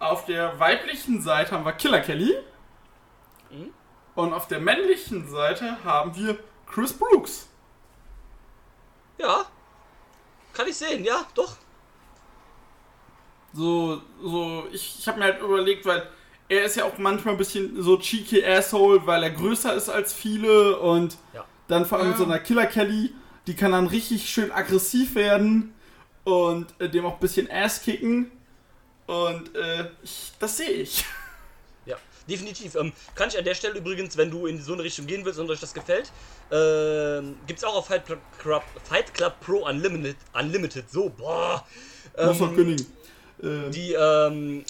Auf 0.00 0.26
der 0.26 0.58
weiblichen 0.58 1.22
Seite 1.22 1.52
haben 1.52 1.64
wir 1.64 1.72
Killer 1.72 2.00
Kelly. 2.00 2.34
Und 4.14 4.32
auf 4.32 4.46
der 4.48 4.60
männlichen 4.60 5.28
Seite 5.28 5.82
haben 5.84 6.14
wir 6.16 6.38
Chris 6.66 6.92
Brooks. 6.92 7.46
Ja. 9.18 9.44
Kann 10.52 10.68
ich 10.68 10.76
sehen, 10.76 11.04
ja, 11.04 11.26
doch. 11.34 11.56
So, 13.52 14.00
so, 14.22 14.64
ich, 14.72 14.96
ich 14.98 15.08
habe 15.08 15.18
mir 15.18 15.24
halt 15.26 15.40
überlegt, 15.40 15.84
weil 15.86 16.08
er 16.48 16.64
ist 16.64 16.76
ja 16.76 16.84
auch 16.84 16.98
manchmal 16.98 17.34
ein 17.34 17.38
bisschen 17.38 17.80
so 17.82 17.96
cheeky 17.98 18.44
Asshole, 18.44 19.06
weil 19.06 19.22
er 19.22 19.30
größer 19.30 19.74
ist 19.74 19.88
als 19.88 20.12
viele 20.12 20.78
und 20.78 21.16
Ja. 21.32 21.44
dann 21.68 21.86
vor 21.86 21.98
allem 21.98 22.08
mit 22.10 22.18
so 22.18 22.24
einer 22.24 22.38
Killer 22.38 22.66
Kelly, 22.66 23.12
die 23.46 23.54
kann 23.54 23.72
dann 23.72 23.86
richtig 23.86 24.28
schön 24.28 24.50
aggressiv 24.52 25.14
werden 25.14 25.74
und 26.24 26.66
äh, 26.80 26.88
dem 26.88 27.06
auch 27.06 27.14
ein 27.14 27.20
bisschen 27.20 27.50
Ass 27.50 27.82
kicken. 27.82 28.30
Und 29.06 29.54
äh, 29.54 29.90
ich, 30.02 30.32
das 30.38 30.56
sehe 30.56 30.70
ich. 30.70 31.04
Definitiv. 32.28 32.74
Ähm, 32.74 32.92
kann 33.14 33.28
ich 33.28 33.36
an 33.36 33.44
der 33.44 33.54
Stelle 33.54 33.78
übrigens, 33.78 34.16
wenn 34.16 34.30
du 34.30 34.46
in 34.46 34.60
so 34.62 34.72
eine 34.72 34.82
Richtung 34.82 35.06
gehen 35.06 35.24
willst 35.24 35.38
und 35.38 35.50
euch 35.50 35.60
das 35.60 35.74
gefällt, 35.74 36.10
ähm, 36.50 37.36
gibt 37.46 37.58
es 37.58 37.64
auch 37.64 37.74
auf 37.76 37.86
Fight 37.86 38.04
Club, 38.38 38.62
Fight 38.84 39.12
Club 39.12 39.34
Pro 39.40 39.66
Unlimited, 39.68 40.16
Unlimited 40.32 40.90
so, 40.90 41.10
boah. 41.10 41.66
Muss 42.16 42.38
noch 42.38 42.48
Ähm, 42.48 42.56
kündigen. 42.56 42.86
Ähm, 43.42 43.70
die, 43.70 43.92
ähm, 43.92 44.64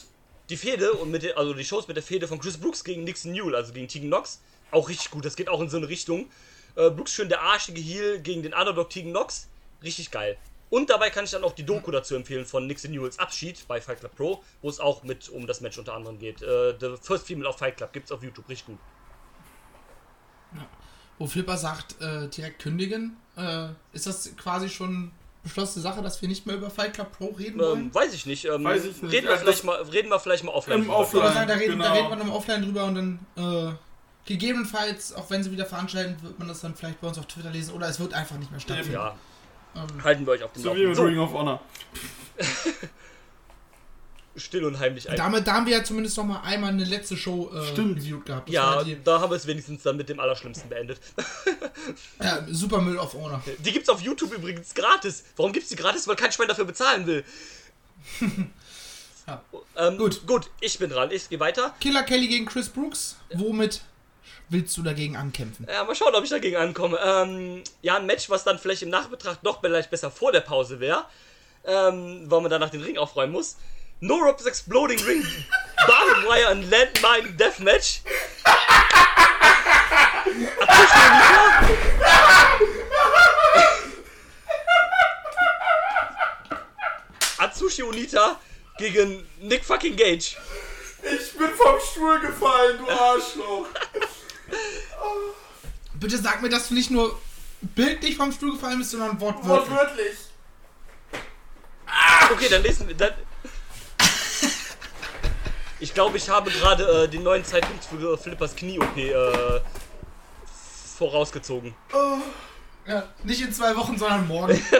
die 0.49 0.57
Fehde 0.57 0.93
und 0.95 1.11
mit 1.11 1.23
der, 1.23 1.39
also 1.39 1.55
die 1.55 1.65
Shows 1.65 1.87
mit 1.87 1.97
der 1.97 2.03
Fehde 2.03 2.27
von 2.27 2.39
Chris 2.41 2.57
Brooks 2.57 2.83
gegen 2.83 3.05
Nixon 3.05 3.33
Newell, 3.33 3.55
also 3.55 3.73
gegen 3.73 3.87
Tegan 3.87 4.09
Knox, 4.09 4.41
auch 4.71 4.89
richtig 4.89 5.11
gut. 5.11 5.25
Das 5.25 5.37
geht 5.37 5.49
auch 5.49 5.61
in 5.61 5.69
so 5.69 5.77
eine 5.77 5.89
Richtung. 5.89 6.31
Äh, 6.77 6.91
Brooks 6.91 7.13
schön 7.13 7.29
der 7.29 7.41
arschige 7.41 7.81
Heel 7.81 8.19
gegen 8.21 8.43
den 8.43 8.53
Underdog 8.53 8.91
Tegan 8.91 9.13
Knox, 9.13 9.47
richtig 9.83 10.11
geil. 10.11 10.37
Und 10.71 10.91
dabei 10.91 11.11
kann 11.11 11.25
ich 11.25 11.31
dann 11.31 11.45
auch 11.45 11.53
die 11.53 11.65
Doku 11.65 11.91
dazu 11.91 12.15
empfehlen 12.15 12.47
von 12.47 12.67
Nixon 12.67 12.91
Newells 12.91 13.19
Abschied 13.19 13.67
bei 13.69 13.81
Fight 13.81 14.01
Club 14.01 14.17
Pro, 14.17 14.43
wo 14.63 14.69
es 14.69 14.81
auch 14.81 15.03
mit 15.03 15.29
um 15.29 15.47
das 15.47 15.61
Match 15.61 15.79
unter 15.79 15.95
anderem 15.95 16.19
geht. 16.19 16.43
Äh, 16.43 16.75
The 16.81 16.95
First 17.01 17.27
Female 17.27 17.49
of 17.49 17.59
Fight 17.59 17.77
Club 17.77 17.93
gibt's 17.93 18.11
auf 18.11 18.23
YouTube, 18.23 18.49
richtig 18.49 18.67
gut. 18.67 18.79
Wo 21.19 21.27
Flipper 21.27 21.57
sagt, 21.57 22.01
äh, 22.01 22.29
direkt 22.29 22.61
kündigen. 22.61 23.17
Äh, 23.37 23.69
ist 23.93 24.07
das 24.07 24.35
quasi 24.37 24.69
schon 24.69 25.13
beschlossene 25.45 25.83
Sache, 25.83 26.03
dass 26.03 26.21
wir 26.21 26.29
nicht 26.29 26.47
mehr 26.47 26.57
über 26.57 26.71
Fight 26.71 26.95
Club 26.95 27.13
Pro 27.17 27.27
reden 27.27 27.61
wollen? 27.61 27.81
Ähm, 27.81 27.95
weiß 27.95 28.15
ich 28.15 28.27
nicht. 28.27 28.47
Ähm, 28.47 28.65
Weiß 28.65 28.85
ich 28.85 29.01
nicht. 29.01 29.13
Reden, 29.13 29.27
wir 29.27 29.33
Also 29.33 29.45
vielleicht 29.45 29.65
mal, 29.65 29.81
reden 29.83 30.09
wir 30.09 30.19
vielleicht 30.19 30.43
mal 30.43 30.53
offline. 30.53 30.83
Im 30.83 30.91
Offline. 30.91 31.33
sagen, 31.33 31.49
da 31.49 31.55
reden, 31.55 31.79
da 31.79 31.85
genau. 31.85 31.95
reden 31.95 32.09
wir 32.09 32.17
nochmal 32.17 32.37
offline 32.37 32.63
drüber 32.63 32.85
und 32.85 32.95
dann 32.97 33.19
äh, 33.37 33.75
gegebenenfalls, 34.25 35.13
auch 35.13 35.31
wenn 35.31 35.45
sie 35.45 35.53
wieder 35.53 35.67
veranstalten, 35.67 36.21
wird 36.23 36.39
man 36.39 36.49
das 36.49 36.61
dann 36.61 36.75
vielleicht 36.75 37.01
bei 37.01 37.09
uns 37.09 37.19
auf 37.19 37.27
Twitter 37.27 37.51
lesen 37.51 37.75
oder 37.75 37.89
es 37.89 38.01
wird 38.01 38.15
einfach 38.15 38.37
nicht 38.39 38.51
mehr 38.51 38.61
stattfinden. 38.61 38.93
Ja, 38.93 39.15
Halten 40.03 40.27
wir 40.27 40.33
euch 40.33 40.43
auf 40.43 40.53
dem 40.53 40.63
so 40.63 40.75
wie 40.77 40.87
mit 40.87 40.97
So, 40.97 41.05
Ring 41.05 41.19
of 41.19 41.33
Honor. 41.33 41.61
still 44.37 44.65
und 44.65 44.79
heimlich 44.79 45.09
ein. 45.09 45.17
damit, 45.17 45.47
da 45.47 45.55
haben 45.55 45.67
wir 45.67 45.79
ja 45.79 45.85
zumindest 45.85 46.17
noch 46.17 46.25
mal 46.25 46.41
einmal 46.43 46.71
eine 46.71 46.85
letzte 46.85 47.17
Show 47.17 47.53
äh, 47.55 47.67
Stimmt. 47.67 47.99
reviewed 47.99 48.27
gehabt. 48.27 48.49
Das 48.49 48.55
Ja, 48.55 48.83
die 48.83 49.03
da 49.03 49.21
haben 49.21 49.31
wir 49.31 49.37
es 49.37 49.47
wenigstens 49.47 49.83
dann 49.83 49.97
mit 49.97 50.09
dem 50.09 50.19
Allerschlimmsten 50.19 50.69
beendet. 50.69 50.99
äh, 52.19 52.41
Super 52.49 52.81
Müll 52.81 52.99
of 52.99 53.15
Honor. 53.15 53.43
Die 53.65 53.73
gibt's 53.73 53.89
auf 53.89 54.01
YouTube 54.01 54.33
übrigens 54.33 54.75
gratis. 54.75 55.25
Warum 55.37 55.53
gibt's 55.53 55.69
die 55.69 55.77
gratis? 55.77 56.09
Weil 56.09 56.17
kein 56.17 56.33
Schwein 56.33 56.49
dafür 56.49 56.65
bezahlen 56.65 57.07
will. 57.07 57.25
Ja. 59.27 59.43
Ähm, 59.79 59.97
Gut. 59.97 60.27
Gut, 60.27 60.51
ich 60.61 60.79
bin 60.79 60.91
dran. 60.91 61.11
Ich 61.11 61.31
gehe 61.31 61.41
weiter. 61.41 61.75
Killer 61.81 62.03
Kelly 62.03 62.29
gegen 62.29 62.45
Chris 62.45 62.69
Brooks. 62.69 63.17
Womit 63.33 63.81
willst 64.49 64.77
du 64.77 64.83
dagegen 64.83 65.17
ankämpfen? 65.17 65.67
Ja, 65.71 65.85
mal 65.85 65.95
schauen, 65.95 66.15
ob 66.15 66.25
ich 66.25 66.31
dagegen 66.31 66.57
ankomme. 66.57 66.99
Ähm, 67.03 67.63
ja, 67.83 67.97
ein 67.97 68.07
Match, 68.07 68.31
was 68.31 68.45
dann 68.45 68.59
vielleicht 68.59 68.83
im 68.83 68.91
Nachbetracht 68.91 69.43
noch 69.43 69.61
vielleicht 69.61 69.91
besser 69.91 70.11
vor 70.11 70.33
der 70.33 70.41
Pause 70.41 70.81
wäre. 70.81 71.05
Ähm, 71.67 72.25
weil 72.31 72.41
man 72.43 72.51
danach 72.51 72.71
den 72.71 72.83
Ring 72.83 72.99
aufräumen 72.99 73.33
muss. 73.33 73.57
No 74.01 74.17
Ropes 74.17 74.45
Exploding 74.45 75.01
Ring 75.05 75.25
Barbed 75.87 76.25
Wire 76.25 76.49
and 76.49 76.71
Landmine 76.71 77.33
Deathmatch. 77.39 78.03
Atsushi 80.61 81.03
Onita. 81.09 81.95
Atsushi 87.39 87.83
Onita 87.83 88.41
gegen 88.79 89.27
Nick 89.41 89.65
fucking 89.65 89.97
Gage. 89.97 90.37
Ich 91.03 91.33
bin 91.37 91.51
vom 91.51 91.79
Stuhl 91.81 92.21
gefallen, 92.21 92.79
du 92.79 92.91
Arschloch. 92.91 93.67
Bitte 95.95 96.19
sag 96.19 96.43
mir, 96.43 96.49
dass 96.49 96.69
du 96.69 96.75
nicht 96.75 96.91
nur 96.91 97.19
bildlich 97.61 98.17
vom 98.17 98.33
Stuhl 98.33 98.53
gefallen 98.53 98.79
bist, 98.79 98.91
sondern 98.91 99.21
wortwörtlich. 99.21 99.49
Wortwörtlich. 99.49 100.17
Okay, 102.31 102.49
dann 102.51 102.63
lesen 102.63 102.89
wir. 102.89 102.95
Dann 102.95 103.13
ich 105.81 105.93
glaube, 105.93 106.17
ich 106.17 106.29
habe 106.29 106.51
gerade 106.51 107.05
äh, 107.05 107.09
den 107.09 107.23
neuen 107.23 107.45
Zeitpunkt 107.45 107.85
für 107.85 108.17
Flippers 108.17 108.57
Knie-OP 108.57 108.97
äh, 108.97 109.61
vorausgezogen. 110.97 111.75
Ja, 112.87 113.09
nicht 113.23 113.43
in 113.43 113.53
zwei 113.53 113.77
Wochen, 113.77 113.99
sondern 113.99 114.27
morgen. 114.27 114.63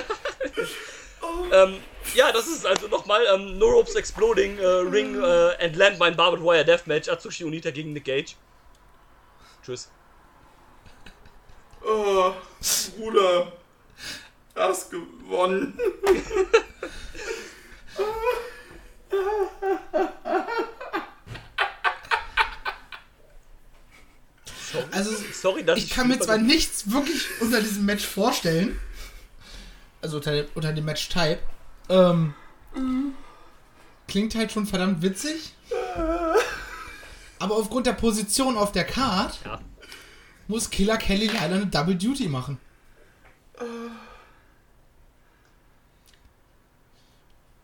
Ähm, 1.53 1.77
ja, 2.15 2.33
das 2.33 2.47
ist 2.47 2.67
also 2.67 2.89
nochmal 2.89 3.23
ähm, 3.35 3.59
No 3.59 3.67
Ropes 3.67 3.95
Exploding 3.95 4.59
äh, 4.59 4.67
Ring 4.67 5.21
äh, 5.21 5.65
and 5.65 5.77
Landmine 5.77 6.15
Barbed 6.17 6.43
Wire 6.43 6.65
Deathmatch 6.65 7.09
Atsushi 7.09 7.45
Onita 7.45 7.71
gegen 7.71 7.93
Nick 7.93 8.05
Gage. 8.05 8.35
Tschüss. 9.65 9.89
Oh, 11.83 12.33
Bruder. 12.97 13.53
Hast 14.55 14.91
gewonnen. 14.91 15.79
Also, 24.91 25.11
Sorry, 25.33 25.65
dass 25.65 25.79
ich 25.79 25.91
kann 25.91 26.09
mir 26.09 26.19
zwar 26.19 26.39
nichts 26.39 26.91
wirklich 26.91 27.27
unter 27.41 27.61
diesem 27.61 27.87
Match 27.87 28.07
vorstellen. 28.07 28.79
Also 30.03 30.19
unter 30.19 30.33
dem, 30.33 30.47
unter 30.55 30.73
dem 30.73 30.85
Match-Type. 30.85 31.39
Ähm, 31.89 32.35
klingt 34.09 34.35
halt 34.35 34.53
schon 34.53 34.67
verdammt 34.67 35.01
witzig. 35.01 35.55
Aber 37.45 37.57
aufgrund 37.57 37.87
der 37.87 37.93
Position 37.93 38.57
auf 38.57 38.73
der 38.73 38.85
Card 38.85 39.39
Ja. 39.45 39.61
muss 40.49 40.71
Killer 40.71 40.97
Kelly 40.97 41.27
leider 41.27 41.57
eine 41.57 41.67
Double 41.67 41.95
Duty 41.95 42.27
machen. 42.29 42.59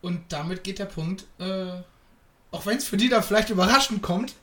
Und 0.03 0.31
damit 0.31 0.63
geht 0.63 0.77
der 0.77 0.85
Punkt, 0.85 1.25
äh, 1.39 1.81
auch 2.51 2.65
wenn 2.67 2.77
es 2.77 2.85
für 2.87 2.95
die 2.97 3.09
da 3.09 3.23
vielleicht 3.23 3.49
überraschend 3.49 4.03
kommt, 4.03 4.35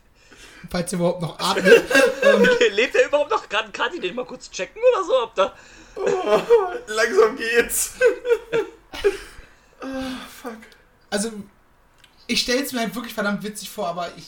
falls 0.71 0.93
ihr 0.93 0.99
überhaupt 0.99 1.23
noch 1.23 1.39
atmet, 1.39 1.65
Lebt 2.73 2.97
er 2.97 3.07
überhaupt 3.07 3.31
noch? 3.31 3.49
Kann, 3.49 3.71
kann 3.73 3.93
sie 3.93 4.01
den 4.01 4.17
mal 4.17 4.25
kurz 4.27 4.51
checken 4.51 4.83
oder 4.93 5.05
so? 5.05 5.23
Ob 5.23 5.35
da. 5.37 5.55
Langsam 6.89 7.37
geht's. 7.37 7.95
also 11.11 11.33
ich 12.27 12.41
stelle 12.41 12.63
es 12.65 12.73
mir 12.73 12.81
halt 12.81 12.95
wirklich 12.95 13.15
verdammt 13.15 13.45
witzig 13.45 13.71
vor, 13.71 13.87
aber 13.87 14.11
ich 14.17 14.27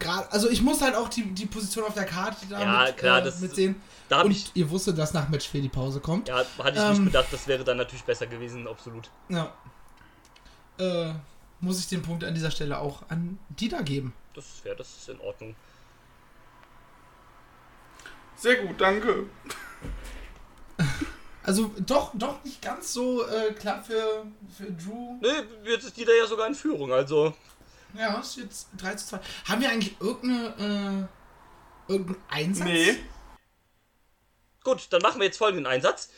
gerade, 0.00 0.30
also 0.32 0.48
ich 0.50 0.62
muss 0.62 0.80
halt 0.82 0.96
auch 0.96 1.08
die, 1.08 1.22
die 1.32 1.46
Position 1.46 1.84
auf 1.84 1.94
der 1.94 2.06
Karte 2.06 2.46
da 2.48 2.60
Ja, 2.60 2.84
mit, 2.86 2.96
klar, 2.96 3.18
äh, 3.20 3.24
das- 3.24 3.38
mitsehen. 3.40 3.80
Da 4.08 4.22
Und 4.22 4.32
ich, 4.32 4.50
ihr 4.54 4.68
wusstet, 4.70 4.98
dass 4.98 5.14
nach 5.14 5.28
Match 5.28 5.46
4 5.48 5.62
die 5.62 5.68
Pause 5.68 6.00
kommt. 6.00 6.26
ja, 6.28 6.38
hatte 6.38 6.72
ich 6.74 6.78
Ähm. 6.78 6.90
nicht 6.90 7.04
bedacht, 7.04 7.28
das 7.30 7.46
wäre 7.46 7.62
dann 7.62 7.76
natürlich 7.76 8.02
besser 8.02 8.26
gewesen, 8.26 8.66
absolut. 8.66 9.08
Ja. 9.28 9.52
Äh, 10.78 11.12
muss 11.60 11.78
ich 11.78 11.86
den 11.86 12.02
Punkt 12.02 12.24
an 12.24 12.34
dieser 12.34 12.50
Stelle 12.50 12.78
auch 12.78 13.02
an 13.08 13.38
Dieter 13.50 13.82
geben. 13.84 14.12
Das 14.34 14.64
wäre, 14.64 14.74
das 14.74 14.88
ist 14.96 15.08
in 15.10 15.20
Ordnung. 15.20 15.54
Sehr 18.36 18.56
gut, 18.64 18.80
danke. 18.80 19.26
Also 21.42 21.70
doch, 21.86 22.12
doch 22.14 22.44
nicht 22.44 22.60
ganz 22.60 22.92
so 22.92 23.26
äh, 23.26 23.52
klar 23.54 23.82
für, 23.82 24.26
für 24.56 24.70
Drew. 24.70 25.14
Ne, 25.22 25.46
jetzt 25.64 25.84
ist 25.86 25.96
die 25.96 26.04
da 26.04 26.12
ja 26.12 26.26
sogar 26.26 26.46
in 26.46 26.54
Führung, 26.54 26.92
also. 26.92 27.34
Ja, 27.94 28.18
ist 28.20 28.36
jetzt 28.36 28.68
3 28.78 28.94
zu 28.94 29.06
2. 29.08 29.20
Haben 29.48 29.60
wir 29.62 29.70
eigentlich 29.70 29.96
irgendeine, 30.00 31.08
äh, 31.88 31.92
irgendeinen 31.92 32.22
Einsatz? 32.28 32.66
Nee. 32.66 32.96
Gut, 34.64 34.86
dann 34.90 35.02
machen 35.02 35.20
wir 35.20 35.26
jetzt 35.26 35.38
folgenden 35.38 35.66
Einsatz. 35.66 36.10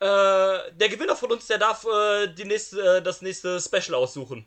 Äh, 0.00 0.06
der 0.06 0.88
Gewinner 0.88 1.14
von 1.14 1.30
uns, 1.32 1.46
der 1.46 1.58
darf 1.58 1.84
äh, 1.84 2.28
die 2.28 2.44
nächste, 2.44 2.96
äh, 2.98 3.02
das 3.02 3.20
nächste 3.22 3.60
Special 3.60 3.94
aussuchen. 3.94 4.46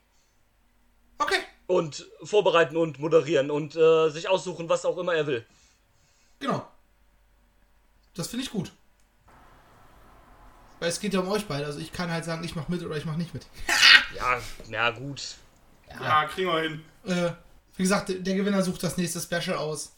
Okay, 1.19 1.39
Und 1.67 2.07
vorbereiten 2.23 2.75
und 2.75 2.97
moderieren 2.99 3.51
und 3.51 3.75
äh, 3.75 4.09
sich 4.09 4.27
aussuchen, 4.27 4.67
was 4.67 4.83
auch 4.85 4.97
immer 4.97 5.13
er 5.13 5.27
will. 5.27 5.45
genau. 6.39 6.67
Das 8.15 8.27
finde 8.27 8.45
ich 8.45 8.51
gut. 8.51 8.71
Weil 10.79 10.89
es 10.89 10.99
geht 10.99 11.13
ja 11.15 11.21
um 11.21 11.29
euch 11.29 11.45
beide. 11.47 11.65
Also 11.65 11.79
ich 11.79 11.91
kann 11.91 12.11
halt 12.11 12.25
sagen, 12.25 12.43
ich 12.43 12.55
mach 12.55 12.67
mit 12.67 12.83
oder 12.83 12.95
ich 12.95 13.05
mach 13.05 13.15
nicht 13.15 13.33
mit. 13.33 13.45
Ja, 14.15 14.39
na 14.69 14.91
gut. 14.91 15.35
Ja, 16.01 16.25
kriegen 16.25 16.49
wir 16.49 16.61
hin. 16.61 16.85
Äh, 17.05 17.31
wie 17.75 17.83
gesagt, 17.83 18.09
der- 18.09 18.35
Gewinner 18.35 18.61
sucht 18.61 18.83
das 18.83 18.97
nächste 18.97 19.19
Special 19.19 19.57
aus. 19.57 19.93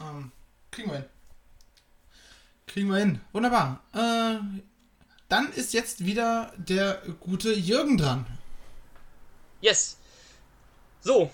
Ähm, 0.00 0.32
kriegen 0.70 0.90
wir 0.90 0.98
hin. 0.98 1.04
Kriegen 2.66 2.88
wir 2.90 2.98
hin. 2.98 3.20
Wunderbar. 3.32 3.80
Äh, 3.92 4.38
dann 5.28 5.52
ist 5.52 5.72
jetzt 5.72 6.04
wieder 6.04 6.52
der 6.56 7.02
gute 7.20 7.52
Jürgen 7.52 7.96
dran. 7.98 8.26
Yes. 9.60 9.96
So, 11.00 11.30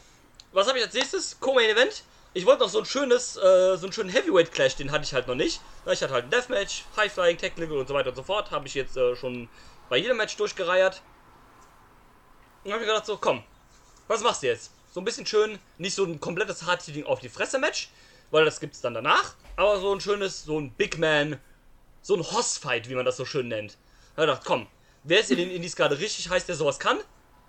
was 0.52 0.66
habe 0.68 0.78
ich 0.78 0.84
als 0.84 0.94
nächstes? 0.94 1.38
Co-Main 1.40 1.70
Event. 1.70 2.04
Ich 2.32 2.46
wollte 2.46 2.62
noch 2.62 2.68
so 2.70 2.78
ein 2.78 2.84
schönes, 2.84 3.36
äh, 3.36 3.76
so 3.76 3.86
einen 3.86 3.92
schönen 3.92 4.08
Heavyweight 4.10 4.52
Clash, 4.52 4.76
den 4.76 4.92
hatte 4.92 5.04
ich 5.04 5.12
halt 5.14 5.26
noch 5.26 5.34
nicht. 5.34 5.60
Ich 5.86 6.00
hatte 6.02 6.12
halt 6.12 6.24
ein 6.26 6.30
Deathmatch, 6.30 6.84
High 6.96 7.12
Flying, 7.12 7.36
Technical 7.38 7.76
und 7.78 7.88
so 7.88 7.94
weiter 7.94 8.10
und 8.10 8.16
so 8.16 8.22
fort. 8.22 8.50
Habe 8.52 8.66
ich 8.68 8.74
jetzt 8.74 8.96
äh, 8.96 9.16
schon 9.16 9.48
bei 9.88 9.96
jedem 9.96 10.16
Match 10.16 10.36
durchgereiert. 10.36 11.02
Und 12.62 12.72
habe 12.72 12.82
ich 12.82 12.88
gedacht, 12.88 13.06
so, 13.06 13.16
komm, 13.16 13.42
was 14.10 14.22
machst 14.22 14.42
du 14.42 14.48
jetzt? 14.48 14.72
So 14.92 15.00
ein 15.00 15.04
bisschen 15.04 15.24
schön, 15.24 15.60
nicht 15.78 15.94
so 15.94 16.04
ein 16.04 16.18
komplettes 16.20 16.66
Hard-Hitting 16.66 17.04
auf 17.04 17.20
die 17.20 17.28
Fresse-Match, 17.28 17.90
weil 18.32 18.44
das 18.44 18.58
gibt's 18.58 18.80
dann 18.80 18.92
danach. 18.92 19.34
Aber 19.54 19.78
so 19.78 19.94
ein 19.94 20.00
schönes, 20.00 20.44
so 20.44 20.58
ein 20.58 20.72
Big 20.72 20.98
Man, 20.98 21.38
so 22.02 22.16
ein 22.16 22.22
Hoss-Fight, 22.22 22.88
wie 22.88 22.96
man 22.96 23.04
das 23.04 23.16
so 23.16 23.24
schön 23.24 23.46
nennt. 23.46 23.78
Da 24.16 24.22
gedacht, 24.22 24.42
komm, 24.44 24.66
wer 25.04 25.20
ist 25.20 25.30
in 25.30 25.36
den 25.36 25.50
Indies 25.50 25.76
gerade 25.76 25.96
richtig 25.98 26.28
heiß, 26.28 26.44
der 26.44 26.56
sowas 26.56 26.80
kann? 26.80 26.98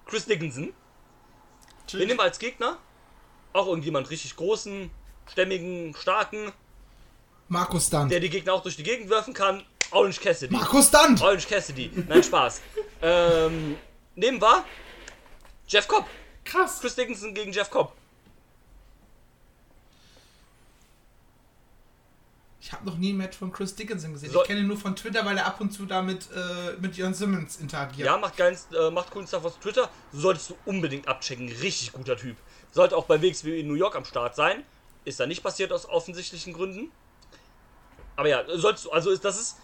Chris 0.05 0.25
Dickinson. 0.25 0.71
Wir 1.89 2.05
nehmen 2.05 2.19
als 2.19 2.37
Gegner 2.37 2.77
auch 3.53 3.65
irgendjemand 3.65 4.09
richtig 4.11 4.35
großen, 4.35 4.91
stämmigen, 5.29 5.95
starken, 5.99 6.53
Markus 7.47 7.87
Stunt. 7.87 8.11
der 8.11 8.19
die 8.19 8.29
Gegner 8.29 8.53
auch 8.53 8.61
durch 8.61 8.77
die 8.77 8.83
Gegend 8.83 9.09
werfen 9.09 9.33
kann. 9.33 9.65
Orange 9.89 10.21
Cassidy. 10.21 10.53
Markus 10.53 10.87
Stunt! 10.87 11.21
Orange 11.21 11.47
Cassidy. 11.47 11.91
Nein, 12.07 12.23
Spaß. 12.23 12.61
ähm, 13.01 13.77
nehmen 14.15 14.39
wir 14.41 14.63
Jeff 15.67 15.87
Cobb. 15.87 16.05
Krass. 16.45 16.79
Chris 16.81 16.95
Dickinson 16.95 17.33
gegen 17.33 17.51
Jeff 17.51 17.69
Cobb. 17.69 17.93
Ich 22.63 22.71
habe 22.71 22.85
noch 22.85 22.97
nie 22.97 23.11
ein 23.11 23.17
Match 23.17 23.37
von 23.37 23.51
Chris 23.51 23.73
Dickinson 23.75 24.13
gesehen. 24.13 24.31
So- 24.31 24.41
ich 24.41 24.47
kenne 24.47 24.59
ihn 24.59 24.67
nur 24.67 24.77
von 24.77 24.95
Twitter, 24.95 25.25
weil 25.25 25.37
er 25.37 25.47
ab 25.47 25.59
und 25.59 25.71
zu 25.71 25.85
damit 25.87 26.29
äh, 26.31 26.73
mit 26.79 26.95
Jörn 26.95 27.13
Simmons 27.13 27.57
interagiert. 27.57 28.05
Ja, 28.05 28.17
macht, 28.17 28.37
geilen, 28.37 28.57
äh, 28.79 28.91
macht 28.91 29.09
coolen 29.11 29.27
Stuff 29.27 29.43
auf 29.45 29.57
Twitter. 29.57 29.89
Solltest 30.13 30.51
du 30.51 30.57
unbedingt 30.65 31.07
abchecken. 31.07 31.47
Richtig 31.49 31.91
guter 31.91 32.15
Typ. 32.15 32.37
Sollte 32.71 32.95
auch 32.95 33.05
bei 33.05 33.19
WXW 33.21 33.59
in 33.59 33.67
New 33.67 33.73
York 33.73 33.95
am 33.95 34.05
Start 34.05 34.35
sein. 34.35 34.63
Ist 35.05 35.19
da 35.19 35.25
nicht 35.25 35.41
passiert 35.41 35.73
aus 35.73 35.89
offensichtlichen 35.89 36.53
Gründen. 36.53 36.91
Aber 38.15 38.29
ja, 38.29 38.43
sollst 38.57 38.85
du, 38.85 38.91
also 38.91 39.09
ist 39.09 39.25
das 39.25 39.39
ist 39.39 39.57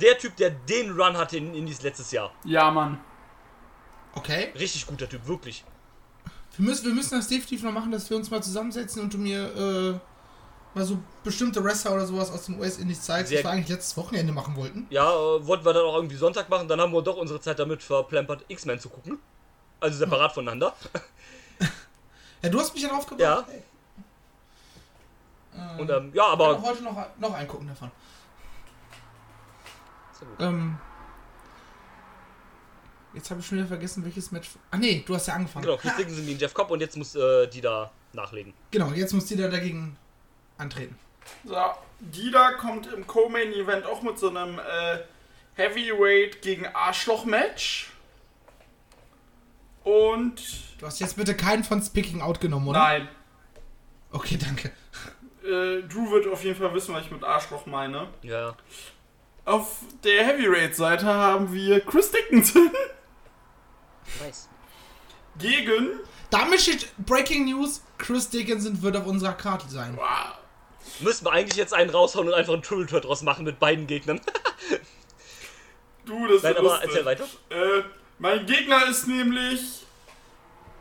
der 0.00 0.18
Typ, 0.18 0.36
der 0.36 0.50
den 0.50 0.90
Run 0.92 1.16
hatte 1.16 1.38
in 1.38 1.54
Indies 1.54 1.80
letztes 1.82 2.12
Jahr. 2.12 2.32
Ja, 2.44 2.70
Mann. 2.70 3.00
Okay. 4.14 4.52
Richtig 4.54 4.86
guter 4.86 5.08
Typ, 5.08 5.26
wirklich. 5.26 5.64
Wir 6.56 6.66
müssen, 6.66 6.84
wir 6.86 6.94
müssen 6.94 7.16
das 7.16 7.28
definitiv 7.28 7.62
noch 7.62 7.72
machen, 7.72 7.92
dass 7.92 8.10
wir 8.10 8.16
uns 8.16 8.30
mal 8.30 8.42
zusammensetzen 8.42 9.02
und 9.02 9.14
du 9.14 9.18
mir 9.18 9.44
äh, 9.56 9.98
mal 10.74 10.84
so 10.84 10.98
bestimmte 11.24 11.64
Wrestler 11.64 11.94
oder 11.94 12.06
sowas 12.06 12.30
aus 12.30 12.44
den 12.46 12.58
US-Indies 12.58 13.00
zeigst, 13.02 13.30
Sehr 13.30 13.38
was 13.38 13.44
wir 13.44 13.50
eigentlich 13.50 13.68
letztes 13.68 13.96
Wochenende 13.96 14.32
machen 14.32 14.54
wollten. 14.56 14.86
Ja, 14.90 15.08
äh, 15.10 15.46
wollten 15.46 15.64
wir 15.64 15.72
dann 15.72 15.84
auch 15.84 15.96
irgendwie 15.96 16.16
Sonntag 16.16 16.48
machen, 16.50 16.68
dann 16.68 16.80
haben 16.80 16.92
wir 16.92 17.00
doch 17.02 17.16
unsere 17.16 17.40
Zeit 17.40 17.58
damit 17.58 17.82
verplempert, 17.82 18.44
X-Men 18.48 18.78
zu 18.78 18.90
gucken. 18.90 19.18
Also 19.80 19.98
separat 19.98 20.32
voneinander. 20.32 20.74
Ja, 22.42 22.48
du 22.48 22.58
hast 22.60 22.74
mich 22.74 22.82
ja 22.82 22.88
drauf 22.88 23.06
gebracht. 23.06 23.20
Ja. 23.20 23.44
Hey. 23.48 23.62
Und 25.78 25.90
ähm, 25.90 26.10
ja, 26.14 26.24
Ich 26.24 26.38
kann 26.38 26.40
aber. 26.40 26.62
heute 26.62 26.82
noch, 26.82 27.06
noch 27.18 27.34
einen 27.34 27.48
gucken 27.48 27.68
davon. 27.68 27.90
Sehr 30.18 30.28
gut. 30.28 30.40
Ähm, 30.40 30.78
jetzt 33.14 33.30
habe 33.30 33.40
ich 33.40 33.46
schon 33.46 33.58
wieder 33.58 33.68
vergessen, 33.68 34.04
welches 34.04 34.32
Match. 34.32 34.50
Ah 34.70 34.76
nee, 34.76 35.02
du 35.06 35.14
hast 35.14 35.26
ja 35.28 35.34
angefangen. 35.34 35.64
Genau, 35.64 35.76
Chris 35.76 35.96
Dickinson 35.96 36.26
gegen 36.26 36.38
Jeff 36.38 36.54
Cobb 36.54 36.70
und 36.70 36.80
jetzt 36.80 36.96
muss 36.96 37.14
äh, 37.14 37.46
die 37.48 37.60
da 37.60 37.90
nachlegen. 38.12 38.54
Genau, 38.70 38.90
jetzt 38.92 39.12
muss 39.12 39.26
die 39.26 39.36
da 39.36 39.48
dagegen 39.48 39.96
antreten. 40.58 40.98
So, 41.44 41.56
Dida 42.00 42.52
kommt 42.52 42.92
im 42.92 43.06
Co-Main-Event 43.06 43.86
auch 43.86 44.02
mit 44.02 44.18
so 44.18 44.28
einem 44.28 44.58
äh, 44.58 44.98
Heavyweight 45.54 46.42
gegen 46.42 46.66
Arschloch-Match. 46.66 47.90
Und. 49.84 50.42
Du 50.78 50.86
hast 50.86 51.00
jetzt 51.00 51.16
bitte 51.16 51.36
keinen 51.36 51.64
von 51.64 51.82
Speaking 51.82 52.20
Out 52.22 52.40
genommen, 52.40 52.68
oder? 52.68 52.78
Nein. 52.78 53.08
Okay, 54.10 54.36
danke. 54.36 54.68
Äh, 55.44 55.82
Drew 55.88 56.10
wird 56.10 56.26
auf 56.28 56.44
jeden 56.44 56.56
Fall 56.56 56.72
wissen, 56.74 56.94
was 56.94 57.04
ich 57.04 57.10
mit 57.10 57.24
Arschloch 57.24 57.66
meine. 57.66 58.08
Ja. 58.22 58.56
Auf 59.44 59.80
der 60.04 60.24
Heavyweight-Seite 60.24 61.06
haben 61.06 61.52
wir 61.52 61.80
Chris 61.80 62.12
Dickinson 62.12 62.70
Nice. 64.20 64.48
gegen. 65.38 66.00
Damit 66.30 66.60
steht 66.60 66.88
Breaking 66.98 67.44
News: 67.46 67.82
Chris 67.98 68.28
Dickinson 68.30 68.82
wird 68.82 68.96
auf 68.96 69.06
unserer 69.06 69.32
Karte 69.34 69.68
sein. 69.68 69.96
Wow. 69.96 70.38
Müssen 71.00 71.24
wir 71.24 71.32
eigentlich 71.32 71.56
jetzt 71.56 71.72
einen 71.72 71.90
raushauen 71.90 72.28
und 72.28 72.34
einfach 72.34 72.52
einen 72.52 72.62
Triple 72.62 72.86
Threat 72.86 73.04
draus 73.04 73.22
machen 73.22 73.44
mit 73.44 73.58
beiden 73.58 73.86
Gegnern. 73.86 74.20
Du, 76.04 76.26
das 76.26 76.42
Nein, 76.42 76.52
ist 76.52 76.58
aber 76.58 76.68
lustig. 76.68 76.88
erzähl 76.88 77.04
weiter. 77.04 77.24
Äh, 77.50 77.82
mein 78.18 78.44
Gegner 78.44 78.86
ist 78.88 79.06
nämlich 79.06 79.84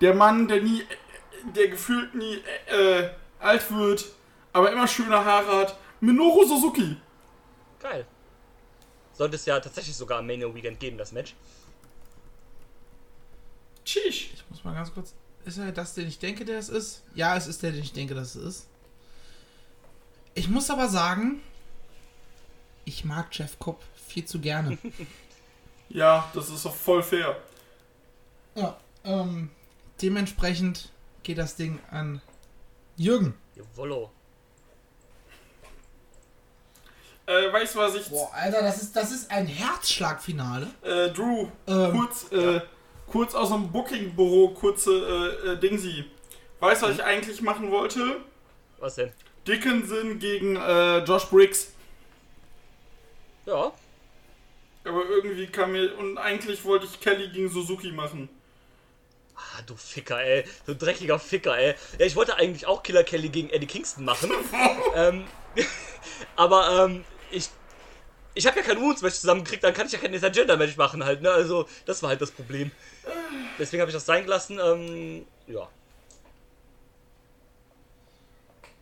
der 0.02 0.16
Mann, 0.16 0.48
der 0.48 0.62
nie, 0.62 0.84
der 1.56 1.68
gefühlt 1.68 2.16
nie 2.16 2.42
äh, 2.66 3.10
alt 3.40 3.72
wird, 3.72 4.06
aber 4.52 4.72
immer 4.72 4.88
schöne 4.88 5.24
Haare 5.24 5.58
hat. 5.58 5.78
Minoru 6.00 6.44
Suzuki. 6.46 6.98
Geil. 7.80 8.08
Sollte 9.14 9.36
es 9.36 9.46
ja 9.46 9.60
tatsächlich 9.60 9.96
sogar 9.96 10.20
am 10.20 10.26
Mania 10.26 10.52
Weekend 10.54 10.80
geben, 10.80 10.98
das 10.98 11.12
Match. 11.12 11.36
Tschüss. 13.86 14.06
Ich 14.34 14.44
muss 14.50 14.64
mal 14.64 14.74
ganz 14.76 14.94
kurz. 14.94 15.14
Ist 15.46 15.58
er 15.58 15.72
das, 15.72 15.94
den 15.96 16.08
ich 16.08 16.20
denke, 16.20 16.46
der 16.46 16.60
es 16.60 16.70
ist? 16.70 17.02
Ja, 17.16 17.36
es 17.36 17.48
ist 17.48 17.64
der, 17.64 17.72
den 17.72 17.82
ich 17.82 17.94
denke, 17.94 18.14
dass 18.14 18.36
es 18.36 18.44
ist. 18.44 18.68
Ich 20.34 20.48
muss 20.50 20.70
aber 20.70 20.88
sagen, 20.88 21.42
ich 22.86 23.04
mag 23.06 23.28
Jeff 23.32 23.58
Cobb 23.60 23.82
viel 24.08 24.26
zu 24.26 24.40
gerne. 24.40 24.78
Ja, 25.94 26.32
das 26.34 26.50
ist 26.50 26.64
doch 26.64 26.74
voll 26.74 27.04
fair. 27.04 27.36
ja, 28.56 28.78
ähm, 29.04 29.50
dementsprechend 30.02 30.88
geht 31.22 31.38
das 31.38 31.58
Ding 31.58 31.80
an 31.92 32.22
Jürgen. 32.96 33.34
Jawollo. 33.58 34.10
Äh, 37.26 37.52
weißt 37.52 37.76
du, 37.76 37.80
was 37.80 37.96
ich. 37.96 38.08
Boah, 38.10 38.34
Alter, 38.34 38.62
das 38.62 38.82
ist, 38.82 38.96
das 38.96 39.12
ist 39.12 39.30
ein 39.30 39.46
Herzschlagfinale. 39.48 40.68
Äh, 40.82 41.10
Drew, 41.12 41.50
Ähm, 41.68 41.92
kurz, 41.92 42.32
äh, 42.32 42.62
kurz 43.12 43.36
aus 43.36 43.50
dem 43.50 43.72
Booking-Büro, 43.72 44.50
kurze 44.50 45.36
äh, 45.46 45.50
äh, 45.50 45.58
Dingsi. 45.60 46.06
Weißt 46.60 46.82
du, 46.82 46.88
was 46.88 46.96
ich 46.96 47.04
eigentlich 47.04 47.42
machen 47.42 47.70
wollte? 47.72 48.22
Was 48.80 48.96
denn? 48.96 49.12
Dickinson 49.46 50.18
gegen 50.20 50.56
äh, 50.56 51.00
Josh 51.00 51.26
Briggs. 51.26 51.74
Ja. 53.46 53.74
Aber 54.86 55.06
irgendwie 55.10 55.48
kam 55.48 55.74
mir. 55.74 55.98
Und 55.98 56.18
eigentlich 56.18 56.64
wollte 56.64 56.86
ich 56.86 57.00
Kelly 57.00 57.30
gegen 57.30 57.50
Suzuki 57.50 57.92
machen. 57.92 58.30
Ah, 59.36 59.62
du 59.66 59.76
Ficker, 59.76 60.24
ey. 60.24 60.46
Du 60.66 60.76
dreckiger 60.76 61.20
Ficker, 61.20 61.58
ey. 61.58 61.76
Ja, 61.98 62.06
ich 62.06 62.16
wollte 62.16 62.36
eigentlich 62.36 62.66
auch 62.66 62.82
Killer 62.84 63.04
Kelly 63.04 63.30
gegen 63.30 63.50
Eddie 63.50 63.68
Kingston 63.68 64.06
machen. 64.06 64.32
ähm, 64.96 65.26
aber, 66.36 66.86
ähm, 66.86 67.04
ich. 67.32 67.50
Ich 68.34 68.48
habe 68.48 68.60
ja 68.60 68.66
kein 68.66 68.80
Wounds 68.80 69.02
Match 69.02 69.16
zusammengekriegt, 69.16 69.64
dann 69.64 69.74
kann 69.74 69.88
ich 69.88 69.94
ja 69.94 70.00
kein 70.00 70.14
Intergender 70.14 70.56
Match 70.58 70.78
machen 70.78 71.04
halt, 71.04 71.22
ne? 71.22 71.30
Also, 71.32 71.68
das 71.86 72.02
war 72.02 72.10
halt 72.10 72.22
das 72.22 72.32
Problem. 72.32 72.72
Deswegen 73.60 73.82
habe 73.82 73.92
ich 73.92 73.96
das 73.96 74.06
sein 74.06 74.24
gelassen. 74.24 74.60
Ähm, 74.64 75.26
ja. 75.48 75.68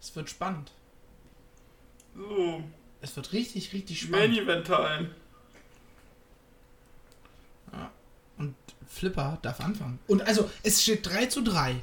Es 0.01 0.15
wird 0.15 0.29
spannend. 0.29 0.71
So, 2.15 2.63
Es 3.01 3.15
wird 3.15 3.33
richtig, 3.33 3.73
richtig 3.73 4.09
Main 4.09 4.33
spannend. 4.33 4.49
Event 4.49 4.65
Time. 4.65 5.09
Und 8.37 8.55
Flipper 8.87 9.37
darf 9.41 9.59
anfangen. 9.59 9.99
Und 10.07 10.21
also, 10.21 10.49
es 10.63 10.81
steht 10.83 11.05
3 11.05 11.25
zu 11.25 11.41
3. 11.41 11.75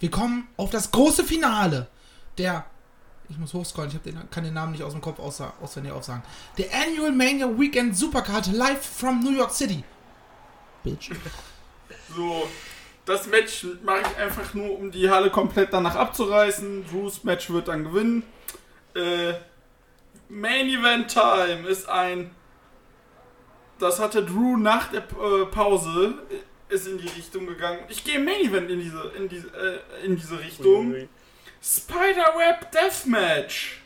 Wir 0.00 0.10
kommen 0.10 0.48
auf 0.56 0.70
das 0.70 0.90
große 0.90 1.24
Finale 1.24 1.86
der. 2.38 2.66
Ich 3.28 3.38
muss 3.38 3.54
hochscrollen, 3.54 3.90
ich 3.90 3.96
hab 3.96 4.02
den, 4.02 4.18
kann 4.30 4.44
den 4.44 4.54
Namen 4.54 4.72
nicht 4.72 4.82
aus 4.82 4.92
dem 4.92 5.00
Kopf 5.00 5.18
außer, 5.18 5.54
auswendig 5.62 5.92
aufsagen. 5.92 6.22
Der 6.58 6.66
Annual 6.74 7.12
Mania 7.12 7.48
Weekend 7.58 7.96
Supercard 7.96 8.52
live 8.52 8.84
from 8.84 9.20
New 9.20 9.32
York 9.36 9.50
City. 9.50 9.82
Bitch. 10.82 11.10
So, 12.14 12.46
das 13.06 13.26
Match 13.26 13.66
mache 13.82 14.02
ich 14.02 14.16
einfach 14.18 14.52
nur, 14.54 14.78
um 14.78 14.90
die 14.90 15.08
Halle 15.08 15.30
komplett 15.30 15.72
danach 15.72 15.94
abzureißen. 15.94 16.84
Drews 16.90 17.24
Match 17.24 17.50
wird 17.50 17.68
dann 17.68 17.84
gewinnen. 17.84 18.22
Äh, 18.94 19.34
Main 20.28 20.68
Event 20.68 21.08
Time 21.08 21.66
ist 21.68 21.88
ein. 21.88 22.30
Das 23.78 23.98
hatte 23.98 24.24
Drew 24.24 24.56
nach 24.56 24.90
der 24.90 25.02
äh, 25.02 25.46
Pause 25.46 26.14
äh, 26.30 26.74
ist 26.74 26.86
in 26.86 26.98
die 26.98 27.08
Richtung 27.08 27.46
gegangen. 27.46 27.80
Ich 27.88 28.04
gehe 28.04 28.16
im 28.16 28.24
Main 28.24 28.40
Event 28.40 28.70
in 28.70 28.80
diese 28.80 29.12
in 29.18 29.28
diese 29.28 29.48
äh, 29.48 30.06
in 30.06 30.16
diese 30.16 30.38
Richtung. 30.38 30.94
Spiderweb 31.64 32.70
Deathmatch. 32.72 33.80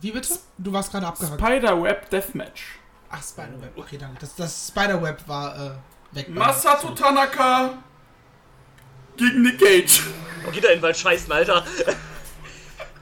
Wie 0.00 0.12
bitte? 0.12 0.38
Du 0.58 0.72
warst 0.72 0.92
gerade 0.92 1.08
abgehakt. 1.08 1.40
Spiderweb 1.40 2.08
Deathmatch. 2.08 2.78
Ach, 3.10 3.20
Spiderweb. 3.20 3.76
Okay, 3.76 3.98
danke. 3.98 4.20
Das, 4.20 4.36
das 4.36 4.68
Spiderweb 4.68 5.26
war 5.26 5.56
äh, 6.12 6.16
weg. 6.16 6.28
Masato 6.28 6.90
Tanaka 6.90 7.82
gegen 9.16 9.42
Nick 9.42 9.58
Gage. 9.58 10.02
Oh, 10.46 10.52
geht 10.52 10.62
da 10.62 10.68
in 10.68 10.78
den 10.78 10.82
Wald 10.82 10.96
scheißen, 10.96 11.30
Alter. 11.32 11.64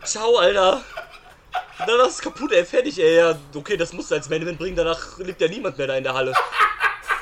Ciao, 0.04 0.36
Alter. 0.36 0.82
Danach 1.86 2.08
ist 2.08 2.22
kaputt, 2.22 2.52
ey, 2.52 2.64
fertig, 2.64 2.98
ey. 2.98 3.16
Ja, 3.16 3.38
okay, 3.54 3.76
das 3.76 3.92
musst 3.92 4.10
du 4.10 4.14
als 4.14 4.28
Main 4.28 4.42
Event 4.42 4.58
bringen, 4.58 4.76
danach 4.76 5.18
liegt 5.18 5.40
ja 5.40 5.48
niemand 5.48 5.76
mehr 5.78 5.86
da 5.86 5.96
in 5.96 6.04
der 6.04 6.14
Halle. 6.14 6.34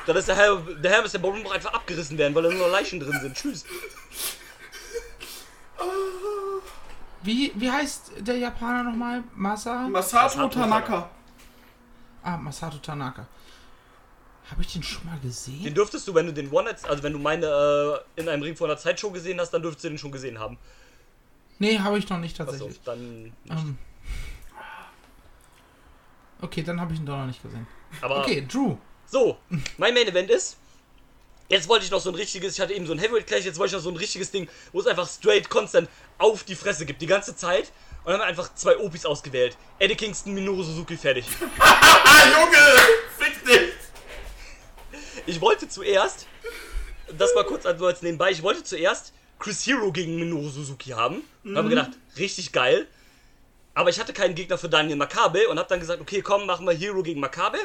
Dann 0.05 0.15
ist 0.15 0.27
der 0.27 0.35
Herr, 0.35 0.57
der 0.57 0.91
Herr 0.91 1.05
ist 1.05 1.13
der 1.13 1.19
Baum 1.19 1.41
noch 1.41 1.51
einfach 1.51 1.73
abgerissen 1.73 2.17
werden, 2.17 2.33
weil 2.33 2.43
da 2.43 2.49
nur 2.49 2.67
noch 2.67 2.71
Leichen 2.71 2.99
drin 2.99 3.19
sind. 3.21 3.35
Tschüss. 3.35 3.65
Wie, 7.21 7.51
wie 7.55 7.69
heißt 7.71 8.11
der 8.19 8.37
Japaner 8.37 8.83
nochmal? 8.83 9.23
Masa? 9.35 9.87
Masato 9.87 10.47
Tanaka. 10.47 11.09
Ah, 12.23 12.37
Masato 12.37 12.77
Tanaka. 12.77 13.27
Habe 14.49 14.61
ich 14.61 14.73
den 14.73 14.81
schon 14.83 15.05
mal 15.05 15.19
gesehen? 15.19 15.63
Den 15.63 15.73
dürftest 15.75 16.07
du, 16.07 16.15
wenn 16.15 16.25
du 16.25 16.33
den 16.33 16.51
One 16.51 16.75
also 16.83 17.03
wenn 17.03 17.13
du 17.13 17.19
meine 17.19 17.45
äh, 18.15 18.21
in 18.21 18.27
einem 18.27 18.41
Ring 18.41 18.55
vor 18.55 18.67
einer 18.67 18.77
Zeitshow 18.77 19.11
gesehen 19.11 19.39
hast, 19.39 19.51
dann 19.51 19.61
dürftest 19.61 19.83
du 19.85 19.89
den 19.89 19.97
schon 19.97 20.11
gesehen 20.11 20.39
haben. 20.39 20.57
Nee, 21.59 21.77
habe 21.77 21.99
ich 21.99 22.09
noch 22.09 22.17
nicht 22.19 22.37
tatsächlich. 22.37 22.79
dann. 22.83 23.33
Ähm. 23.49 23.77
Okay, 26.41 26.63
dann 26.63 26.79
habe 26.79 26.93
ich 26.93 26.99
ihn 26.99 27.05
doch 27.05 27.17
noch 27.17 27.25
nicht 27.27 27.43
gesehen. 27.43 27.67
Aber 28.01 28.21
Okay, 28.21 28.45
Drew. 28.47 28.77
so, 29.05 29.37
mein 29.77 29.93
Main 29.93 30.07
Event 30.07 30.29
ist. 30.29 30.57
Jetzt 31.49 31.67
wollte 31.67 31.83
ich 31.83 31.89
noch 31.89 31.99
so 31.99 32.11
ein 32.11 32.15
richtiges, 32.15 32.53
ich 32.53 32.61
hatte 32.61 32.73
eben 32.73 32.85
so 32.85 32.93
ein 32.93 32.99
Heavyweight 32.99 33.25
Clash, 33.25 33.43
jetzt 33.43 33.57
wollte 33.57 33.71
ich 33.71 33.77
noch 33.77 33.83
so 33.83 33.89
ein 33.89 33.97
richtiges 33.97 34.29
Ding, 34.29 34.47
wo 34.71 34.81
es 34.81 34.85
einfach 34.85 35.09
straight 35.09 35.49
constant 35.49 35.89
auf 36.19 36.43
die 36.43 36.53
Fresse 36.53 36.85
gibt, 36.85 37.01
die 37.01 37.07
ganze 37.07 37.35
Zeit. 37.35 37.71
Und 38.03 38.11
dann 38.11 38.13
haben 38.13 38.19
wir 38.21 38.25
einfach 38.27 38.53
zwei 38.53 38.77
Opis 38.77 39.03
ausgewählt. 39.03 39.57
Eddie 39.79 39.95
Kingston, 39.95 40.35
Minoru 40.35 40.61
Suzuki, 40.61 40.95
fertig. 40.95 41.25
Junge! 41.27 42.57
Fick 43.17 43.43
dich! 43.45 43.73
Ich 45.25 45.41
wollte 45.41 45.67
zuerst, 45.67 46.27
das 47.17 47.33
mal 47.33 47.43
kurz 47.43 47.65
also 47.65 47.87
als 47.87 48.03
nebenbei, 48.03 48.29
ich 48.29 48.43
wollte 48.43 48.63
zuerst 48.63 49.11
Chris 49.39 49.65
Hero 49.65 49.91
gegen 49.91 50.17
Minoru 50.17 50.49
Suzuki 50.49 50.91
haben. 50.91 51.23
Und 51.43 51.57
habe 51.57 51.69
gedacht, 51.69 51.91
richtig 52.15 52.51
geil. 52.51 52.87
Aber 53.73 53.89
ich 53.89 53.99
hatte 53.99 54.13
keinen 54.13 54.35
Gegner 54.35 54.59
für 54.59 54.69
Daniel 54.69 54.97
Makabe 54.97 55.47
und 55.49 55.57
habe 55.57 55.67
dann 55.67 55.79
gesagt, 55.79 55.99
okay, 55.99 56.21
komm, 56.21 56.45
machen 56.45 56.67
wir 56.67 56.73
Hero 56.73 57.01
gegen 57.01 57.19
Makabe. 57.19 57.57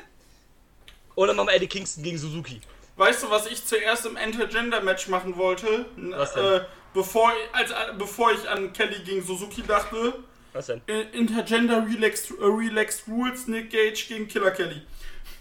Und 1.14 1.28
dann 1.28 1.36
machen 1.36 1.48
wir 1.48 1.54
Eddie 1.54 1.66
Kingston 1.66 2.02
gegen 2.02 2.16
Suzuki. 2.16 2.62
Weißt 2.96 3.22
du, 3.24 3.30
was 3.30 3.46
ich 3.46 3.64
zuerst 3.64 4.06
im 4.06 4.16
Intergender-Match 4.16 5.08
machen 5.08 5.36
wollte? 5.36 5.86
Was 5.96 6.34
denn? 6.34 6.44
Äh, 6.44 6.60
bevor, 6.92 7.32
als, 7.52 7.70
äh, 7.70 7.74
bevor 7.98 8.32
ich 8.32 8.48
an 8.48 8.72
Kelly 8.72 9.02
gegen 9.04 9.24
Suzuki 9.24 9.62
dachte. 9.62 10.14
Was 10.52 10.66
denn? 10.66 10.80
I- 10.88 11.16
Intergender 11.18 11.84
Relaxed, 11.86 12.30
äh, 12.30 12.34
Relaxed 12.44 13.02
Rules, 13.08 13.46
Nick 13.48 13.70
Gage 13.70 14.04
gegen 14.08 14.28
Killer 14.28 14.50
Kelly. 14.52 14.82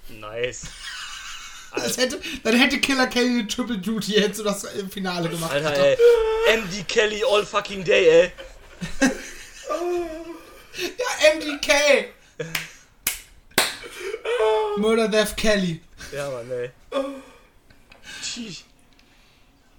Nice. 0.10 0.64
Das 1.76 1.98
hätte, 1.98 2.20
dann 2.44 2.56
hätte 2.56 2.80
Killer 2.80 3.08
Kelly 3.08 3.40
eine 3.40 3.48
Triple 3.48 3.80
Duty, 3.80 4.12
hättest 4.12 4.42
du 4.42 4.44
das 4.44 4.64
im 4.76 4.92
Finale 4.92 5.28
gemacht. 5.28 5.52
Alter, 5.54 5.76
ey. 5.76 5.98
MD 6.58 6.84
Kelly 6.88 7.24
all 7.28 7.44
fucking 7.44 7.84
day, 7.84 8.08
ey. 8.08 8.32
Ja, 10.78 11.34
MDK! 11.36 12.14
Murder 14.78 15.08
Death 15.08 15.36
Kelly. 15.36 15.82
Ja, 16.12 16.30
Mann, 16.30 16.52
ey. 16.52 16.70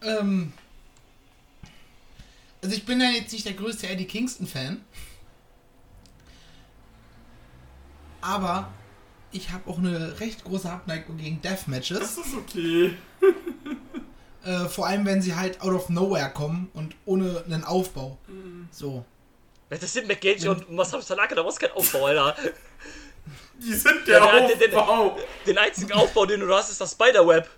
Ähm, 0.03 0.53
also 2.63 2.77
ich 2.77 2.85
bin 2.85 3.01
ja 3.01 3.11
jetzt 3.11 3.33
nicht 3.33 3.47
der 3.47 3.55
größte 3.55 3.89
Eddie 3.89 4.07
Kingston-Fan. 4.07 4.85
Aber 8.21 8.73
ich 9.33 9.51
habe 9.51 9.69
auch 9.69 9.79
eine 9.79 10.19
recht 10.21 10.45
große 10.45 10.71
Abneigung 10.71 11.19
gegen 11.19 11.43
Deathmatches. 11.43 11.99
Das 11.99 12.19
ist 12.19 12.35
okay. 12.35 12.97
Äh, 14.45 14.69
vor 14.69 14.87
allem, 14.87 15.07
wenn 15.07 15.23
sie 15.23 15.35
halt 15.35 15.63
out 15.63 15.73
of 15.73 15.89
nowhere 15.89 16.29
kommen 16.29 16.71
und 16.75 16.95
ohne 17.07 17.43
einen 17.47 17.65
Aufbau. 17.65 18.19
So. 18.71 19.03
Das 19.71 19.91
sind 19.91 20.07
McGage 20.07 20.47
und 20.47 20.71
Masato 20.71 21.03
Tanaka, 21.03 21.35
da 21.35 21.43
brauchst 21.43 21.63
du 21.63 21.67
keinen 21.67 21.77
Aufbau, 21.79 22.05
Alter. 22.05 22.37
Die 23.59 23.73
sind 23.75 24.07
der 24.07 24.19
Ja, 24.19 24.41
der- 24.47 24.57
der- 24.69 24.79
Aufbau. 24.79 25.19
Den 25.47 25.59
einzigen 25.59 25.93
Aufbau, 25.93 26.27
den 26.27 26.41
du 26.41 26.55
hast, 26.55 26.71
ist 26.71 26.81
das 26.81 26.93
Spiderweb. 26.93 27.49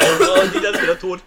oh, 0.00 0.40
und 0.42 0.54
die 0.54 0.60
dann 0.60 0.74
ist 0.74 0.82
wieder 0.82 0.98
tot. 0.98 1.20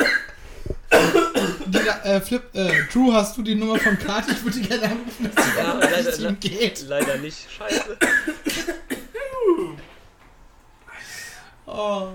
Die, 1.66 1.78
äh, 1.78 2.22
Flip, 2.22 2.44
äh, 2.54 2.72
Drew, 2.92 3.14
hast 3.14 3.38
du 3.38 3.42
die 3.44 3.56
Nummer 3.56 3.80
von 3.80 3.98
Kati? 3.98 4.32
Ich 4.32 4.44
würde 4.44 4.60
die 4.60 4.68
gerne 4.68 4.84
anrufen, 4.86 5.32
dass 5.34 5.46
sie 5.46 5.58
Ja, 5.58 5.74
leider- 5.74 6.32
geht. 6.34 6.82
Leider 6.88 7.18
nicht. 7.18 7.38
Scheiße. 7.52 7.98
Oh. 11.68 12.08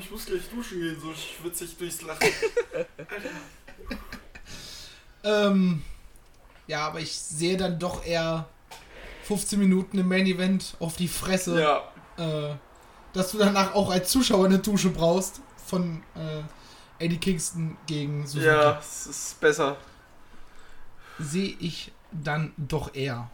Ich 0.00 0.10
muss 0.10 0.26
gleich 0.26 0.42
duschen 0.52 0.80
gehen, 0.80 1.00
so 1.00 1.12
schwitzig 1.14 1.76
durchs 1.76 2.02
Lachen. 2.02 2.28
Ähm, 5.22 5.82
ja, 6.66 6.86
aber 6.86 7.00
ich 7.00 7.14
sehe 7.14 7.58
dann 7.58 7.78
doch 7.78 8.04
eher 8.06 8.48
15 9.24 9.58
Minuten 9.58 9.98
im 9.98 10.08
Main 10.08 10.26
Event 10.26 10.76
auf 10.80 10.96
die 10.96 11.08
Fresse. 11.08 11.60
ja. 11.60 11.82
äh, 12.16 12.54
dass 13.12 13.32
du 13.32 13.38
danach 13.38 13.74
auch 13.74 13.90
als 13.90 14.10
Zuschauer 14.10 14.46
eine 14.46 14.60
Dusche 14.60 14.88
brauchst 14.90 15.40
von 15.66 16.02
äh, 16.14 17.04
Eddie 17.04 17.18
Kingston 17.18 17.76
gegen 17.86 18.26
Suzuki. 18.26 18.46
Ja, 18.46 18.78
es 18.78 19.06
ist 19.06 19.40
besser. 19.40 19.76
Sehe 21.18 21.56
ich 21.58 21.92
dann 22.12 22.52
doch 22.56 22.94
eher. 22.94 23.28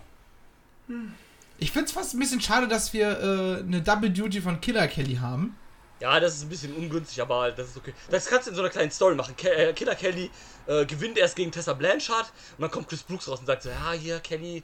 Ich 1.59 1.73
finde 1.73 1.87
es 1.87 1.93
fast 1.93 2.15
ein 2.15 2.19
bisschen 2.19 2.41
schade, 2.41 2.69
dass 2.69 2.93
wir 2.93 3.21
äh, 3.21 3.61
eine 3.61 3.83
Double 3.83 4.11
Duty 4.11 4.41
von 4.41 4.61
Killer 4.61 4.89
Kelly 4.89 5.17
haben. 5.17 5.57
Ja, 6.01 6.21
das 6.21 6.35
ist 6.35 6.43
ein 6.43 6.49
bisschen 6.51 6.75
ungünstig, 6.75 7.23
aber 7.23 7.51
das 7.53 7.69
ist 7.69 7.77
okay. 7.77 7.95
Das 8.11 8.27
kannst 8.27 8.47
du 8.47 8.51
in 8.51 8.57
so 8.57 8.63
einer 8.63 8.71
kleinen 8.71 8.91
Story 8.91 9.15
machen. 9.15 9.35
Ke 9.37 9.51
äh, 9.51 9.73
Killer 9.73 9.95
Kelly 9.95 10.31
äh, 10.67 10.85
gewinnt 10.85 11.17
erst 11.17 11.37
gegen 11.37 11.51
Tessa 11.51 11.73
Blanchard 11.73 12.27
und 12.59 12.63
dann 12.63 12.71
kommt 12.71 12.89
Chris 12.89 13.03
Brooks 13.03 13.29
raus 13.29 13.41
und 13.41 13.47
sagt 13.47 13.63
so, 13.63 13.71
ja, 13.71 13.93
hier, 13.93 14.21
Kelly, 14.21 14.63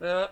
äh, 0.00 0.26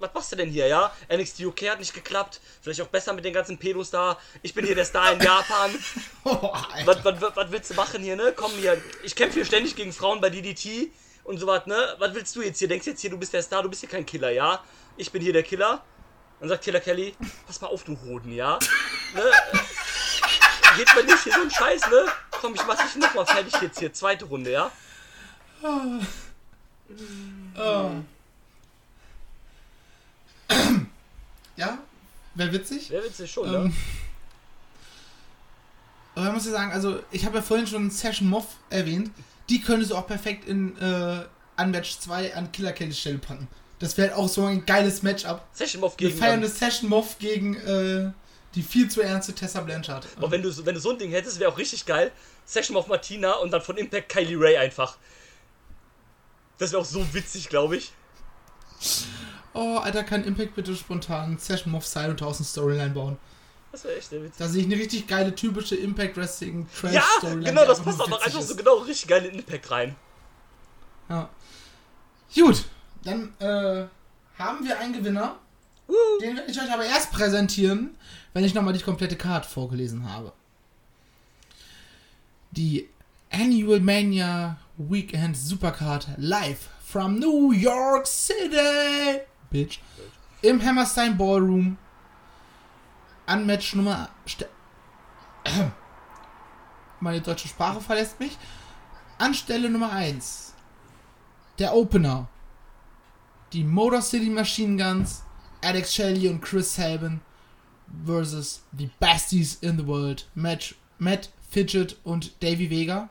was 0.00 0.14
machst 0.14 0.32
du 0.32 0.36
denn 0.36 0.48
hier, 0.48 0.66
ja? 0.66 0.90
NXT 1.12 1.40
UK 1.40 1.68
hat 1.70 1.78
nicht 1.78 1.92
geklappt, 1.92 2.40
vielleicht 2.62 2.80
auch 2.80 2.86
besser 2.86 3.12
mit 3.12 3.24
den 3.24 3.34
ganzen 3.34 3.58
Pedos 3.58 3.90
da. 3.90 4.18
Ich 4.42 4.54
bin 4.54 4.64
hier 4.64 4.74
der 4.74 4.86
Star 4.86 5.12
in 5.12 5.20
Japan. 5.20 5.70
Oh. 6.22 6.52
Was, 6.84 7.02
was, 7.02 7.20
was, 7.22 7.34
was 7.34 7.50
willst 7.50 7.70
du 7.70 7.74
machen 7.74 8.02
hier, 8.02 8.14
ne? 8.14 8.34
Komm 8.36 8.52
hier, 8.52 8.78
ich 9.02 9.16
kämpfe 9.16 9.36
hier 9.36 9.46
ständig 9.46 9.74
gegen 9.74 9.90
Frauen 9.90 10.20
bei 10.20 10.28
DDT 10.28 10.90
und 11.24 11.38
sowas, 11.38 11.64
ne? 11.64 11.94
Was 11.98 12.14
willst 12.14 12.36
du 12.36 12.42
jetzt 12.42 12.58
hier? 12.58 12.68
Denkst 12.68 12.86
jetzt 12.86 13.00
hier, 13.00 13.08
du 13.08 13.16
bist 13.16 13.32
der 13.32 13.42
Star, 13.42 13.62
du 13.62 13.70
bist 13.70 13.80
hier 13.80 13.88
kein 13.88 14.04
Killer, 14.04 14.30
ja? 14.30 14.62
Ich 14.98 15.10
bin 15.10 15.22
hier 15.22 15.32
der 15.32 15.42
Killer. 15.42 15.82
Dann 16.40 16.48
sagt 16.48 16.64
Killer 16.64 16.80
Kelly, 16.80 17.14
pass 17.46 17.60
mal 17.60 17.68
auf, 17.68 17.84
du 17.84 17.98
Hoden, 18.00 18.32
ja? 18.32 18.58
Ne? 19.14 19.24
Geht 20.76 20.94
mir 20.94 21.02
nicht 21.04 21.24
hier 21.24 21.32
so 21.32 21.40
ein 21.42 21.50
Scheiß, 21.50 21.82
ne? 21.90 22.06
Komm, 22.30 22.54
ich 22.54 22.64
mach 22.64 22.76
dich 22.80 22.94
nochmal 22.94 23.26
fertig 23.26 23.52
jetzt 23.60 23.80
hier, 23.80 23.92
zweite 23.92 24.24
Runde, 24.24 24.52
ja? 24.52 24.70
Oh. 25.62 26.00
ja, 31.56 31.78
wäre 32.34 32.52
witzig. 32.52 32.88
Wer 32.90 33.02
witzig 33.04 33.30
schon, 33.30 33.52
Ähm, 33.52 33.64
ne? 33.64 33.72
aber 36.14 36.28
ich 36.28 36.32
muss 36.32 36.46
ja 36.46 36.52
sagen, 36.52 36.72
also 36.72 37.02
ich 37.10 37.24
habe 37.26 37.38
ja 37.38 37.42
vorhin 37.42 37.66
schon 37.66 37.90
Session 37.90 38.28
Moff 38.28 38.46
erwähnt. 38.70 39.10
Die 39.48 39.60
könntest 39.60 39.90
du 39.90 39.96
auch 39.96 40.06
perfekt 40.06 40.46
in 40.46 40.78
äh, 40.78 41.24
Unmatch 41.60 41.98
2 41.98 42.36
an 42.36 42.52
Killer 42.52 42.72
Kellys 42.72 42.98
Stelle 42.98 43.18
packen. 43.18 43.48
Das 43.80 43.96
wäre 43.96 44.14
auch 44.16 44.28
so 44.28 44.44
ein 44.44 44.64
geiles 44.66 45.02
Matchup. 45.02 45.42
Session 45.52 45.80
Moff 45.80 45.94
Wir 45.98 46.08
gegen. 46.08 46.18
feiern 46.20 46.34
eine 46.34 46.48
Session 46.48 46.88
Moff 46.88 47.18
gegen 47.18 47.56
äh, 47.56 48.12
die 48.54 48.62
viel 48.62 48.88
zu 48.90 49.00
ernste 49.00 49.32
Tessa 49.34 49.60
Blanchard. 49.60 50.06
aber 50.16 50.30
wenn 50.30 50.42
du, 50.42 50.50
so- 50.52 50.64
wenn 50.66 50.74
du 50.74 50.80
so 50.80 50.90
ein 50.90 50.98
Ding 50.98 51.10
hättest, 51.10 51.40
wäre 51.40 51.50
auch 51.50 51.58
richtig 51.58 51.86
geil. 51.86 52.12
Session 52.44 52.74
Moff 52.74 52.86
Martina 52.88 53.32
und 53.34 53.50
dann 53.52 53.62
von 53.62 53.76
Impact 53.76 54.08
Kylie 54.10 54.36
Ray 54.38 54.56
einfach. 54.56 54.96
Das 56.58 56.72
wäre 56.72 56.82
auch 56.82 56.86
so 56.86 57.06
witzig, 57.14 57.48
glaube 57.48 57.76
ich. 57.76 57.92
Oh, 59.54 59.78
Alter, 59.78 60.04
kann 60.04 60.24
Impact 60.24 60.54
bitte 60.54 60.76
spontan 60.76 61.38
Session 61.38 61.72
Moff 61.72 61.86
und 61.96 62.20
draußen 62.20 62.44
Storyline 62.44 62.90
bauen? 62.90 63.18
Das 63.72 63.84
wäre 63.84 63.96
echt 63.96 64.10
sehr 64.10 64.22
witzig. 64.22 64.36
Da 64.38 64.48
sehe 64.48 64.60
ich 64.62 64.66
eine 64.66 64.76
richtig 64.76 65.06
geile, 65.06 65.34
typische 65.34 65.76
Impact 65.76 66.16
Wrestling 66.16 66.68
Trash 66.78 66.92
Ja, 66.92 67.04
Storyline. 67.18 67.44
genau, 67.44 67.62
die 67.62 67.68
das 67.68 67.80
passt 67.80 68.00
auch 68.00 68.08
noch 68.08 68.20
einfach 68.20 68.40
so 68.42 68.52
ist. 68.52 68.58
genau 68.58 68.74
richtig 68.78 69.08
geil 69.08 69.24
in 69.26 69.38
Impact 69.38 69.70
rein. 69.70 69.96
Ja. 71.08 71.28
Gut, 72.34 72.64
dann 73.04 73.34
äh, 73.38 73.86
haben 74.38 74.64
wir 74.64 74.78
einen 74.78 74.92
Gewinner. 74.92 75.36
Den 76.22 76.36
werde 76.36 76.50
ich 76.50 76.60
euch 76.60 76.72
aber 76.72 76.84
erst 76.84 77.10
präsentieren, 77.10 77.96
wenn 78.32 78.44
ich 78.44 78.54
nochmal 78.54 78.72
die 78.72 78.82
komplette 78.82 79.16
Card 79.16 79.44
vorgelesen 79.44 80.10
habe. 80.12 80.32
Die 82.52 82.88
Annual 83.30 83.80
Mania 83.80 84.56
Weekend 84.76 85.36
Supercard 85.36 86.08
live 86.16 86.68
from 86.84 87.18
New 87.18 87.52
York 87.52 88.06
City. 88.06 89.20
Bitch. 89.50 89.80
Im 90.42 90.64
Hammerstein 90.64 91.16
Ballroom. 91.16 91.76
An 93.26 93.46
Match 93.46 93.74
Nummer. 93.74 94.08
Ste 94.26 94.48
Meine 97.00 97.20
deutsche 97.20 97.48
Sprache 97.48 97.80
verlässt 97.80 98.18
mich. 98.20 98.36
An 99.18 99.34
Stelle 99.34 99.70
Nummer 99.70 99.92
1. 99.92 100.54
Der 101.58 101.74
Opener. 101.74 102.28
Die 103.52 103.64
Motor 103.64 104.02
City 104.02 104.30
Machine 104.30 104.82
Guns. 104.82 105.22
Alex 105.62 105.94
Shelley 105.94 106.28
und 106.28 106.40
Chris 106.40 106.74
Sabin 106.74 107.20
versus 108.06 108.62
die 108.72 108.88
Besties 108.98 109.56
in 109.60 109.76
the 109.78 109.86
World. 109.86 110.26
Match 110.34 110.74
Matt 110.98 111.28
Fidget 111.50 111.96
und 112.04 112.42
Davey 112.42 112.70
Vega. 112.70 113.08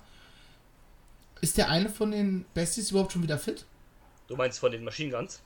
Ist 1.41 1.57
der 1.57 1.69
eine 1.69 1.89
von 1.89 2.11
den 2.11 2.45
Besties 2.53 2.89
überhaupt 2.91 3.11
schon 3.13 3.21
wieder 3.23 3.37
fit? 3.37 3.65
Du 4.27 4.35
meinst 4.35 4.59
von 4.59 4.71
den 4.71 4.83
Machine 4.83 5.11
Guns? 5.11 5.41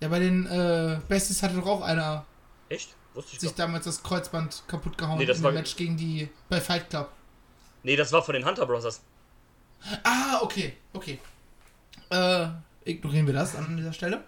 Ja, 0.00 0.08
bei 0.08 0.18
den 0.18 0.46
äh, 0.46 1.00
Besties 1.08 1.42
hatte 1.42 1.54
doch 1.56 1.66
auch 1.66 1.80
einer 1.82 2.26
Echt? 2.68 2.94
Wusste 3.14 3.32
ich 3.34 3.40
sich 3.40 3.50
doch. 3.50 3.56
damals 3.56 3.84
das 3.86 4.02
Kreuzband 4.02 4.64
kaputt 4.66 4.98
gehauen 4.98 5.16
Nee, 5.18 5.24
das 5.26 5.38
in 5.38 5.44
war- 5.44 5.52
Match 5.52 5.76
gegen 5.76 5.96
die 5.96 6.28
bei 6.50 6.60
Fight 6.60 6.90
Club. 6.90 7.10
Nee, 7.82 7.96
das 7.96 8.12
war 8.12 8.22
von 8.22 8.34
den 8.34 8.44
Hunter 8.44 8.66
Brothers. 8.66 9.00
Ah, 10.02 10.40
okay, 10.42 10.76
okay. 10.92 11.18
Äh, 12.10 12.48
ignorieren 12.86 13.26
wir 13.26 13.34
das 13.34 13.54
an 13.56 13.76
dieser 13.76 13.92
Stelle. 13.92 14.24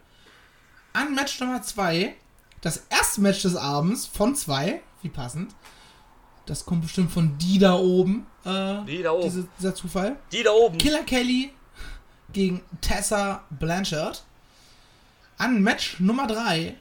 An 0.92 1.14
Match 1.14 1.38
Nummer 1.40 1.62
2, 1.62 2.14
das 2.60 2.84
erste 2.90 3.20
Match 3.20 3.42
des 3.42 3.56
Abends 3.56 4.06
von 4.06 4.34
zwei, 4.34 4.82
wie 5.02 5.08
passend. 5.08 5.54
Das 6.46 6.64
kommt 6.64 6.82
bestimmt 6.82 7.12
von 7.12 7.36
die 7.38 7.58
da 7.58 7.74
oben, 7.74 8.26
äh, 8.44 8.84
Die 8.84 9.02
da 9.02 9.12
oben. 9.12 9.22
diese, 9.24 9.48
dieser 9.58 9.74
Zufall. 9.74 10.16
Die 10.32 10.42
da 10.42 10.50
oben. 10.52 10.78
Killer 10.78 11.02
Kelly 11.04 11.52
gegen 12.32 12.62
Tessa 12.80 13.44
Blanchard. 13.50 14.24
An 15.36 15.62
Match 15.62 16.00
Nummer 16.00 16.26
3 16.26 16.74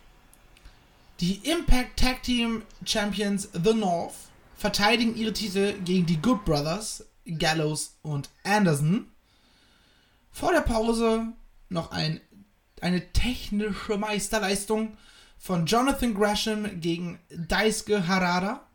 die 1.20 1.38
Impact 1.50 1.98
Tag 2.00 2.22
Team 2.22 2.62
Champions 2.86 3.50
The 3.52 3.74
North 3.74 4.14
verteidigen 4.56 5.16
ihre 5.16 5.34
Titel 5.34 5.74
gegen 5.84 6.06
die 6.06 6.22
Good 6.22 6.46
Brothers, 6.46 7.06
Gallows 7.26 7.98
und 8.04 8.30
Anderson. 8.44 9.08
Vor 10.32 10.52
der 10.54 10.62
Pause 10.62 11.28
noch 11.70 11.92
ein, 11.92 12.22
eine 12.82 13.12
technische 13.14 13.98
Meisterleistung 13.98 14.98
von 15.38 15.66
Jonathan 15.66 16.14
Gresham 16.14 16.80
gegen 16.82 17.20
Daisuke 17.30 18.08
Harada. 18.08 18.66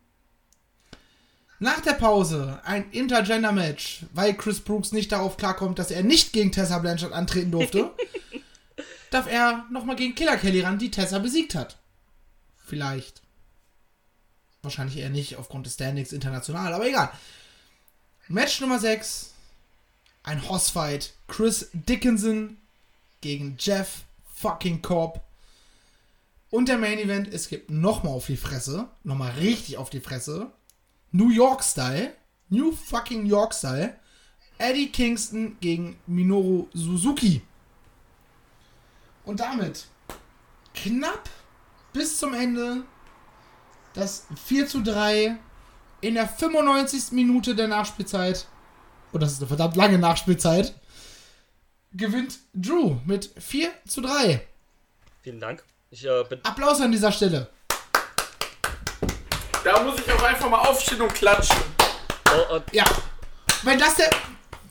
Nach 1.58 1.80
der 1.80 1.92
Pause 1.92 2.60
ein 2.64 2.90
Intergender-Match, 2.90 4.06
weil 4.14 4.34
Chris 4.34 4.60
Brooks 4.60 4.90
nicht 4.90 5.12
darauf 5.12 5.36
klarkommt, 5.36 5.78
dass 5.78 5.92
er 5.92 6.02
nicht 6.02 6.32
gegen 6.32 6.50
Tessa 6.50 6.78
Blanchard 6.78 7.12
antreten 7.12 7.52
durfte, 7.52 7.92
darf 9.10 9.30
er 9.30 9.64
nochmal 9.70 9.94
gegen 9.94 10.14
Killer 10.16 10.36
Kelly 10.36 10.62
ran, 10.62 10.78
die 10.78 10.90
Tessa 10.90 11.20
besiegt 11.20 11.54
hat. 11.54 11.78
Vielleicht. 12.66 13.22
Wahrscheinlich 14.62 14.96
eher 14.96 15.10
nicht 15.10 15.36
aufgrund 15.36 15.66
des 15.66 15.74
Standings 15.74 16.12
international, 16.12 16.72
aber 16.72 16.86
egal. 16.86 17.12
Match 18.28 18.60
Nummer 18.60 18.78
6. 18.78 19.32
Ein 20.22 20.48
Hossfight. 20.48 21.12
Chris 21.28 21.68
Dickinson 21.72 22.56
gegen 23.22 23.56
Jeff 23.58 24.02
fucking 24.34 24.82
Cobb. 24.82 25.22
Und 26.50 26.68
der 26.68 26.76
Main 26.76 26.98
Event, 26.98 27.32
es 27.32 27.48
gibt 27.48 27.70
nochmal 27.70 28.12
auf 28.12 28.26
die 28.26 28.36
Fresse. 28.36 28.88
Nochmal 29.04 29.32
richtig 29.32 29.78
auf 29.78 29.88
die 29.88 30.00
Fresse. 30.00 30.52
New 31.10 31.30
York 31.30 31.64
Style. 31.64 32.12
New 32.50 32.72
fucking 32.72 33.24
York 33.24 33.54
Style. 33.54 33.98
Eddie 34.58 34.90
Kingston 34.90 35.56
gegen 35.60 35.96
Minoru 36.06 36.68
Suzuki. 36.74 37.40
Und 39.24 39.40
damit 39.40 39.86
knapp 40.74 41.30
bis 41.92 42.18
zum 42.18 42.34
Ende 42.34 42.82
das 43.94 44.26
4 44.46 44.66
zu 44.66 44.82
3 44.82 45.36
in 46.00 46.14
der 46.14 46.28
95. 46.28 47.12
Minute 47.12 47.54
der 47.54 47.68
Nachspielzeit. 47.68 48.46
Und 49.12 49.22
das 49.22 49.32
ist 49.32 49.38
eine 49.38 49.48
verdammt 49.48 49.76
lange 49.76 49.98
Nachspielzeit. 49.98 50.74
Gewinnt 51.94 52.38
Drew 52.54 52.96
mit 53.04 53.30
4 53.38 53.70
zu 53.86 54.00
3. 54.00 54.46
Vielen 55.22 55.40
Dank. 55.40 55.62
Ich 55.90 56.06
äh, 56.06 56.24
bin. 56.26 56.40
Applaus 56.42 56.80
an 56.80 56.90
dieser 56.90 57.12
Stelle. 57.12 57.48
Da 59.62 59.82
muss 59.82 60.00
ich 60.00 60.10
auch 60.10 60.22
einfach 60.22 60.48
mal 60.48 60.60
aufstehen 60.60 61.02
und 61.02 61.12
klatschen. 61.12 61.60
Oh, 62.30 62.56
äh, 62.56 62.60
Ja. 62.72 62.84
Wenn 63.62 63.78
das 63.78 63.96
der. 63.96 64.10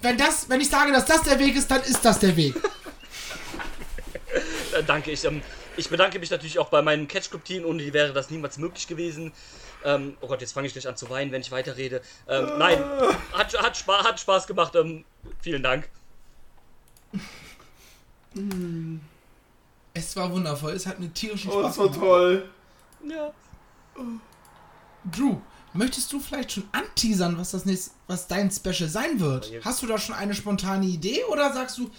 Wenn 0.01 0.17
das, 0.17 0.49
wenn 0.49 0.59
ich 0.59 0.69
sage, 0.69 0.91
dass 0.91 1.05
das 1.05 1.21
der 1.21 1.37
Weg 1.37 1.55
ist, 1.55 1.69
dann 1.69 1.83
ist 1.83 2.03
das 2.03 2.17
der 2.17 2.35
Weg. 2.35 2.55
äh, 4.73 4.83
danke. 4.83 5.11
Ich, 5.11 5.23
ähm, 5.23 5.43
ich 5.77 5.89
bedanke 5.89 6.17
mich 6.17 6.31
natürlich 6.31 6.57
auch 6.57 6.69
bei 6.69 6.81
meinem 6.81 7.07
Catch 7.07 7.29
Club 7.29 7.45
Team. 7.45 7.65
Ohne 7.65 7.83
die 7.83 7.93
wäre 7.93 8.13
das 8.13 8.31
niemals 8.31 8.57
möglich 8.57 8.87
gewesen. 8.87 9.31
Ähm, 9.85 10.17
oh 10.21 10.27
Gott, 10.27 10.41
jetzt 10.41 10.53
fange 10.53 10.65
ich 10.65 10.73
gleich 10.73 10.87
an 10.87 10.97
zu 10.97 11.07
weinen, 11.11 11.31
wenn 11.31 11.41
ich 11.41 11.51
weiterrede. 11.51 12.01
Ähm, 12.27 12.57
nein, 12.57 12.83
hat, 13.33 13.61
hat, 13.61 13.77
Spaß, 13.77 14.05
hat 14.05 14.19
Spaß 14.19 14.47
gemacht. 14.47 14.75
Ähm, 14.75 15.05
vielen 15.39 15.61
Dank. 15.61 15.87
Es 19.93 20.15
war 20.15 20.31
wundervoll. 20.31 20.73
Es 20.73 20.85
hat 20.85 20.99
mir 20.99 21.13
tierischen 21.13 21.51
Oh, 21.51 21.59
Spaß 21.59 21.65
das 21.67 21.77
war 21.77 21.85
gemacht. 21.87 21.99
toll. 21.99 22.49
Ja. 23.09 23.33
Drew, 25.11 25.37
möchtest 25.73 26.11
du 26.13 26.19
vielleicht 26.19 26.51
schon 26.53 26.63
anteasern, 26.71 27.37
was 27.37 27.51
das 27.51 27.65
nächste, 27.65 27.91
was 28.07 28.27
dein 28.27 28.51
Special 28.51 28.87
sein 28.89 29.19
wird? 29.19 29.51
Hast 29.65 29.81
du 29.81 29.87
da 29.87 29.97
schon 29.97 30.15
eine 30.15 30.33
spontane 30.33 30.85
Idee 30.85 31.23
oder 31.25 31.51
sagst 31.53 31.77
du, 31.77 31.89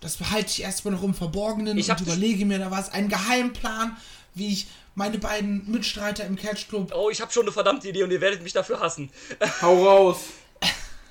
das 0.00 0.16
behalte 0.16 0.48
ich 0.50 0.62
erstmal 0.62 0.94
noch 0.94 1.02
im 1.02 1.14
Verborgenen 1.14 1.76
Ich 1.76 1.90
und 1.90 2.00
überlege 2.00 2.46
mir 2.46 2.58
da 2.58 2.70
was, 2.70 2.92
einen 2.92 3.08
Geheimplan, 3.08 3.96
wie 4.34 4.52
ich 4.52 4.68
meine 4.94 5.18
beiden 5.18 5.70
Mitstreiter 5.70 6.24
im 6.24 6.36
Catch 6.36 6.68
Club. 6.68 6.92
Oh, 6.94 7.10
ich 7.10 7.20
habe 7.20 7.32
schon 7.32 7.42
eine 7.42 7.52
verdammte 7.52 7.88
Idee 7.88 8.04
und 8.04 8.10
ihr 8.12 8.20
werdet 8.20 8.42
mich 8.42 8.52
dafür 8.52 8.80
hassen. 8.80 9.10
Hau 9.60 9.84
raus. 9.84 10.18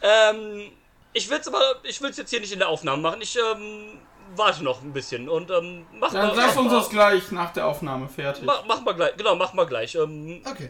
Ähm, 0.05 0.69
ich 1.13 1.29
will's 1.29 1.47
aber, 1.47 1.59
ich 1.83 2.01
will's 2.01 2.17
jetzt 2.17 2.29
hier 2.29 2.39
nicht 2.39 2.51
in 2.53 2.59
der 2.59 2.69
Aufnahme 2.69 3.01
machen. 3.01 3.21
Ich 3.21 3.37
ähm, 3.37 3.99
warte 4.35 4.63
noch 4.63 4.81
ein 4.81 4.93
bisschen 4.93 5.29
und 5.29 5.51
ähm, 5.51 5.85
mach 5.99 6.11
Dann 6.11 6.27
mal. 6.29 6.35
lass 6.35 6.57
uns 6.57 6.71
mal, 6.71 6.79
das 6.79 6.89
gleich 6.89 7.31
nach 7.31 7.53
der 7.53 7.67
Aufnahme 7.67 8.07
fertig. 8.07 8.43
Mach, 8.45 8.63
mach 8.67 8.81
mal 8.81 8.93
gleich, 8.93 9.15
genau, 9.17 9.35
mach 9.35 9.53
mal 9.53 9.65
gleich. 9.65 9.95
Ähm, 9.95 10.41
Okay. 10.45 10.69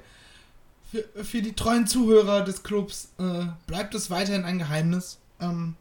Für, 0.92 1.24
für 1.24 1.42
die 1.42 1.54
treuen 1.56 1.88
Zuhörer 1.88 2.42
des 2.42 2.62
Clubs 2.62 3.12
äh, 3.18 3.46
bleibt 3.66 3.96
es 3.96 4.12
weiterhin 4.12 4.46
ein 4.46 4.60
Geheimnis. 4.60 5.18
Ähm, 5.42 5.76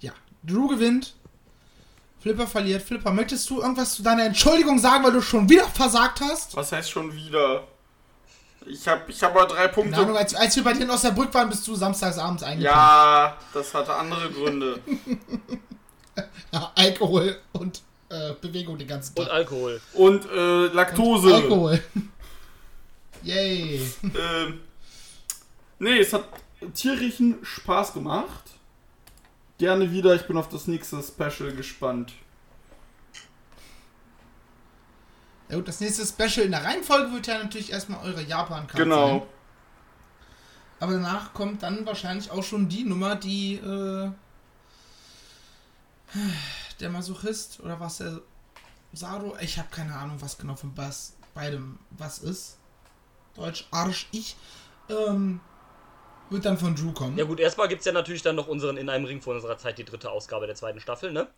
ja, 0.00 0.12
Drew 0.42 0.68
gewinnt. 0.68 1.14
Flipper 2.20 2.46
verliert. 2.46 2.82
Flipper, 2.82 3.12
möchtest 3.12 3.48
du 3.48 3.60
irgendwas 3.62 3.94
zu 3.94 4.02
deiner 4.02 4.24
Entschuldigung 4.24 4.78
sagen, 4.78 5.04
weil 5.04 5.12
du 5.12 5.22
schon 5.22 5.48
wieder 5.48 5.66
versagt 5.68 6.20
hast? 6.20 6.54
Was 6.56 6.72
heißt 6.72 6.90
schon 6.90 7.14
wieder? 7.14 7.66
Ich 8.66 8.88
hab, 8.88 9.08
ich 9.08 9.22
hab 9.22 9.34
mal 9.34 9.44
drei 9.46 9.68
Keine 9.68 9.84
Ahnung, 9.94 10.06
Punkte. 10.06 10.18
als, 10.18 10.34
als 10.34 10.56
wir 10.56 10.64
bei 10.64 10.72
dir 10.72 10.82
in 10.82 10.90
Osnabrück 10.90 11.32
waren, 11.34 11.48
bist 11.48 11.66
du 11.68 11.74
samstagsabends 11.74 12.42
eingegangen. 12.42 12.76
Ja, 12.78 13.36
das 13.52 13.74
hatte 13.74 13.94
andere 13.94 14.30
Gründe. 14.30 14.80
Ja, 16.52 16.70
Alkohol 16.76 17.36
und 17.54 17.82
äh, 18.08 18.32
Bewegung 18.40 18.78
den 18.78 18.86
ganzen 18.86 19.18
und 19.18 19.24
Tag. 19.24 19.34
Alkohol. 19.34 19.80
Und 19.94 20.24
äh, 20.30 20.66
Laktose. 20.66 21.34
Alkohol. 21.34 21.82
Yay. 23.24 23.80
Ähm, 24.04 24.60
nee, 25.80 25.98
es 25.98 26.12
hat 26.12 26.24
tierischen 26.74 27.38
Spaß 27.42 27.94
gemacht. 27.94 28.44
Gerne 29.58 29.90
wieder, 29.90 30.14
ich 30.14 30.22
bin 30.28 30.36
auf 30.36 30.48
das 30.48 30.68
nächste 30.68 31.02
Special 31.02 31.52
gespannt. 31.52 32.12
Ja 35.54 35.60
gut, 35.60 35.68
das 35.68 35.78
nächste 35.78 36.04
Special 36.04 36.46
in 36.46 36.50
der 36.50 36.64
Reihenfolge 36.64 37.12
wird 37.12 37.28
ja 37.28 37.38
natürlich 37.38 37.70
erstmal 37.70 38.04
eure 38.04 38.22
Japan-Karte 38.22 38.76
sein. 38.76 38.88
Genau. 38.88 39.24
Aber 40.80 40.94
danach 40.94 41.32
kommt 41.32 41.62
dann 41.62 41.86
wahrscheinlich 41.86 42.28
auch 42.32 42.42
schon 42.42 42.68
die 42.68 42.82
Nummer, 42.82 43.14
die 43.14 43.54
äh, 43.54 44.10
der 46.80 46.90
Masochist 46.90 47.60
oder 47.60 47.78
was 47.78 47.98
der 47.98 48.20
Sado? 48.94 49.36
Ich 49.40 49.56
habe 49.56 49.68
keine 49.70 49.94
Ahnung, 49.94 50.16
was 50.18 50.36
genau 50.38 50.56
von 50.56 50.76
was 50.76 51.12
beidem 51.34 51.78
was 51.90 52.18
ist. 52.18 52.56
Deutsch 53.36 53.68
Arsch 53.70 54.08
ich. 54.10 54.34
Ähm, 54.88 55.40
wird 56.30 56.46
dann 56.46 56.58
von 56.58 56.74
Drew 56.74 56.90
kommen. 56.90 57.16
Ja 57.16 57.26
gut, 57.26 57.38
erstmal 57.38 57.68
gibt 57.68 57.82
es 57.82 57.84
ja 57.86 57.92
natürlich 57.92 58.22
dann 58.22 58.34
noch 58.34 58.48
unseren 58.48 58.76
In 58.76 58.88
einem 58.88 59.04
Ring 59.04 59.20
vor 59.20 59.36
unserer 59.36 59.56
Zeit, 59.56 59.78
die 59.78 59.84
dritte 59.84 60.10
Ausgabe 60.10 60.46
der 60.48 60.56
zweiten 60.56 60.80
Staffel, 60.80 61.12
ne? 61.12 61.28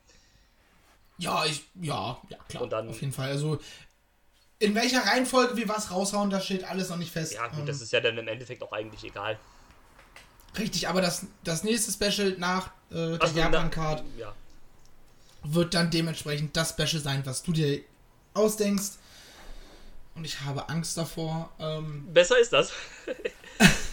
Ja, 1.18 1.44
ich, 1.46 1.64
ja, 1.80 2.18
ja, 2.28 2.36
klar. 2.48 2.62
Und 2.62 2.72
dann- 2.72 2.88
auf 2.90 3.00
jeden 3.00 3.12
Fall. 3.12 3.30
Also, 3.30 3.58
in 4.58 4.74
welcher 4.74 5.04
Reihenfolge 5.04 5.56
wir 5.56 5.68
was 5.68 5.90
raushauen, 5.90 6.30
das 6.30 6.44
steht 6.44 6.64
alles 6.64 6.88
noch 6.88 6.96
nicht 6.96 7.12
fest. 7.12 7.34
Ja 7.34 7.46
gut, 7.48 7.60
Ähm, 7.60 7.66
das 7.66 7.80
ist 7.80 7.92
ja 7.92 8.00
dann 8.00 8.16
im 8.16 8.26
Endeffekt 8.28 8.62
auch 8.62 8.72
eigentlich 8.72 9.04
egal. 9.04 9.38
Richtig, 10.58 10.88
aber 10.88 11.02
das, 11.02 11.26
das 11.44 11.64
nächste 11.64 11.92
Special 11.92 12.34
nach 12.38 12.68
äh, 12.90 12.94
der 12.94 13.18
Ach 13.20 13.26
so, 13.28 13.38
Japan-Card 13.38 14.02
Ja. 14.18 14.32
wird 15.44 15.74
dann 15.74 15.90
dementsprechend 15.90 16.56
das 16.56 16.70
Special 16.70 17.02
sein, 17.02 17.22
was 17.26 17.42
du 17.42 17.52
dir 17.52 17.80
ausdenkst. 18.32 18.92
Und 20.14 20.24
ich 20.24 20.40
habe 20.40 20.66
Angst 20.70 20.96
davor. 20.96 21.50
Ähm, 21.58 22.06
Besser 22.10 22.38
ist 22.38 22.54
das. 22.54 22.72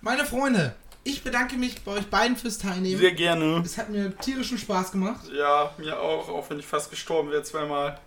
meine 0.00 0.24
Freunde, 0.24 0.76
ich 1.02 1.24
bedanke 1.24 1.56
mich 1.56 1.82
bei 1.82 1.92
euch 1.92 2.06
beiden 2.08 2.36
fürs 2.36 2.58
Teilnehmen. 2.58 3.00
Sehr 3.00 3.12
gerne. 3.12 3.62
Es 3.64 3.76
hat 3.78 3.90
mir 3.90 4.16
tierischen 4.18 4.58
Spaß 4.58 4.92
gemacht. 4.92 5.26
Ja, 5.36 5.74
mir 5.78 5.98
auch, 5.98 6.28
auch 6.28 6.48
wenn 6.50 6.60
ich 6.60 6.66
fast 6.66 6.90
gestorben 6.90 7.30
wäre 7.30 7.42
zweimal. 7.42 7.98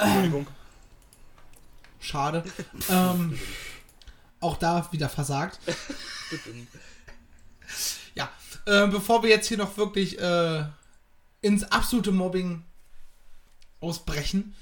Entschuldigung. 0.00 0.46
Schade. 2.00 2.44
ähm, 2.88 3.38
auch 4.40 4.56
da 4.56 4.88
wieder 4.90 5.08
versagt. 5.08 5.58
ja, 8.14 8.30
äh, 8.66 8.86
bevor 8.86 9.22
wir 9.22 9.30
jetzt 9.30 9.48
hier 9.48 9.58
noch 9.58 9.76
wirklich 9.76 10.18
äh, 10.18 10.64
ins 11.42 11.64
absolute 11.64 12.12
Mobbing 12.12 12.64
ausbrechen. 13.80 14.54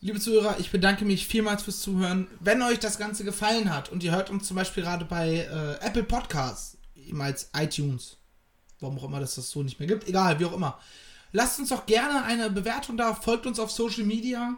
Liebe 0.00 0.20
Zuhörer, 0.20 0.58
ich 0.58 0.70
bedanke 0.70 1.04
mich 1.04 1.26
vielmals 1.26 1.62
fürs 1.62 1.80
Zuhören. 1.80 2.26
Wenn 2.40 2.60
euch 2.62 2.78
das 2.78 2.98
Ganze 2.98 3.24
gefallen 3.24 3.72
hat 3.72 3.88
und 3.88 4.02
ihr 4.02 4.12
hört 4.12 4.28
uns 4.28 4.46
zum 4.46 4.56
Beispiel 4.56 4.82
gerade 4.82 5.06
bei 5.06 5.36
äh, 5.36 5.86
Apple 5.86 6.04
Podcasts, 6.04 6.76
ehemals 6.94 7.48
iTunes, 7.56 8.18
warum 8.80 8.98
auch 8.98 9.04
immer 9.04 9.20
das 9.20 9.36
das 9.36 9.50
so 9.50 9.62
nicht 9.62 9.78
mehr 9.78 9.88
gibt, 9.88 10.06
egal, 10.06 10.38
wie 10.38 10.44
auch 10.44 10.52
immer, 10.52 10.78
lasst 11.34 11.58
uns 11.58 11.68
doch 11.68 11.84
gerne 11.84 12.22
eine 12.24 12.48
Bewertung 12.48 12.96
da, 12.96 13.12
folgt 13.12 13.44
uns 13.46 13.58
auf 13.58 13.70
Social 13.70 14.04
Media, 14.04 14.56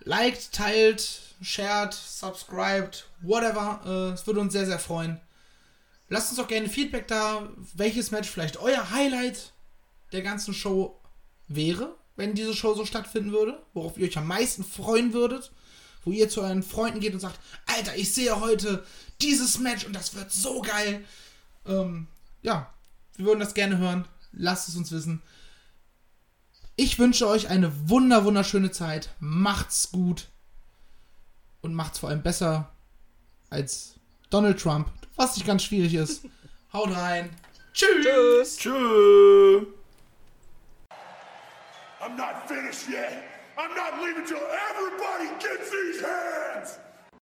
liked, 0.00 0.52
teilt, 0.52 1.20
shared, 1.42 1.92
subscribed, 1.92 3.06
whatever. 3.20 3.80
Äh, 3.84 4.14
Es 4.14 4.26
würde 4.26 4.40
uns 4.40 4.52
sehr, 4.52 4.64
sehr 4.64 4.78
freuen. 4.78 5.20
Lasst 6.08 6.30
uns 6.30 6.38
auch 6.38 6.46
gerne 6.46 6.68
Feedback 6.68 7.08
da, 7.08 7.48
welches 7.74 8.12
Match 8.12 8.30
vielleicht 8.30 8.58
euer 8.58 8.90
Highlight 8.90 9.52
der 10.12 10.22
ganzen 10.22 10.54
Show 10.54 11.00
wäre, 11.48 11.96
wenn 12.14 12.34
diese 12.34 12.54
Show 12.54 12.74
so 12.74 12.86
stattfinden 12.86 13.32
würde, 13.32 13.60
worauf 13.74 13.98
ihr 13.98 14.06
euch 14.06 14.16
am 14.16 14.28
meisten 14.28 14.62
freuen 14.62 15.12
würdet, 15.12 15.50
wo 16.04 16.12
ihr 16.12 16.28
zu 16.28 16.42
euren 16.42 16.62
Freunden 16.62 17.00
geht 17.00 17.12
und 17.12 17.18
sagt, 17.20 17.40
Alter, 17.66 17.96
ich 17.96 18.14
sehe 18.14 18.40
heute 18.40 18.86
dieses 19.20 19.58
Match 19.58 19.84
und 19.84 19.94
das 19.94 20.14
wird 20.14 20.30
so 20.30 20.62
geil. 20.62 21.04
Ähm, 21.66 22.06
ja, 22.42 22.72
wir 23.16 23.26
würden 23.26 23.40
das 23.40 23.54
gerne 23.54 23.78
hören. 23.78 24.06
Lasst 24.30 24.68
es 24.68 24.76
uns 24.76 24.92
wissen. 24.92 25.22
Ich 26.78 26.98
wünsche 26.98 27.26
euch 27.26 27.48
eine 27.48 27.88
wunder, 27.88 28.26
wunderschöne 28.26 28.70
Zeit. 28.70 29.08
Macht's 29.18 29.90
gut. 29.90 30.28
Und 31.62 31.74
macht's 31.74 32.00
vor 32.00 32.10
allem 32.10 32.22
besser 32.22 32.70
als 33.48 33.94
Donald 34.28 34.60
Trump, 34.60 34.90
was 35.16 35.36
nicht 35.36 35.46
ganz 35.46 35.62
schwierig 35.62 35.94
ist. 35.94 36.26
Haut 36.74 36.94
rein. 36.94 37.30
Tschüss. 37.72 38.04
Tschüss. 38.04 38.56
Tschüss. 38.58 39.66
I'm 42.02 42.14
not 42.14 42.46
finished 42.46 42.88
yet. 42.90 43.24
I'm 43.56 43.74
not 43.74 44.02
leaving 44.02 44.26
till 44.26 44.36
everybody 44.36 45.28
gets 45.40 45.70
these 45.70 46.04
hands. 46.04 46.78